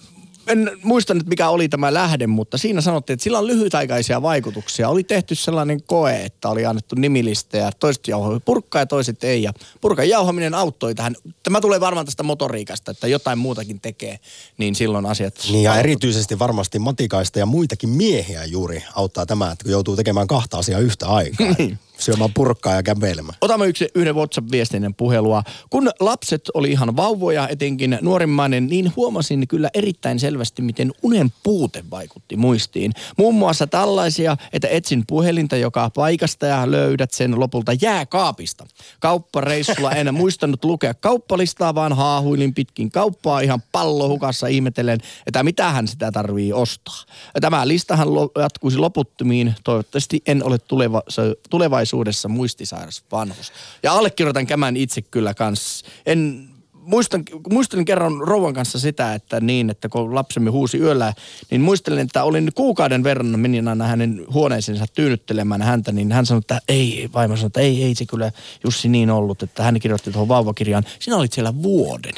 en 0.47 0.71
muista 0.83 1.13
nyt 1.13 1.27
mikä 1.27 1.49
oli 1.49 1.69
tämä 1.69 1.93
lähde, 1.93 2.27
mutta 2.27 2.57
siinä 2.57 2.81
sanottiin, 2.81 3.13
että 3.13 3.23
sillä 3.23 3.39
on 3.39 3.47
lyhytaikaisia 3.47 4.21
vaikutuksia. 4.21 4.89
Oli 4.89 5.03
tehty 5.03 5.35
sellainen 5.35 5.83
koe, 5.83 6.23
että 6.25 6.49
oli 6.49 6.65
annettu 6.65 6.95
nimiliste 6.95 7.57
ja 7.57 7.71
toiset 7.79 8.07
jauhoi 8.07 8.39
purkkaa 8.39 8.81
ja 8.81 8.85
toiset 8.85 9.23
ei. 9.23 9.43
Ja 9.43 9.53
purkan 9.81 10.09
jauhaminen 10.09 10.53
auttoi 10.53 10.95
tähän. 10.95 11.15
Tämä 11.43 11.61
tulee 11.61 11.79
varmaan 11.79 12.05
tästä 12.05 12.23
motoriikasta, 12.23 12.91
että 12.91 13.07
jotain 13.07 13.37
muutakin 13.37 13.79
tekee, 13.79 14.19
niin 14.57 14.75
silloin 14.75 15.05
asiat... 15.05 15.35
Niin 15.51 15.63
ja 15.63 15.75
erityisesti 15.75 16.39
varmasti 16.39 16.79
matikaista 16.79 17.39
ja 17.39 17.45
muitakin 17.45 17.89
miehiä 17.89 18.45
juuri 18.45 18.83
auttaa 18.95 19.25
tämä, 19.25 19.51
että 19.51 19.63
kun 19.63 19.71
joutuu 19.71 19.95
tekemään 19.95 20.27
kahta 20.27 20.57
asiaa 20.57 20.79
yhtä 20.79 21.07
aikaa. 21.07 21.47
niin 21.57 21.79
syömään 21.99 22.33
purkkaa 22.33 22.73
ja 22.73 22.83
kävelemään. 22.83 23.37
Otamme 23.41 23.67
yksi, 23.67 23.87
yhden 23.95 24.15
WhatsApp-viestinen 24.15 24.93
puhelua. 24.93 25.43
Kun 25.69 25.89
lapset 25.99 26.49
oli 26.53 26.71
ihan 26.71 26.95
vauvoja, 26.95 27.47
etenkin 27.47 27.97
nuorimmainen, 28.01 28.67
niin 28.67 28.93
huomasin 28.95 29.47
kyllä 29.47 29.69
erittäin 29.73 30.19
selvästi, 30.19 30.61
miten 30.61 30.91
unen 31.01 31.33
puute 31.43 31.83
vaikutti 31.91 32.35
muistiin. 32.35 32.91
Muun 33.17 33.35
muassa 33.35 33.67
tällaisia, 33.67 34.37
että 34.53 34.67
etsin 34.67 35.03
puhelinta 35.07 35.57
joka 35.57 35.89
paikasta 35.89 36.45
ja 36.45 36.71
löydät 36.71 37.11
sen 37.11 37.39
lopulta 37.39 37.73
jääkaapista. 37.81 38.65
Kauppareissulla 38.99 39.91
en 39.91 40.13
muistanut 40.27 40.65
lukea 40.65 40.93
kauppalistaa, 40.93 41.75
vaan 41.75 41.93
haahuilin 41.93 42.53
pitkin 42.53 42.91
kauppaa 42.91 43.39
ihan 43.39 43.61
pallohukassa 43.71 44.47
ihmetellen, 44.47 44.99
että 45.27 45.43
mitä 45.43 45.71
hän 45.71 45.87
sitä 45.87 46.11
tarvii 46.11 46.53
ostaa. 46.53 47.03
Tämä 47.41 47.67
listahan 47.67 48.07
jatkuisi 48.39 48.77
loputtomiin. 48.77 49.55
Toivottavasti 49.63 50.21
en 50.27 50.43
ole 50.43 50.57
tuleva, 50.57 51.01
tulevaisuudessa 51.49 51.86
muistisairas 52.27 53.03
vanhus. 53.11 53.51
Ja 53.83 53.93
allekirjoitan 53.93 54.47
kämän 54.47 54.77
itse 54.77 55.01
kyllä 55.01 55.33
kanssa. 55.33 55.85
En, 56.05 56.49
muistan, 56.87 57.23
muistelin 57.51 57.85
kerran 57.85 58.21
rouvan 58.21 58.53
kanssa 58.53 58.79
sitä, 58.79 59.13
että 59.13 59.39
niin, 59.39 59.69
että 59.69 59.89
kun 59.89 60.15
lapsemme 60.15 60.49
huusi 60.49 60.77
yöllä, 60.77 61.13
niin 61.51 61.61
muistelin, 61.61 61.99
että 61.99 62.23
olin 62.23 62.51
kuukauden 62.55 63.03
verran 63.03 63.39
menin 63.39 63.67
aina 63.67 63.87
hänen 63.87 64.25
huoneeseensa 64.33 64.85
tyynnyttelemään 64.93 65.61
häntä, 65.61 65.91
niin 65.91 66.11
hän 66.11 66.25
sanoi, 66.25 66.39
että 66.39 66.61
ei, 66.67 67.09
vaimo 67.13 67.35
sanoi, 67.35 67.47
että 67.47 67.59
ei, 67.59 67.83
ei 67.83 67.95
se 67.95 68.05
kyllä 68.05 68.31
Jussi 68.63 68.89
niin 68.89 69.09
ollut, 69.09 69.43
että 69.43 69.63
hän 69.63 69.79
kirjoitti 69.79 70.11
tuohon 70.11 70.27
vauvakirjaan, 70.27 70.83
sinä 70.99 71.17
olit 71.17 71.33
siellä 71.33 71.63
vuoden. 71.63 72.13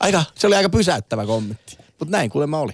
Aika, 0.00 0.24
se 0.34 0.46
oli 0.46 0.56
aika 0.56 0.68
pysäyttävä 0.68 1.26
kommentti, 1.26 1.78
mutta 1.98 2.12
näin 2.12 2.30
kuulemma 2.30 2.58
oli. 2.58 2.72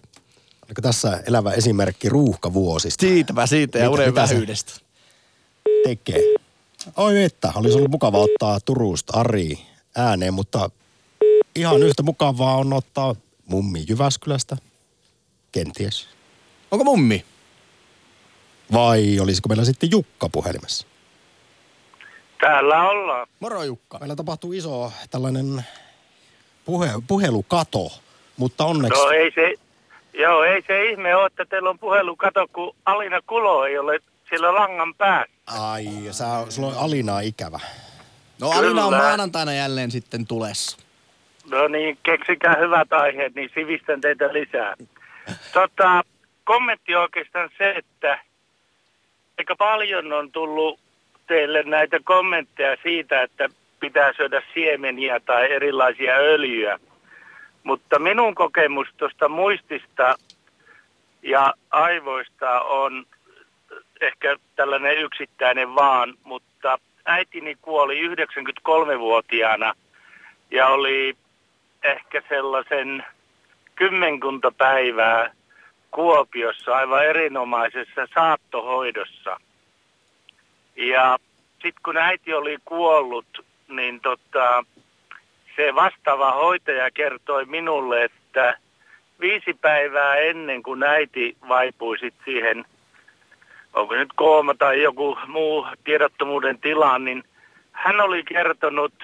Oliko 0.66 0.82
tässä 0.82 1.22
elävä 1.26 1.50
esimerkki 1.52 2.08
ruuhkavuosista? 2.08 3.00
Siitäpä 3.00 3.46
siitä 3.46 3.78
ja 3.78 3.90
uuden 3.90 4.14
vähyydestä 4.14 4.83
tekee. 5.84 6.34
Oi 6.96 7.22
että, 7.22 7.52
olisi 7.56 7.76
ollut 7.76 7.90
mukava 7.90 8.18
ottaa 8.18 8.60
Turusta 8.60 9.20
Ari 9.20 9.58
ääneen, 9.96 10.34
mutta 10.34 10.70
ihan 11.56 11.82
yhtä 11.82 12.02
mukavaa 12.02 12.56
on 12.56 12.72
ottaa 12.72 13.14
mummi 13.46 13.84
Jyväskylästä. 13.88 14.56
Kenties. 15.52 16.08
Onko 16.70 16.84
mummi? 16.84 17.24
Vai 18.72 19.20
olisiko 19.20 19.48
meillä 19.48 19.64
sitten 19.64 19.90
Jukka 19.90 20.28
puhelimessa? 20.28 20.86
Täällä 22.40 22.90
ollaan. 22.90 23.26
Moro 23.40 23.62
Jukka. 23.62 23.98
Meillä 23.98 24.16
tapahtuu 24.16 24.52
iso 24.52 24.92
tällainen 25.10 25.64
puhe, 26.64 26.90
puhelukato, 27.06 27.92
mutta 28.36 28.64
onneksi... 28.64 29.00
No 29.00 29.10
ei 29.10 29.32
se, 29.34 29.54
joo, 30.12 30.42
ei 30.44 30.62
se 30.66 30.84
ihme 30.90 31.16
ole, 31.16 31.26
että 31.26 31.44
teillä 31.44 31.70
on 31.70 31.78
puhelukato, 31.78 32.46
kun 32.52 32.76
Alina 32.84 33.20
Kulo 33.26 33.64
ei 33.64 33.78
ole 33.78 34.00
siellä 34.28 34.54
langan 34.54 34.94
päässä. 34.94 35.33
Ai, 35.46 35.86
sä, 36.10 36.24
sulla 36.48 36.68
on 36.68 36.78
Alinaa 36.78 37.20
ikävä. 37.20 37.60
No 38.40 38.50
Kyllä. 38.50 38.60
Alina 38.60 38.84
on 38.84 38.96
maanantaina 38.96 39.52
jälleen 39.52 39.90
sitten 39.90 40.26
tulessa. 40.26 40.78
No 41.50 41.68
niin, 41.68 41.98
keksikää 42.02 42.56
hyvät 42.60 42.92
aiheet, 42.92 43.34
niin 43.34 43.50
sivistän 43.54 44.00
teitä 44.00 44.32
lisää. 44.32 44.74
Tota, 45.52 46.02
kommentti 46.44 46.94
on 46.94 47.02
oikeastaan 47.02 47.50
se, 47.58 47.70
että 47.70 48.18
aika 49.38 49.56
paljon 49.56 50.12
on 50.12 50.32
tullut 50.32 50.80
teille 51.26 51.62
näitä 51.62 52.00
kommentteja 52.04 52.76
siitä, 52.82 53.22
että 53.22 53.48
pitää 53.80 54.12
syödä 54.16 54.42
siemeniä 54.54 55.20
tai 55.20 55.52
erilaisia 55.52 56.14
öljyjä. 56.14 56.78
Mutta 57.62 57.98
minun 57.98 58.34
kokemus 58.34 58.88
tuosta 58.96 59.28
muistista 59.28 60.14
ja 61.22 61.54
aivoista 61.70 62.60
on 62.60 63.06
ehkä 64.00 64.36
tällainen 64.56 64.98
yksittäinen 64.98 65.74
vaan, 65.74 66.14
mutta 66.24 66.78
äitini 67.06 67.56
kuoli 67.62 68.08
93-vuotiaana 68.08 69.74
ja 70.50 70.66
oli 70.66 71.16
ehkä 71.82 72.22
sellaisen 72.28 73.04
kymmenkunta 73.74 74.50
päivää 74.50 75.30
Kuopiossa 75.90 76.76
aivan 76.76 77.06
erinomaisessa 77.06 78.06
saattohoidossa. 78.14 79.40
Ja 80.76 81.18
sitten 81.52 81.82
kun 81.84 81.96
äiti 81.96 82.34
oli 82.34 82.58
kuollut, 82.64 83.44
niin 83.68 84.00
tota, 84.00 84.64
se 85.56 85.74
vastaava 85.74 86.32
hoitaja 86.32 86.90
kertoi 86.90 87.44
minulle, 87.44 88.04
että 88.04 88.58
viisi 89.20 89.54
päivää 89.60 90.16
ennen 90.16 90.62
kuin 90.62 90.82
äiti 90.82 91.36
vaipui 91.48 91.98
sit 91.98 92.14
siihen 92.24 92.64
onko 93.74 93.94
nyt 93.94 94.08
kooma 94.16 94.54
tai 94.54 94.82
joku 94.82 95.18
muu 95.26 95.66
tiedottomuuden 95.84 96.58
tila, 96.58 96.98
niin 96.98 97.24
hän 97.72 98.00
oli 98.00 98.22
kertonut 98.22 98.94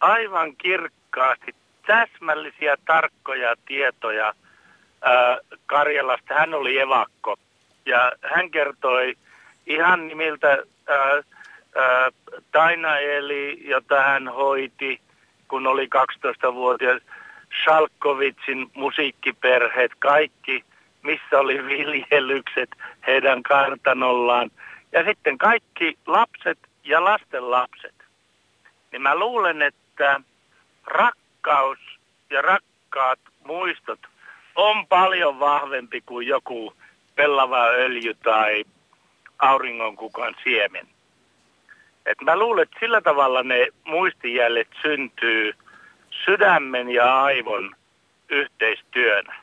aivan 0.00 0.56
kirkkaasti 0.56 1.54
täsmällisiä, 1.86 2.76
tarkkoja 2.86 3.54
tietoja 3.66 4.34
ää, 5.02 5.38
Karjalasta. 5.66 6.34
Hän 6.34 6.54
oli 6.54 6.78
evakko 6.78 7.36
ja 7.86 8.12
hän 8.34 8.50
kertoi 8.50 9.14
ihan 9.66 10.08
nimiltä 10.08 10.48
ää, 10.48 10.98
ää, 11.76 12.10
Tainaeli, 12.52 13.60
jota 13.64 14.02
hän 14.02 14.28
hoiti, 14.28 15.00
kun 15.48 15.66
oli 15.66 15.88
12-vuotias, 15.96 17.02
Shalkovitsin 17.64 18.70
musiikkiperheet, 18.74 19.92
kaikki 19.98 20.64
missä 21.02 21.38
oli 21.38 21.66
viljelykset 21.66 22.70
heidän 23.06 23.42
kartanollaan. 23.42 24.50
Ja 24.92 25.04
sitten 25.04 25.38
kaikki 25.38 25.98
lapset 26.06 26.58
ja 26.84 27.04
lasten 27.04 27.50
lapset. 27.50 27.94
Niin 28.92 29.02
mä 29.02 29.14
luulen, 29.14 29.62
että 29.62 30.20
rakkaus 30.86 31.78
ja 32.30 32.42
rak- 32.42 32.70
arvokkaat 32.90 33.18
muistot 33.44 34.00
on 34.54 34.86
paljon 34.86 35.40
vahvempi 35.40 36.00
kuin 36.00 36.26
joku 36.26 36.72
pellava 37.14 37.66
öljy 37.66 38.14
tai 38.14 38.64
auringonkukan 39.38 40.34
siemen. 40.44 40.86
Et 42.06 42.20
mä 42.20 42.36
luulen, 42.36 42.62
että 42.62 42.76
sillä 42.80 43.00
tavalla 43.00 43.42
ne 43.42 43.66
muistijäljet 43.84 44.68
syntyy 44.82 45.52
sydämen 46.24 46.88
ja 46.88 47.22
aivon 47.22 47.76
yhteistyönä. 48.28 49.34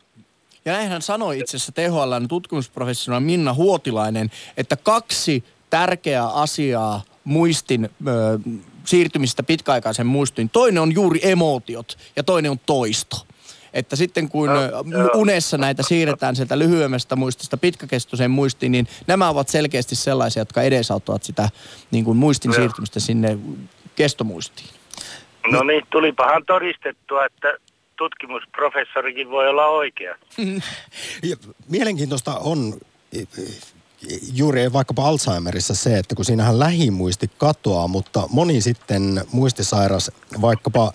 Ja 0.67 0.73
näinhän 0.73 1.01
sanoi 1.01 1.39
itse 1.39 1.57
asiassa 1.57 1.71
THLn 1.71 2.27
tutkimusprofessionaalinen 2.27 3.25
Minna 3.25 3.53
Huotilainen, 3.53 4.31
että 4.57 4.75
kaksi 4.75 5.43
tärkeää 5.69 6.27
asiaa 6.27 7.01
muistin 7.23 7.89
ö, 8.07 8.39
siirtymistä 8.83 9.43
pitkäaikaisen 9.43 10.07
muistiin. 10.07 10.49
Toinen 10.49 10.81
on 10.81 10.93
juuri 10.93 11.19
emootiot 11.23 11.97
ja 12.15 12.23
toinen 12.23 12.51
on 12.51 12.59
toisto. 12.65 13.17
Että 13.73 13.95
sitten 13.95 14.29
kun 14.29 14.49
unessa 15.15 15.57
näitä 15.57 15.83
siirretään 15.83 16.35
sieltä 16.35 16.59
lyhyemmästä 16.59 17.15
muistista 17.15 17.57
pitkäkestoiseen 17.57 18.31
muistiin, 18.31 18.71
niin 18.71 18.87
nämä 19.07 19.29
ovat 19.29 19.49
selkeästi 19.49 19.95
sellaisia, 19.95 20.41
jotka 20.41 20.61
edesauttavat 20.61 21.23
sitä 21.23 21.49
niin 21.91 22.05
kuin 22.05 22.17
muistin 22.17 22.53
siirtymistä 22.53 22.99
sinne 22.99 23.37
kestomuistiin. 23.95 24.69
No 25.51 25.63
niin, 25.63 25.83
tulipahan 25.89 26.45
todistettua, 26.45 27.25
että 27.25 27.57
tutkimusprofessorikin 27.97 29.29
voi 29.29 29.49
olla 29.49 29.65
oikea. 29.65 30.15
Mielenkiintoista 31.67 32.37
on 32.37 32.73
e, 33.13 33.19
e, 33.19 33.25
juuri 34.33 34.73
vaikkapa 34.73 35.07
Alzheimerissa 35.07 35.75
se, 35.75 35.97
että 35.97 36.15
kun 36.15 36.25
siinähän 36.25 36.59
lähimuisti 36.59 37.31
katoaa, 37.37 37.87
mutta 37.87 38.27
moni 38.29 38.61
sitten 38.61 39.25
muistisairas 39.31 40.11
vaikkapa 40.41 40.91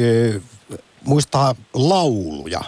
ö, 0.00 0.40
muistaa 1.04 1.54
lauluja 1.74 2.60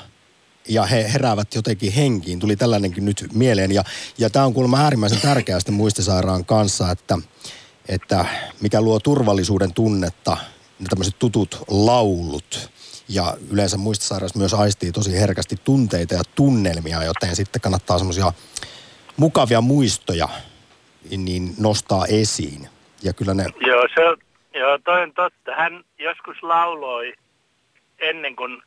ja 0.69 0.85
he 0.87 1.13
heräävät 1.13 1.55
jotenkin 1.55 1.93
henkiin. 1.93 2.39
Tuli 2.39 2.57
tällainenkin 2.57 3.05
nyt 3.05 3.29
mieleen 3.35 3.73
ja, 3.73 3.85
ja 4.19 4.31
tämä 4.31 4.45
on 4.45 4.55
kuulemma 4.55 4.81
äärimmäisen 4.81 5.21
tärkeää 5.21 5.61
sitten 5.61 5.75
muistisairaan 5.75 6.45
kanssa, 6.45 6.91
että, 6.91 7.19
että 7.89 8.25
mikä 8.61 8.81
luo 8.81 9.01
turvallisuuden 9.01 9.73
tunnetta, 9.73 10.37
ne 10.79 10.87
tämmöiset 10.91 11.19
tutut 11.19 11.63
laulut. 11.69 12.71
Ja 13.15 13.35
yleensä 13.53 13.77
muistisairas 13.77 14.35
myös 14.35 14.55
aistii 14.55 14.93
tosi 14.93 15.21
herkästi 15.21 15.57
tunteita 15.65 16.15
ja 16.15 16.23
tunnelmia, 16.35 17.05
joten 17.05 17.37
sitten 17.37 17.61
kannattaa 17.61 17.99
semmoisia 17.99 18.33
mukavia 19.17 19.61
muistoja 19.61 20.29
niin 21.17 21.55
nostaa 21.59 22.07
esiin. 22.07 22.69
Ja 23.03 23.13
kyllä 23.13 23.35
ne, 23.35 23.45
Joo, 23.61 23.83
se 23.95 24.01
joo, 24.59 24.79
toi 24.79 25.03
on 25.03 25.13
totta. 25.13 25.55
Hän 25.57 25.85
joskus 25.99 26.43
lauloi 26.43 27.15
ennen 27.99 28.37
kuin 28.37 28.63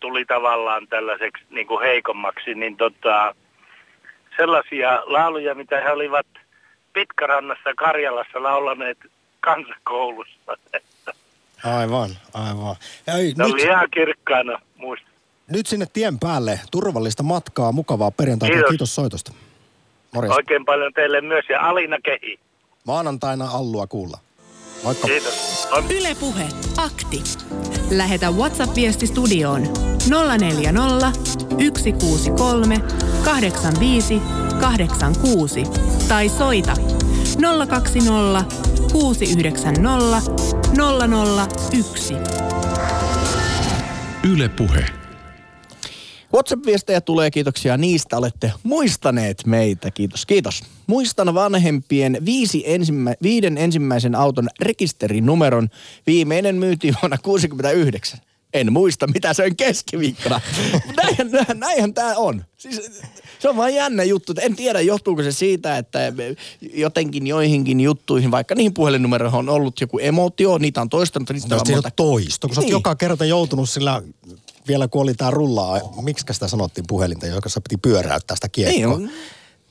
tuli 0.00 0.24
tavallaan 0.24 0.86
tällaiseksi 0.88 1.44
niin 1.50 1.66
kuin 1.66 1.82
heikommaksi, 1.82 2.54
niin 2.54 2.76
tota, 2.76 3.34
sellaisia 4.36 5.02
lauluja, 5.04 5.54
mitä 5.54 5.80
he 5.80 5.90
olivat 5.90 6.26
Pitkärannassa 6.92 7.70
Karjalassa 7.76 8.42
laulaneet 8.42 8.98
kansakoulussa. 9.40 10.56
Aivan, 11.64 12.10
aivan. 12.34 12.76
Ei, 13.18 13.34
Ne 13.36 13.44
oli 13.44 13.52
nyt, 13.52 13.62
ihan 13.62 13.88
kirkkaana 13.90 14.58
muista. 14.76 15.06
nyt 15.50 15.66
sinne 15.66 15.86
tien 15.92 16.18
päälle 16.18 16.60
turvallista 16.70 17.22
matkaa, 17.22 17.72
mukavaa 17.72 18.10
perjantaita 18.10 18.52
ja 18.52 18.56
Kiitos. 18.56 18.70
kiitos 18.70 18.94
soitosta. 18.94 19.32
Morjens. 20.14 20.36
Oikein 20.36 20.64
paljon 20.64 20.92
teille 20.92 21.20
myös 21.20 21.44
ja 21.48 21.60
Alina 21.68 21.96
Kehi. 22.04 22.38
Maanantaina 22.86 23.48
Allua 23.50 23.86
kuulla. 23.86 24.18
Moikka. 24.84 25.06
Kiitos. 25.06 25.68
On 25.72 25.84
Ylepuhe 25.90 26.48
akti. 26.76 27.22
Lähetä 27.90 28.30
WhatsApp-viesti 28.30 29.06
studioon 29.06 29.62
040 30.38 31.12
163 31.78 32.76
85 33.24 34.20
86 34.60 35.64
tai 36.08 36.28
soita 36.28 36.72
020 37.68 38.44
690 38.92 40.32
001. 41.72 42.14
Yle 44.32 44.48
Puhe. 44.48 44.84
WhatsApp-viestejä 46.34 47.00
tulee, 47.00 47.30
kiitoksia 47.30 47.76
niistä. 47.76 48.16
Olette 48.16 48.52
muistaneet 48.62 49.46
meitä, 49.46 49.90
kiitos, 49.90 50.26
kiitos. 50.26 50.62
Muistan 50.86 51.34
vanhempien 51.34 52.18
viisi 52.24 52.62
ensimmä, 52.66 53.14
viiden 53.22 53.58
ensimmäisen 53.58 54.14
auton 54.14 54.48
rekisterinumeron. 54.60 55.68
Viimeinen 56.06 56.56
myytiin 56.56 56.94
vuonna 57.02 57.18
69. 57.18 58.20
En 58.54 58.72
muista, 58.72 59.06
mitä 59.06 59.34
se 59.34 59.44
on 59.44 59.56
keskiviikkona. 59.56 60.40
näinhän, 61.02 61.30
näinhän, 61.54 61.94
tämä 61.94 62.16
on. 62.16 62.44
Siis, 62.56 62.90
se 63.38 63.48
on 63.48 63.56
vaan 63.56 63.74
jännä 63.74 64.02
juttu. 64.04 64.34
En 64.40 64.56
tiedä, 64.56 64.80
johtuuko 64.80 65.22
se 65.22 65.32
siitä, 65.32 65.78
että 65.78 65.98
jotenkin 66.74 67.26
joihinkin 67.26 67.80
juttuihin, 67.80 68.30
vaikka 68.30 68.54
niihin 68.54 68.74
puhelinnumeroihin 68.74 69.38
on 69.38 69.48
ollut 69.48 69.80
joku 69.80 69.98
emotio, 69.98 70.58
niitä 70.58 70.80
on 70.80 70.88
toistanut, 70.88 71.30
niistä 71.30 71.54
on 71.54 71.60
monta 71.70 71.90
toisto, 71.90 72.48
kun 72.48 72.54
sä 72.54 72.60
Niin. 72.60 72.70
joka 72.70 72.94
kerta 72.94 73.24
joutunut 73.24 73.70
sillä, 73.70 74.02
vielä 74.68 74.88
kun 74.88 75.02
oli 75.02 75.14
tää 75.14 75.30
rullaa, 75.30 75.80
miksi 76.02 76.24
sitä 76.32 76.48
sanottiin 76.48 76.84
puhelinta, 76.88 77.26
joka 77.26 77.48
sä 77.48 77.60
piti 77.60 77.76
pyöräyttää 77.76 78.36
sitä 78.36 78.48
kiekkoa. 78.48 78.98
Niin, 78.98 79.12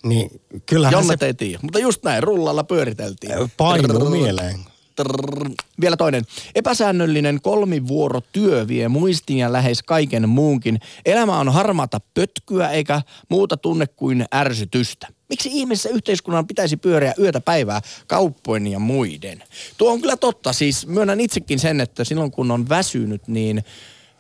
Niin, 0.03 0.41
kyllähän 0.65 0.91
Jonne 0.91 1.15
se 1.19 1.25
ei 1.25 1.33
tiedä. 1.33 1.59
Mutta 1.61 1.79
just 1.79 2.03
näin, 2.03 2.23
rullalla 2.23 2.63
pyöriteltiin. 2.63 3.51
painuu 3.57 4.09
mieleen. 4.09 4.59
Trrr. 5.03 5.49
Vielä 5.81 5.97
toinen. 5.97 6.25
Epäsäännöllinen 6.55 7.39
kolmivuorotyö 7.41 8.67
vie 8.67 8.87
muistin 8.87 9.37
ja 9.37 9.53
lähes 9.53 9.83
kaiken 9.83 10.29
muunkin. 10.29 10.79
Elämä 11.05 11.39
on 11.39 11.49
harmaata 11.49 12.01
pötkyä 12.13 12.69
eikä 12.69 13.01
muuta 13.29 13.57
tunne 13.57 13.87
kuin 13.87 14.25
ärsytystä. 14.35 15.07
Miksi 15.29 15.49
ihmeessä 15.51 15.89
yhteiskunnan 15.89 16.47
pitäisi 16.47 16.77
pyöriä 16.77 17.13
yötä 17.19 17.41
päivää 17.41 17.81
kauppojen 18.07 18.67
ja 18.67 18.79
muiden? 18.79 19.43
Tuo 19.77 19.91
on 19.91 20.01
kyllä 20.01 20.17
totta. 20.17 20.53
Siis 20.53 20.87
myönnän 20.87 21.19
itsekin 21.19 21.59
sen, 21.59 21.81
että 21.81 22.03
silloin 22.03 22.31
kun 22.31 22.51
on 22.51 22.69
väsynyt, 22.69 23.27
niin 23.27 23.63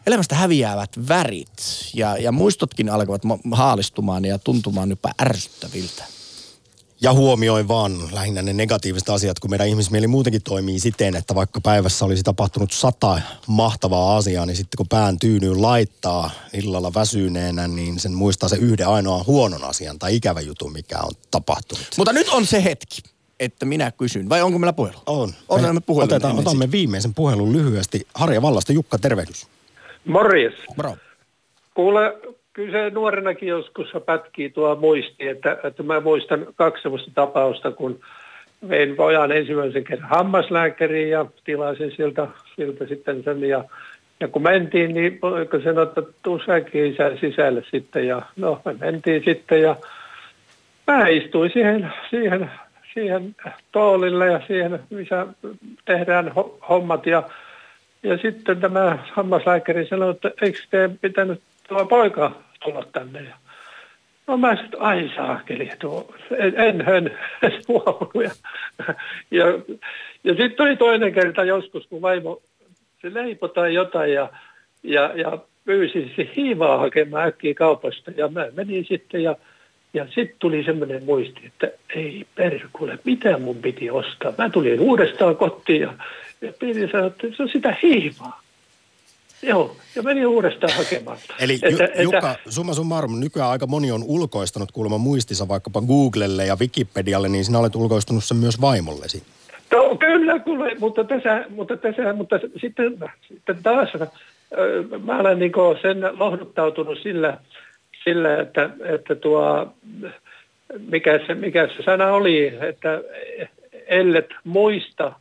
elämästä 0.07 0.35
häviävät 0.35 0.89
värit 1.07 1.49
ja, 1.93 2.17
ja 2.17 2.31
muistotkin 2.31 2.89
alkavat 2.89 3.23
ma- 3.23 3.39
haalistumaan 3.51 4.25
ja 4.25 4.39
tuntumaan 4.39 4.89
jopa 4.89 5.11
ärsyttäviltä. 5.21 6.18
Ja 7.01 7.13
huomioin 7.13 7.67
vaan 7.67 7.91
lähinnä 8.11 8.41
ne 8.41 8.53
negatiiviset 8.53 9.09
asiat, 9.09 9.39
kun 9.39 9.49
meidän 9.49 9.67
ihmismieli 9.67 10.07
muutenkin 10.07 10.43
toimii 10.43 10.79
siten, 10.79 11.15
että 11.15 11.35
vaikka 11.35 11.61
päivässä 11.61 12.05
olisi 12.05 12.23
tapahtunut 12.23 12.71
sata 12.71 13.21
mahtavaa 13.47 14.17
asiaa, 14.17 14.45
niin 14.45 14.55
sitten 14.55 14.77
kun 14.77 14.87
pään 14.87 15.19
tyynyyn 15.19 15.61
laittaa 15.61 16.31
illalla 16.53 16.93
väsyneenä, 16.93 17.67
niin 17.67 17.99
sen 17.99 18.13
muistaa 18.13 18.49
se 18.49 18.55
yhden 18.55 18.87
ainoan 18.87 19.25
huonon 19.25 19.63
asian 19.63 19.99
tai 19.99 20.15
ikävä 20.15 20.41
jutun, 20.41 20.73
mikä 20.73 20.97
on 21.03 21.11
tapahtunut. 21.31 21.85
Mutta 21.97 22.13
nyt 22.13 22.29
on 22.29 22.45
se 22.45 22.63
hetki, 22.63 23.01
että 23.39 23.65
minä 23.65 23.91
kysyn. 23.91 24.29
Vai 24.29 24.41
onko 24.41 24.59
meillä 24.59 24.73
puhelu? 24.73 24.97
On. 25.05 25.33
On 25.49 25.75
me 25.75 25.81
puhelu. 25.81 26.03
Otetaan, 26.03 26.39
otamme 26.39 26.71
viimeisen 26.71 27.13
puhelun 27.13 27.53
lyhyesti. 27.53 28.07
Harja 28.13 28.41
Vallasta, 28.41 28.73
Jukka, 28.73 28.97
tervehdys. 28.97 29.47
Morjes. 30.05 30.53
Moro. 30.77 30.97
Kuule, 31.73 31.99
kyllä 32.59 32.71
se 32.71 32.89
nuorenakin 32.89 33.49
joskus 33.49 33.87
pätkii 34.05 34.49
tuo 34.49 34.75
muisti, 34.75 35.27
että, 35.27 35.57
että 35.63 35.83
mä 35.83 35.99
muistan 35.99 36.47
kaksi 36.55 36.81
sellaista 36.81 37.11
tapausta, 37.15 37.71
kun 37.71 37.99
vein 38.69 38.95
pojan 38.95 39.31
ensimmäisen 39.31 39.83
kerran 39.83 40.09
hammaslääkäriin 40.09 41.09
ja 41.09 41.25
tilasin 41.43 41.91
siltä, 41.97 42.27
siltä 42.55 42.87
sitten 42.87 43.23
sen 43.23 43.41
ja, 43.43 43.63
ja 44.19 44.27
kun 44.27 44.41
mentiin, 44.41 44.93
niin 44.93 45.17
poika 45.17 45.59
sanoi, 45.59 45.83
että 45.83 46.01
tuu 46.23 46.41
säkin 46.45 46.85
isä 46.85 47.11
sisälle 47.21 47.63
sitten 47.71 48.07
ja 48.07 48.21
no 48.35 48.61
me 48.65 48.73
mentiin 48.79 49.23
sitten 49.25 49.61
ja 49.61 49.75
mä 50.87 51.07
istuin 51.07 51.51
siihen, 51.53 51.91
siihen, 52.09 52.51
siihen 52.93 53.35
toolille 53.71 54.25
ja 54.27 54.41
siihen, 54.47 54.79
missä 54.89 55.27
tehdään 55.85 56.27
ho- 56.27 56.67
hommat 56.69 57.05
ja 57.05 57.23
ja 58.03 58.17
sitten 58.17 58.61
tämä 58.61 58.97
hammaslääkäri 59.11 59.87
sanoi, 59.87 60.11
että 60.11 60.31
eikö 60.41 60.59
teidän 60.69 60.97
pitänyt 61.01 61.41
tuo 61.67 61.85
poika 61.85 62.48
tulla 62.63 62.85
tänne. 62.91 63.21
Ja 63.21 63.35
no 64.27 64.37
mä 64.37 64.55
sitten, 64.55 64.81
ai 64.81 65.11
saakeli, 65.15 65.69
tuo, 65.79 66.13
en, 66.37 66.81
en, 66.81 67.11
huomannut. 67.67 68.23
Ja, 68.23 68.31
ja, 69.31 69.45
ja 70.23 70.35
sitten 70.35 70.65
oli 70.65 70.75
toinen 70.75 71.13
kerta 71.13 71.43
joskus, 71.43 71.87
kun 71.87 72.01
vaimo, 72.01 72.41
se 73.01 73.13
leipoi 73.13 73.49
tai 73.49 73.73
jotain 73.73 74.13
ja, 74.13 74.29
ja, 74.83 75.11
ja 75.15 75.37
pyysi 75.65 76.13
se 76.15 76.29
hiivaa 76.35 76.77
hakemaan 76.77 77.27
äkkiä 77.27 77.53
kaupasta. 77.53 78.11
Ja 78.17 78.27
mä 78.27 78.47
menin 78.55 78.85
sitten 78.85 79.23
ja, 79.23 79.35
ja 79.93 80.05
sitten 80.05 80.35
tuli 80.39 80.63
semmoinen 80.63 81.03
muisti, 81.03 81.41
että 81.45 81.71
ei 81.95 82.25
perkule, 82.35 82.99
mitä 83.03 83.37
mun 83.37 83.57
piti 83.57 83.89
ostaa. 83.89 84.33
Mä 84.37 84.49
tulin 84.49 84.79
uudestaan 84.79 85.35
kotiin 85.35 85.81
ja, 85.81 85.93
ja 86.41 86.53
piti 86.59 86.87
sanoa, 86.87 87.07
että 87.07 87.27
se 87.37 87.43
on 87.43 87.49
sitä 87.49 87.75
hiivaa. 87.83 88.41
Joo, 89.41 89.75
ja 89.95 90.03
menin 90.03 90.27
uudestaan 90.27 90.73
hakemaan. 90.77 91.17
Eli 91.39 91.53
Että- 91.53 91.69
Ju- 91.69 91.77
että- 91.83 92.01
Jukka, 92.01 92.35
summa 92.49 92.73
summarum, 92.73 93.19
nykyään 93.19 93.49
aika 93.49 93.67
moni 93.67 93.91
on 93.91 94.03
ulkoistanut 94.07 94.71
kuulemma 94.71 94.97
muistinsa 94.97 95.47
vaikkapa 95.47 95.81
Googlelle 95.81 96.45
ja 96.45 96.57
Wikipedialle, 96.59 97.29
niin 97.29 97.45
sinä 97.45 97.59
olet 97.59 97.75
ulkoistunut 97.75 98.23
sen 98.23 98.37
myös 98.37 98.61
vaimollesi. 98.61 99.23
No, 99.71 99.95
kyllä, 99.95 100.39
kyllä, 100.39 100.71
mutta 100.79 101.03
tässä, 101.03 101.45
mutta 101.49 101.77
tässä, 101.77 102.13
mutta 102.13 102.39
sitten, 102.61 102.97
sitten 103.27 103.63
taas 103.63 103.89
mä 105.03 105.19
olen 105.19 105.39
niin 105.39 105.51
sen 105.81 106.19
lohduttautunut 106.19 106.99
sillä, 107.03 107.37
sillä 108.03 108.41
että, 108.41 108.69
että 108.85 109.15
tuo, 109.15 109.73
mikä 110.91 111.19
se, 111.27 111.35
mikä 111.35 111.67
se 111.67 111.83
sana 111.83 112.11
oli, 112.11 112.57
että 112.61 113.01
ellet 113.87 114.29
muista, 114.43 115.13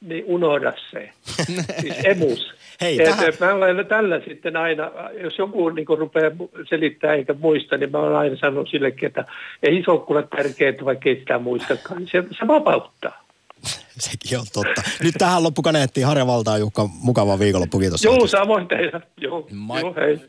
niin 0.00 0.24
unohda 0.26 0.72
se. 0.90 1.10
siis 1.80 1.94
emus. 2.04 2.52
Hei, 2.80 2.98
tähän... 2.98 3.34
Mä 3.40 3.54
olen 3.54 3.86
tällä 3.86 4.20
sitten 4.28 4.56
aina, 4.56 4.90
jos 5.22 5.38
joku 5.38 5.68
niin 5.68 5.86
rupeaa 5.98 6.30
selittää 6.68 7.14
eikä 7.14 7.34
muista, 7.34 7.76
niin 7.76 7.90
mä 7.90 7.98
olen 7.98 8.16
aina 8.16 8.36
sanonut 8.36 8.68
sillekin, 8.70 9.06
että 9.06 9.24
ei 9.62 9.82
se 9.84 9.90
ole 9.90 10.00
kuule 10.00 10.28
tärkeää, 10.36 10.84
vaikka 10.84 11.08
ei 11.08 11.18
sitä 11.18 11.38
muistakaan. 11.38 12.08
Se, 12.12 12.24
se 12.38 12.46
vapauttaa. 12.46 13.24
Sekin 13.98 14.38
on 14.38 14.46
totta. 14.52 14.82
Nyt 15.02 15.14
tähän 15.18 15.42
loppukaneettiin 15.42 16.06
Harja 16.06 16.26
Valtaa, 16.26 16.58
Jukka. 16.58 16.88
Mukavaa 17.02 17.38
viikonloppu. 17.38 17.78
Kiitos. 17.78 18.04
Joo, 18.04 18.26
samoin 18.26 18.68
teille. 18.68 19.00
Joo, 19.20 19.48
joo 19.50 19.94
hei. 19.96 20.20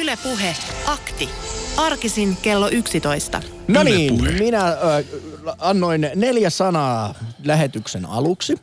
Yle 0.00 0.14
Puhe. 0.22 0.56
Akti. 0.86 1.28
Arkisin 1.76 2.36
kello 2.42 2.68
11. 2.68 3.55
No 3.68 3.82
niin, 3.82 4.34
minä 4.38 4.68
äh, 4.68 4.76
annoin 5.58 6.10
neljä 6.14 6.50
sanaa 6.50 7.14
lähetyksen 7.44 8.06
aluksi. 8.06 8.54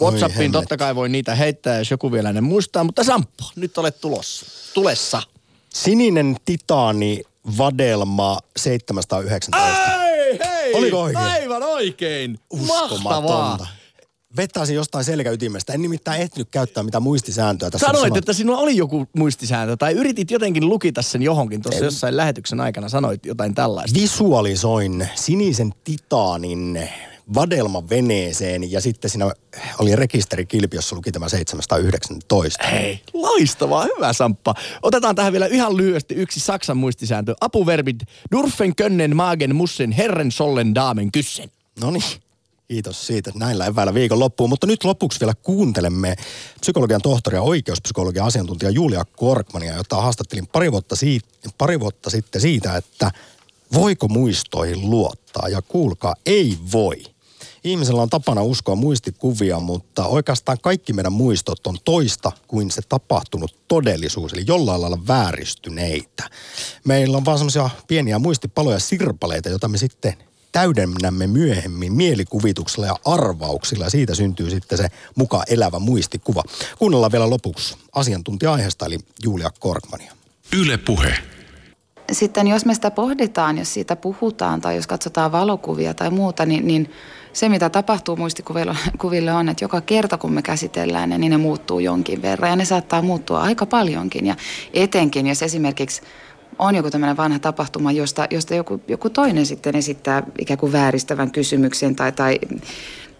WhatsAppiin 0.00 0.52
totta 0.52 0.76
kai 0.76 0.94
voi 0.94 1.08
niitä 1.08 1.34
heittää, 1.34 1.78
jos 1.78 1.90
joku 1.90 2.12
vielä 2.12 2.32
ne 2.32 2.40
muistaa. 2.40 2.84
Mutta 2.84 3.04
Samppo, 3.04 3.44
nyt 3.56 3.78
olet 3.78 4.00
tulossa. 4.00 4.46
Tulessa. 4.74 5.22
Sininen 5.74 6.36
titaani 6.44 7.22
vadelma 7.58 8.38
719. 8.56 9.76
Ei, 10.04 10.38
hei! 10.46 10.74
Oliko 10.74 11.02
oikein? 11.02 11.26
Aivan 11.26 11.62
oikein. 11.62 12.38
Uskomatonta. 12.50 13.66
Vetäisin 14.38 14.76
jostain 14.76 15.04
selkäytimestä. 15.04 15.72
En 15.72 15.82
nimittäin 15.82 16.22
ehtinyt 16.22 16.48
käyttää 16.50 16.82
mitään 16.82 17.02
muistisääntöä. 17.02 17.70
Tässä 17.70 17.86
Sanoit, 17.86 18.16
että 18.16 18.32
sinulla 18.32 18.58
oli 18.58 18.76
joku 18.76 19.06
muistisääntö, 19.16 19.76
tai 19.76 19.92
yritit 19.92 20.30
jotenkin 20.30 20.68
lukita 20.68 21.02
sen 21.02 21.22
johonkin 21.22 21.62
tuossa 21.62 21.84
jossain 21.84 22.16
lähetyksen 22.16 22.60
aikana, 22.60 22.88
sanoit 22.88 23.26
jotain 23.26 23.54
tällaista. 23.54 24.00
Visualisoin 24.00 25.08
sinisen 25.14 25.74
titaanin 25.84 26.88
vadelma 27.34 27.88
veneeseen 27.88 28.72
ja 28.72 28.80
sitten 28.80 29.10
siinä 29.10 29.32
oli 29.78 29.96
rekisterikilpi, 29.96 30.76
jossa 30.76 30.96
luki 30.96 31.12
tämä 31.12 31.28
719. 31.28 32.66
Hei, 32.66 33.00
loistavaa, 33.12 33.86
hyvä 33.96 34.12
Samppa. 34.12 34.54
Otetaan 34.82 35.14
tähän 35.14 35.32
vielä 35.32 35.46
ihan 35.46 35.76
lyhyesti 35.76 36.14
yksi 36.14 36.40
Saksan 36.40 36.76
muistisääntö. 36.76 37.34
Apuverbit 37.40 37.98
durfen, 38.32 38.76
können, 38.76 39.16
magen, 39.16 39.56
mussen, 39.56 39.92
herren, 39.92 40.32
sollen, 40.32 40.74
damen, 40.74 41.12
kyssen. 41.12 41.50
No 41.80 41.90
niin. 41.90 42.27
Kiitos 42.68 43.06
siitä. 43.06 43.32
Näillä 43.34 43.66
eväillä 43.66 43.94
viikon 43.94 44.18
loppuun. 44.18 44.50
Mutta 44.50 44.66
nyt 44.66 44.84
lopuksi 44.84 45.20
vielä 45.20 45.34
kuuntelemme 45.42 46.16
psykologian 46.60 47.02
tohtori 47.02 47.36
ja 47.36 47.42
oikeuspsykologian 47.42 48.26
asiantuntija 48.26 48.70
Julia 48.70 49.04
Korkmania, 49.16 49.76
jota 49.76 49.96
haastattelin 49.96 50.46
pari 50.46 50.72
vuotta, 50.72 50.96
siitä, 50.96 51.28
pari 51.58 51.80
vuotta 51.80 52.10
sitten 52.10 52.40
siitä, 52.40 52.76
että 52.76 53.10
voiko 53.74 54.08
muistoihin 54.08 54.90
luottaa. 54.90 55.48
Ja 55.48 55.62
kuulkaa, 55.62 56.14
ei 56.26 56.58
voi. 56.72 57.02
Ihmisellä 57.64 58.02
on 58.02 58.10
tapana 58.10 58.42
uskoa 58.42 58.74
muistikuvia, 58.74 59.60
mutta 59.60 60.06
oikeastaan 60.06 60.58
kaikki 60.62 60.92
meidän 60.92 61.12
muistot 61.12 61.66
on 61.66 61.76
toista 61.84 62.32
kuin 62.48 62.70
se 62.70 62.82
tapahtunut 62.88 63.56
todellisuus, 63.68 64.32
eli 64.32 64.44
jollain 64.46 64.80
lailla 64.80 65.06
vääristyneitä. 65.08 66.30
Meillä 66.84 67.16
on 67.16 67.24
vaan 67.24 67.38
semmoisia 67.38 67.70
pieniä 67.86 68.18
muistipaloja, 68.18 68.78
sirpaleita, 68.78 69.48
joita 69.48 69.68
me 69.68 69.78
sitten 69.78 70.27
täydennämme 70.52 71.26
myöhemmin 71.26 71.92
mielikuvituksella 71.92 72.86
ja 72.86 72.96
arvauksilla 73.04 73.84
ja 73.84 73.90
siitä 73.90 74.14
syntyy 74.14 74.50
sitten 74.50 74.78
se 74.78 74.88
mukaan 75.14 75.44
elävä 75.48 75.78
muistikuva. 75.78 76.42
Kuunnellaan 76.78 77.12
vielä 77.12 77.30
lopuksi 77.30 77.76
asiantuntija-aiheesta 77.92 78.86
eli 78.86 78.98
Julia 79.24 79.50
Korkmania. 79.60 80.12
Yle 80.56 80.76
Puhe. 80.76 81.14
Sitten 82.12 82.48
jos 82.48 82.64
me 82.64 82.74
sitä 82.74 82.90
pohditaan, 82.90 83.58
jos 83.58 83.74
siitä 83.74 83.96
puhutaan 83.96 84.60
tai 84.60 84.76
jos 84.76 84.86
katsotaan 84.86 85.32
valokuvia 85.32 85.94
tai 85.94 86.10
muuta, 86.10 86.46
niin, 86.46 86.66
niin 86.66 86.90
se 87.32 87.48
mitä 87.48 87.70
tapahtuu 87.70 88.16
muistikuville 88.16 89.32
on, 89.38 89.48
että 89.48 89.64
joka 89.64 89.80
kerta 89.80 90.18
kun 90.18 90.32
me 90.32 90.42
käsitellään 90.42 91.08
ne, 91.08 91.18
niin 91.18 91.30
ne 91.30 91.36
muuttuu 91.36 91.78
jonkin 91.78 92.22
verran 92.22 92.50
ja 92.50 92.56
ne 92.56 92.64
saattaa 92.64 93.02
muuttua 93.02 93.40
aika 93.40 93.66
paljonkin. 93.66 94.26
Ja 94.26 94.36
etenkin 94.74 95.26
jos 95.26 95.42
esimerkiksi 95.42 96.02
on 96.58 96.74
joku 96.74 96.90
tämmöinen 96.90 97.16
vanha 97.16 97.38
tapahtuma, 97.38 97.92
josta, 97.92 98.26
josta 98.30 98.54
joku, 98.54 98.80
joku 98.88 99.10
toinen 99.10 99.46
sitten 99.46 99.76
esittää 99.76 100.22
ikään 100.38 100.58
kuin 100.58 100.72
vääristävän 100.72 101.30
kysymyksen 101.30 101.96
tai, 101.96 102.12
tai 102.12 102.38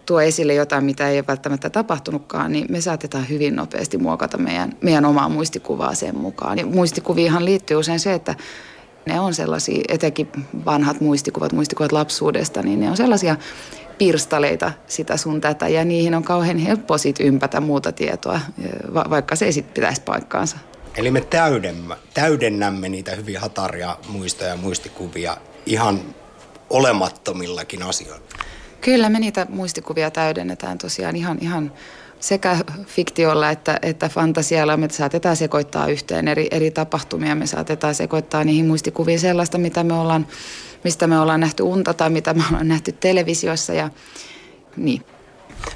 tuo 0.05 0.21
esille 0.21 0.53
jotain, 0.53 0.83
mitä 0.83 1.09
ei 1.09 1.17
ole 1.17 1.27
välttämättä 1.27 1.69
tapahtunutkaan, 1.69 2.51
niin 2.51 2.65
me 2.69 2.81
saatetaan 2.81 3.29
hyvin 3.29 3.55
nopeasti 3.55 3.97
muokata 3.97 4.37
meidän, 4.37 4.77
meidän 4.81 5.05
omaa 5.05 5.29
muistikuvaa 5.29 5.95
sen 5.95 6.17
mukaan. 6.17 6.57
Ja 6.57 6.65
muistikuviinhan 6.65 7.45
liittyy 7.45 7.77
usein 7.77 7.99
se, 7.99 8.13
että 8.13 8.35
ne 9.05 9.19
on 9.19 9.33
sellaisia, 9.33 9.83
etenkin 9.87 10.29
vanhat 10.65 11.01
muistikuvat, 11.01 11.53
muistikuvat 11.53 11.91
lapsuudesta, 11.91 12.61
niin 12.61 12.79
ne 12.79 12.89
on 12.89 12.97
sellaisia 12.97 13.35
pirstaleita 13.97 14.71
sitä 14.87 15.17
sun 15.17 15.41
tätä 15.41 15.67
ja 15.67 15.85
niihin 15.85 16.15
on 16.15 16.23
kauhean 16.23 16.57
helppo 16.57 16.97
sit 16.97 17.19
ympätä 17.19 17.61
muuta 17.61 17.91
tietoa, 17.91 18.39
vaikka 18.93 19.35
se 19.35 19.45
ei 19.45 19.53
sitten 19.53 19.73
pitäisi 19.73 20.01
paikkaansa. 20.01 20.57
Eli 20.97 21.11
me 21.11 21.21
täydennämme, 21.21 21.95
täydennämme 22.13 22.89
niitä 22.89 23.15
hyvin 23.15 23.39
hataria 23.39 23.97
muistoja 24.07 24.49
ja 24.49 24.57
muistikuvia 24.57 25.37
ihan 25.65 26.15
olemattomillakin 26.69 27.83
asioilla. 27.83 28.25
Kyllä 28.81 29.09
me 29.09 29.19
niitä 29.19 29.47
muistikuvia 29.49 30.11
täydennetään 30.11 30.77
tosiaan 30.77 31.15
ihan, 31.15 31.37
ihan 31.41 31.71
sekä 32.19 32.57
fiktiolla 32.85 33.49
että, 33.49 33.79
että 33.81 34.09
fantasialla. 34.09 34.77
Me 34.77 34.87
saatetaan 34.91 35.35
sekoittaa 35.35 35.87
yhteen 35.87 36.27
eri, 36.27 36.47
eri 36.51 36.71
tapahtumia. 36.71 37.35
Me 37.35 37.47
saatetaan 37.47 37.95
sekoittaa 37.95 38.43
niihin 38.43 38.65
muistikuviin 38.65 39.19
sellaista, 39.19 39.57
mitä 39.57 39.83
me 39.83 39.93
ollaan, 39.93 40.27
mistä 40.83 41.07
me 41.07 41.19
ollaan 41.19 41.39
nähty 41.39 41.63
unta 41.63 41.93
tai 41.93 42.09
mitä 42.09 42.33
me 42.33 42.43
ollaan 42.49 42.67
nähty 42.67 42.91
televisiossa. 42.91 43.73
Ja, 43.73 43.89
niin. 44.77 45.05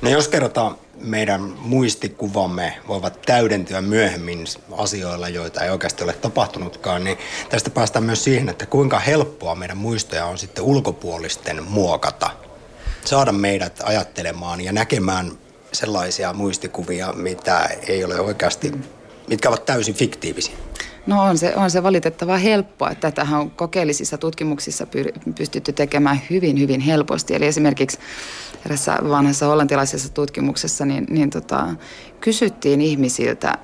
No 0.02 0.10
jos 0.10 0.28
kerrotaan 0.28 0.76
meidän 1.02 1.42
muistikuvamme 1.42 2.74
voivat 2.88 3.22
täydentyä 3.22 3.82
myöhemmin 3.82 4.46
asioilla, 4.78 5.30
joita 5.30 5.62
ei 5.62 5.70
oikeasti 5.70 6.04
ole 6.04 6.14
tapahtunutkaan, 6.14 7.04
niin 7.04 7.18
tästä 7.50 7.70
päästään 7.70 8.06
myös 8.06 8.24
siihen, 8.24 8.50
että 8.50 8.66
kuinka 8.66 9.00
helppoa 9.00 9.56
meidän 9.56 9.78
muistoja 9.78 10.26
on 10.26 10.38
sitten 10.38 10.64
ulkopuolisten 10.64 11.64
muokata. 11.64 12.30
Saada 13.06 13.32
meidät 13.32 13.82
ajattelemaan 13.84 14.62
ja 14.62 14.72
näkemään 14.72 15.32
sellaisia 15.72 16.34
muistikuvia, 16.34 17.14
mitä 17.14 17.70
ei 17.88 18.04
ole 18.04 18.20
oikeasti, 18.20 18.72
mitkä 19.28 19.50
ovat 19.50 19.66
täysin 19.66 19.96
fiktiivisiä. 19.96 20.56
No 21.08 21.24
on 21.24 21.38
se, 21.38 21.56
on 21.56 21.72
se 21.72 21.84
valitettavaa 21.84 22.38
helppoa, 22.38 22.92
että 22.92 23.12
tätähän 23.12 23.40
on 23.40 23.52
kokeellisissa 23.52 24.18
tutkimuksissa 24.18 24.88
pystytty 25.36 25.74
tekemään 25.74 26.22
hyvin, 26.30 26.60
hyvin 26.60 26.80
helposti. 26.80 27.36
Eli 27.36 27.46
esimerkiksi 27.46 27.98
erässä 28.66 28.98
vanhassa 29.10 29.46
hollantilaisessa 29.46 30.14
tutkimuksessa 30.14 30.86
niin, 30.86 31.06
niin 31.10 31.30
tota, 31.30 31.68
kysyttiin 32.22 32.82
ihmisiltä, 32.82 33.58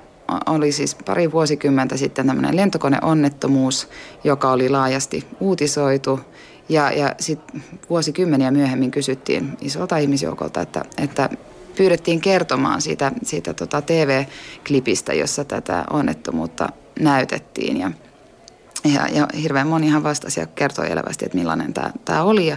oli 0.46 0.72
siis 0.72 0.94
pari 0.94 1.32
vuosikymmentä 1.32 1.96
sitten 1.96 2.26
tämmöinen 2.26 2.56
lentokoneonnettomuus, 2.56 3.88
joka 4.24 4.50
oli 4.50 4.68
laajasti 4.68 5.26
uutisoitu. 5.40 6.20
Ja, 6.68 6.90
ja 6.90 7.14
sitten 7.18 7.62
vuosikymmeniä 7.90 8.50
myöhemmin 8.50 8.90
kysyttiin 8.90 9.56
isolta 9.60 9.96
ihmisjoukolta, 9.96 10.60
että, 10.60 10.84
että 10.98 11.30
pyydettiin 11.76 12.20
kertomaan 12.20 12.82
siitä, 12.82 13.12
siitä 13.22 13.54
tota 13.54 13.82
TV-klipistä, 13.82 15.12
jossa 15.12 15.44
tätä 15.44 15.84
onnettomuutta 15.90 16.68
näytettiin. 17.00 17.76
Ja, 17.76 17.90
ja, 18.84 19.08
ja 19.12 19.28
hirveän 19.42 19.66
monihan 19.66 20.02
vastasi 20.02 20.40
ja 20.40 20.46
kertoi 20.46 20.90
elävästi, 20.90 21.24
että 21.24 21.38
millainen 21.38 21.74
tämä 22.04 22.22
oli. 22.22 22.46
Ja 22.46 22.56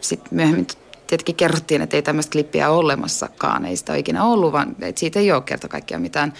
sitten 0.00 0.28
myöhemmin 0.30 0.66
tietenkin 1.12 1.36
kerrottiin, 1.36 1.82
että 1.82 1.96
ei 1.96 2.02
tämmöistä 2.02 2.32
klippiä 2.32 2.70
ole 2.70 2.78
olemassakaan, 2.78 3.64
ei 3.64 3.76
sitä 3.76 3.92
ole 3.92 3.98
ikinä 3.98 4.24
ollut, 4.24 4.52
vaan 4.52 4.76
että 4.80 5.00
siitä 5.00 5.18
ei 5.18 5.32
ole 5.32 5.42
kerta 5.42 5.68
kaikkiaan 5.68 6.02
mitään, 6.02 6.32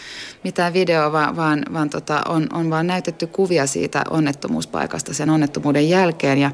mitään 0.44 0.72
videoa, 0.72 1.12
vaan, 1.12 1.36
vaan, 1.36 1.62
vaan 1.72 1.90
tota, 1.90 2.22
on, 2.28 2.46
on 2.52 2.70
vaan 2.70 2.86
näytetty 2.86 3.26
kuvia 3.26 3.66
siitä 3.66 4.04
onnettomuuspaikasta 4.10 5.14
sen 5.14 5.30
onnettomuuden 5.30 5.88
jälkeen. 5.88 6.38
Ja 6.38 6.50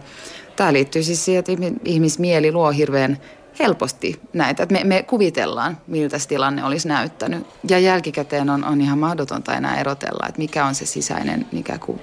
tämä 0.57 0.73
liittyy 0.73 1.03
siis 1.03 1.25
siihen, 1.25 1.39
että 1.39 1.53
ihmismieli 1.85 2.53
luo 2.53 2.71
hirveän 2.71 3.19
helposti 3.59 4.21
näitä. 4.33 4.66
Me, 4.71 4.85
me 4.85 5.03
kuvitellaan, 5.03 5.79
miltä 5.87 6.19
se 6.19 6.29
tilanne 6.29 6.64
olisi 6.64 6.89
näyttänyt. 6.89 7.47
Ja 7.69 7.79
jälkikäteen 7.79 8.51
on, 8.51 8.64
on 8.64 8.81
ihan 8.81 8.99
mahdotonta 8.99 9.55
enää 9.55 9.81
erotella, 9.81 10.27
että 10.29 10.39
mikä 10.39 10.66
on 10.66 10.75
se 10.75 10.87
sisäinen, 10.87 11.47
mikä 11.53 11.79
kuin 11.79 12.01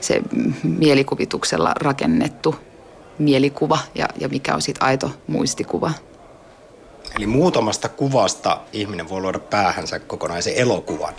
se 0.00 0.22
mielikuvituksella 0.62 1.72
rakennettu 1.80 2.67
mielikuva 3.18 3.78
ja, 3.94 4.08
ja 4.20 4.28
mikä 4.28 4.54
on 4.54 4.62
sitten 4.62 4.86
aito 4.86 5.10
muistikuva. 5.26 5.90
Eli 7.16 7.26
muutamasta 7.26 7.88
kuvasta 7.88 8.60
ihminen 8.72 9.08
voi 9.08 9.20
luoda 9.20 9.38
päähänsä 9.38 9.98
kokonaisen 9.98 10.54
elokuvan. 10.56 11.14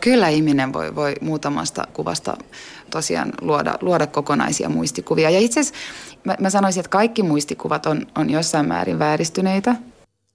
Kyllä 0.00 0.28
ihminen 0.28 0.72
voi, 0.72 0.94
voi 0.94 1.14
muutamasta 1.20 1.88
kuvasta 1.92 2.36
tosiaan 2.90 3.32
luoda, 3.40 3.78
luoda 3.80 4.06
kokonaisia 4.06 4.68
muistikuvia. 4.68 5.30
Ja 5.30 5.40
itse 5.40 5.60
asiassa 5.60 5.80
mä, 6.24 6.36
mä 6.40 6.50
sanoisin, 6.50 6.80
että 6.80 6.88
kaikki 6.88 7.22
muistikuvat 7.22 7.86
on, 7.86 8.06
on 8.14 8.30
jossain 8.30 8.68
määrin 8.68 8.98
vääristyneitä. 8.98 9.76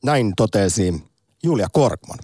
Näin 0.03 0.33
totesi 0.37 1.03
Julia 1.43 1.67
Korkman. 1.71 2.19